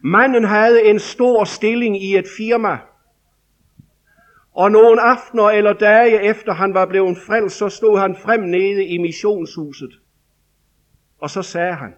Manden 0.00 0.44
havde 0.44 0.84
en 0.84 0.98
stor 0.98 1.44
stilling 1.44 2.02
i 2.02 2.16
et 2.16 2.26
firma, 2.36 2.78
og 4.52 4.70
nogle 4.70 5.00
aftener 5.00 5.44
eller 5.44 5.72
dage 5.72 6.22
efter 6.22 6.52
han 6.52 6.74
var 6.74 6.86
blevet 6.86 7.18
frelst, 7.26 7.56
så 7.56 7.68
stod 7.68 7.98
han 7.98 8.16
frem 8.16 8.40
nede 8.40 8.84
i 8.84 8.98
missionshuset. 8.98 10.00
Og 11.18 11.30
så 11.30 11.42
sagde 11.42 11.74
han, 11.74 11.94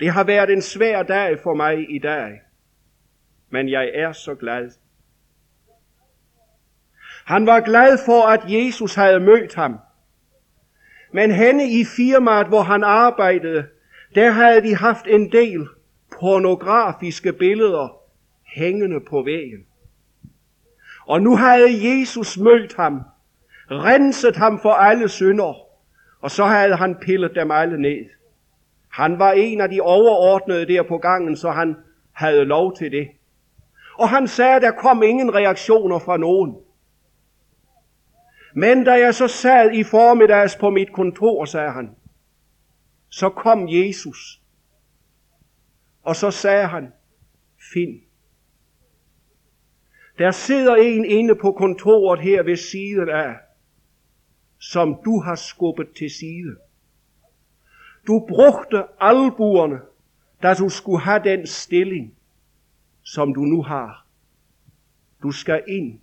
det 0.00 0.10
har 0.10 0.24
været 0.24 0.50
en 0.50 0.62
svær 0.62 1.02
dag 1.02 1.38
for 1.38 1.54
mig 1.54 1.94
i 1.94 1.98
dag, 1.98 2.40
men 3.50 3.68
jeg 3.68 3.90
er 3.94 4.12
så 4.12 4.34
glad. 4.34 4.70
Han 7.24 7.46
var 7.46 7.60
glad 7.60 7.98
for, 8.06 8.26
at 8.26 8.40
Jesus 8.46 8.94
havde 8.94 9.20
mødt 9.20 9.54
ham. 9.54 9.78
Men 11.12 11.30
henne 11.30 11.70
i 11.70 11.84
firmaet, 11.96 12.48
hvor 12.48 12.62
han 12.62 12.84
arbejdede, 12.84 13.66
der 14.14 14.30
havde 14.30 14.62
de 14.62 14.76
haft 14.76 15.06
en 15.06 15.32
del 15.32 15.68
pornografiske 16.20 17.32
billeder 17.32 17.96
hængende 18.56 19.00
på 19.00 19.22
væggen. 19.22 19.66
Og 21.06 21.22
nu 21.22 21.36
havde 21.36 21.68
Jesus 21.90 22.38
mødt 22.38 22.76
ham, 22.76 23.00
renset 23.70 24.36
ham 24.36 24.60
for 24.60 24.72
alle 24.72 25.08
synder, 25.08 25.54
og 26.20 26.30
så 26.30 26.44
havde 26.44 26.76
han 26.76 26.96
pillet 26.96 27.34
dem 27.34 27.50
alle 27.50 27.82
ned. 27.82 28.06
Han 28.94 29.18
var 29.18 29.32
en 29.32 29.60
af 29.60 29.68
de 29.68 29.80
overordnede 29.80 30.66
der 30.66 30.82
på 30.82 30.98
gangen, 30.98 31.36
så 31.36 31.50
han 31.50 31.76
havde 32.12 32.44
lov 32.44 32.76
til 32.76 32.92
det. 32.92 33.08
Og 33.98 34.08
han 34.08 34.28
sagde, 34.28 34.56
at 34.56 34.62
der 34.62 34.70
kom 34.70 35.02
ingen 35.02 35.34
reaktioner 35.34 35.98
fra 35.98 36.16
nogen. 36.16 36.56
Men 38.54 38.84
da 38.84 38.92
jeg 38.92 39.14
så 39.14 39.28
sad 39.28 39.72
i 39.72 39.82
formiddags 39.82 40.56
på 40.56 40.70
mit 40.70 40.92
kontor, 40.92 41.44
sagde 41.44 41.70
han, 41.70 41.90
så 43.08 43.28
kom 43.28 43.68
Jesus. 43.68 44.40
Og 46.02 46.16
så 46.16 46.30
sagde 46.30 46.66
han, 46.66 46.92
find. 47.72 48.00
Der 50.18 50.30
sidder 50.30 50.74
en 50.74 51.04
inde 51.04 51.34
på 51.34 51.52
kontoret 51.52 52.20
her 52.20 52.42
ved 52.42 52.56
siden 52.56 53.08
af, 53.08 53.34
som 54.58 54.96
du 55.04 55.20
har 55.20 55.34
skubbet 55.34 55.88
til 55.98 56.10
side. 56.10 56.56
Du 58.06 58.26
brugte 58.28 58.84
albuerne, 59.00 59.80
da 60.42 60.54
du 60.54 60.68
skulle 60.68 61.00
have 61.00 61.22
den 61.24 61.46
stilling, 61.46 62.14
som 63.02 63.34
du 63.34 63.40
nu 63.40 63.62
har. 63.62 64.06
Du 65.22 65.30
skal 65.30 65.62
ind 65.68 66.00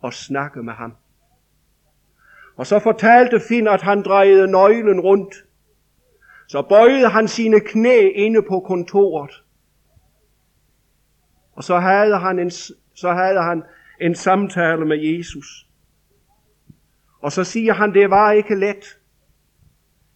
og 0.00 0.14
snakke 0.14 0.62
med 0.62 0.72
ham. 0.72 0.94
Og 2.56 2.66
så 2.66 2.78
fortalte 2.78 3.40
Finn, 3.48 3.68
at 3.68 3.82
han 3.82 4.02
drejede 4.02 4.50
nøglen 4.50 5.00
rundt. 5.00 5.34
Så 6.48 6.62
bøjede 6.62 7.08
han 7.08 7.28
sine 7.28 7.60
knæ 7.60 8.08
inde 8.08 8.42
på 8.42 8.60
kontoret. 8.60 9.44
Og 11.52 11.64
så 11.64 11.78
havde 11.78 12.18
han 12.18 12.38
en, 12.38 12.50
så 12.94 13.12
havde 13.12 13.42
han 13.42 13.62
en 14.00 14.14
samtale 14.14 14.84
med 14.84 14.98
Jesus. 14.98 15.66
Og 17.20 17.32
så 17.32 17.44
siger 17.44 17.72
han, 17.72 17.94
det 17.94 18.10
var 18.10 18.32
ikke 18.32 18.54
let. 18.54 18.98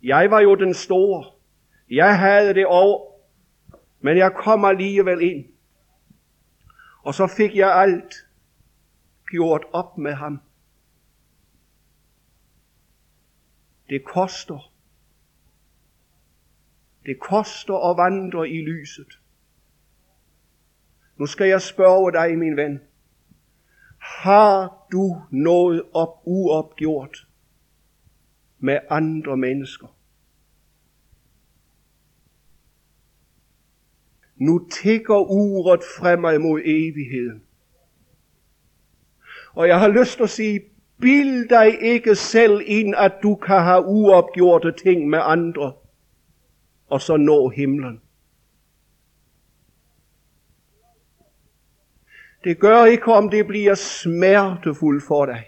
Jeg 0.03 0.31
var 0.31 0.41
jo 0.41 0.55
den 0.55 0.75
store. 0.75 1.25
Jeg 1.91 2.19
havde 2.19 2.55
det 2.55 2.67
over. 2.67 3.13
Men 4.01 4.17
jeg 4.17 4.33
kom 4.33 4.65
alligevel 4.65 5.23
ind. 5.23 5.45
Og 7.03 7.15
så 7.15 7.27
fik 7.27 7.57
jeg 7.57 7.75
alt 7.75 8.15
gjort 9.31 9.65
op 9.73 9.99
med 9.99 10.13
ham. 10.13 10.41
Det 13.89 14.05
koster. 14.05 14.73
Det 17.07 17.21
koster 17.21 17.91
at 17.91 17.97
vandre 17.97 18.49
i 18.49 18.63
lyset. 18.63 19.19
Nu 21.17 21.27
skal 21.27 21.49
jeg 21.49 21.63
spørge 21.63 22.13
dig, 22.13 22.39
min 22.39 22.57
ven. 22.57 22.81
Har 23.99 24.87
du 24.93 25.23
noget 25.31 25.83
op 25.93 26.21
uopgjort 26.25 27.28
med 28.59 28.79
andre 28.91 29.37
mennesker? 29.37 29.87
Nu 34.37 34.69
tigger 34.73 35.31
uret 35.31 35.81
fremad 35.99 36.39
mod 36.39 36.61
evigheden. 36.65 37.43
Og 39.53 39.69
jeg 39.69 39.81
har 39.81 39.89
lyst 39.89 40.17
til 40.17 40.23
at 40.23 40.31
sige, 40.31 40.61
bild 41.01 41.49
dig 41.49 41.83
ikke 41.83 42.15
selv 42.15 42.61
ind, 42.67 42.95
at 42.95 43.13
du 43.23 43.35
kan 43.35 43.63
have 43.63 43.85
uopgjorte 43.85 44.73
ting 44.73 45.09
med 45.09 45.19
andre, 45.23 45.73
og 46.87 47.01
så 47.01 47.17
nå 47.17 47.49
himlen. 47.49 48.01
Det 52.45 52.59
gør 52.59 52.85
ikke, 52.85 53.13
om 53.13 53.31
det 53.31 53.47
bliver 53.47 53.75
smertefuldt 53.75 55.05
for 55.05 55.27
dig. 55.27 55.45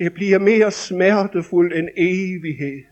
Det 0.00 0.14
bliver 0.14 0.38
mere 0.38 0.70
smertefuldt 0.70 1.74
end 1.74 1.88
evighed. 1.96 2.84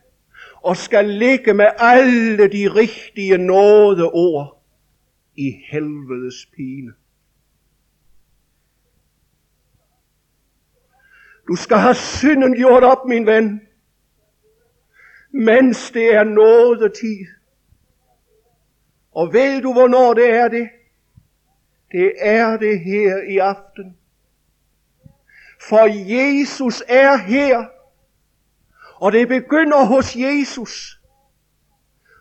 Og 0.62 0.76
skal 0.76 1.08
ligge 1.08 1.54
med 1.54 1.66
alle 1.78 2.48
de 2.48 2.68
rigtige 2.68 3.38
nådeord 3.38 4.62
i 5.36 5.52
helvedes 5.70 6.46
pine. 6.56 6.92
Du 11.48 11.54
skal 11.54 11.76
have 11.76 11.94
synden 11.94 12.54
gjort 12.54 12.84
op, 12.84 13.08
min 13.08 13.26
ven, 13.26 13.60
mens 15.30 15.90
det 15.90 16.14
er 16.14 16.24
nådetid. 16.24 17.26
Og 19.12 19.32
ved 19.32 19.62
du, 19.62 19.72
hvornår 19.72 20.14
det 20.14 20.30
er 20.30 20.48
det? 20.48 20.68
Det 21.92 22.12
er 22.18 22.56
det 22.56 22.80
her 22.80 23.22
i 23.22 23.38
aften. 23.38 23.97
For 25.60 25.86
Jesus 25.86 26.82
er 26.88 27.16
her. 27.16 27.64
Og 28.94 29.12
det 29.12 29.28
begynder 29.28 29.84
hos 29.84 30.16
Jesus. 30.16 31.00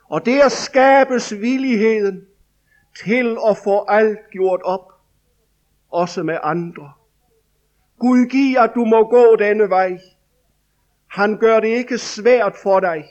Og 0.09 0.25
der 0.25 0.49
skabes 0.49 1.33
villigheden 1.33 2.25
til 3.03 3.37
at 3.49 3.57
få 3.63 3.85
alt 3.87 4.19
gjort 4.31 4.61
op. 4.61 4.93
Også 5.89 6.23
med 6.23 6.37
andre. 6.43 6.91
Gud 7.99 8.25
giv, 8.25 8.57
at 8.57 8.71
du 8.75 8.85
må 8.85 9.09
gå 9.09 9.35
denne 9.35 9.69
vej. 9.69 9.99
Han 11.07 11.37
gør 11.37 11.59
det 11.59 11.67
ikke 11.67 11.97
svært 11.97 12.55
for 12.63 12.79
dig. 12.79 13.05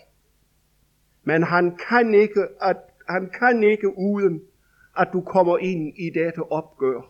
Men 1.24 1.42
han 1.42 1.78
kan 1.88 2.14
ikke, 2.14 2.48
at 2.60 2.76
han 3.08 3.30
kan 3.38 3.62
ikke 3.62 3.98
uden, 3.98 4.42
at 4.98 5.08
du 5.12 5.20
kommer 5.20 5.58
ind 5.58 5.98
i 5.98 6.10
dette 6.10 6.52
opgør. 6.52 7.00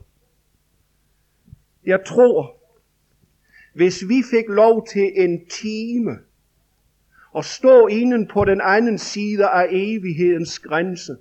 Jeg 1.86 2.04
tror, 2.06 2.55
hvis 3.76 4.08
vi 4.08 4.22
fik 4.30 4.48
lov 4.48 4.86
til 4.86 5.12
en 5.14 5.46
time 5.46 6.18
og 7.32 7.44
stå 7.44 7.86
inden 7.86 8.28
på 8.28 8.44
den 8.44 8.60
anden 8.64 8.98
side 8.98 9.48
af 9.48 9.66
evighedens 9.70 10.58
grænse. 10.58 11.16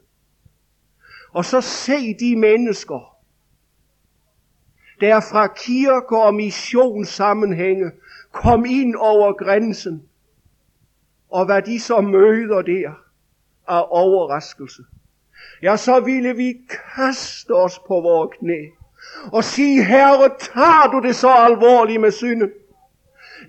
Og 1.31 1.45
så 1.45 1.61
se 1.61 2.13
de 2.19 2.35
mennesker, 2.35 3.17
der 4.99 5.19
fra 5.31 5.47
kirker 5.47 6.17
og 6.17 6.35
missionssammenhænge 6.35 7.91
kom 8.31 8.65
ind 8.65 8.95
over 8.95 9.33
grænsen, 9.33 10.03
og 11.29 11.45
hvad 11.45 11.61
de 11.61 11.79
så 11.79 12.01
møder 12.01 12.61
der 12.61 12.89
af 13.67 13.85
overraskelse. 13.89 14.83
Ja, 15.61 15.77
så 15.77 15.99
ville 15.99 16.35
vi 16.35 16.53
kaste 16.95 17.51
os 17.51 17.79
på 17.79 18.01
vores 18.01 18.37
knæ 18.39 18.65
og 19.33 19.43
sige, 19.43 19.83
Herre, 19.83 20.29
tager 20.39 20.91
du 20.91 21.07
det 21.07 21.15
så 21.15 21.29
alvorligt 21.29 22.01
med 22.01 22.11
synden? 22.11 22.51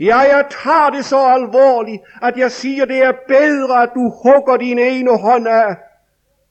Ja, 0.01 0.19
jeg 0.19 0.47
tager 0.51 0.91
det 0.91 1.05
så 1.05 1.19
alvorligt, 1.19 2.03
at 2.23 2.37
jeg 2.37 2.51
siger, 2.51 2.85
det 2.85 2.99
er 2.99 3.13
bedre, 3.29 3.83
at 3.83 3.91
du 3.95 4.13
hugger 4.23 4.57
din 4.57 4.79
ene 4.79 5.19
hånd 5.19 5.49
af, 5.49 5.77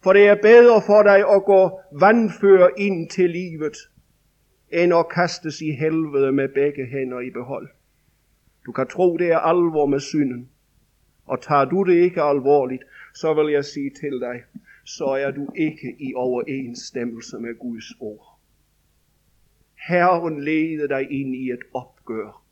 for 0.03 0.13
det 0.13 0.27
er 0.27 0.35
bedre 0.41 0.81
for 0.81 1.03
dig 1.03 1.19
at 1.35 1.45
gå 1.45 1.79
vandfør 1.99 2.67
ind 2.77 3.09
til 3.09 3.29
livet, 3.29 3.77
end 4.71 4.93
at 4.93 5.09
kastes 5.09 5.61
i 5.61 5.71
helvede 5.71 6.31
med 6.31 6.49
begge 6.49 6.85
hænder 6.85 7.19
i 7.19 7.29
behold. 7.29 7.67
Du 8.65 8.71
kan 8.71 8.87
tro, 8.87 9.17
det 9.17 9.27
er 9.31 9.37
alvor 9.37 9.85
med 9.85 9.99
synden. 9.99 10.49
Og 11.25 11.41
tager 11.41 11.65
du 11.65 11.83
det 11.83 11.93
ikke 11.93 12.21
alvorligt, 12.21 12.83
så 13.13 13.33
vil 13.33 13.51
jeg 13.51 13.65
sige 13.65 13.89
til 13.89 14.19
dig, 14.19 14.43
så 14.83 15.05
er 15.05 15.31
du 15.31 15.47
ikke 15.55 15.95
i 15.99 16.13
overensstemmelse 16.15 17.39
med 17.39 17.59
Guds 17.59 17.91
ord. 17.99 18.34
Herren 19.87 20.43
leder 20.43 20.87
dig 20.87 21.11
ind 21.11 21.35
i 21.35 21.51
et 21.51 21.63
opgør. 21.73 22.43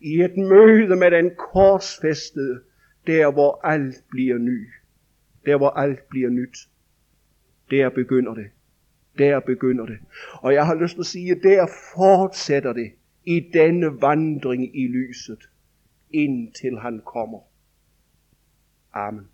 I 0.00 0.22
et 0.22 0.36
møde 0.36 0.96
med 0.96 1.10
den 1.10 1.30
korsfæstede, 1.36 2.62
der 3.06 3.32
hvor 3.32 3.66
alt 3.66 4.04
bliver 4.10 4.38
ny. 4.38 4.68
Der 5.46 5.56
hvor 5.56 5.70
alt 5.70 6.08
bliver 6.08 6.30
nyt. 6.30 6.58
Der 7.70 7.88
begynder 7.88 8.34
det. 8.34 8.50
Der 9.18 9.40
begynder 9.40 9.86
det. 9.86 9.98
Og 10.32 10.54
jeg 10.54 10.66
har 10.66 10.74
lyst 10.74 10.94
til 10.94 11.00
at 11.00 11.06
sige, 11.06 11.30
at 11.30 11.42
der 11.42 11.66
fortsætter 11.94 12.72
det 12.72 12.92
i 13.24 13.40
denne 13.52 14.00
vandring 14.00 14.76
i 14.76 14.88
lyset, 14.88 15.50
indtil 16.10 16.78
han 16.78 17.02
kommer. 17.04 17.40
Amen. 18.92 19.28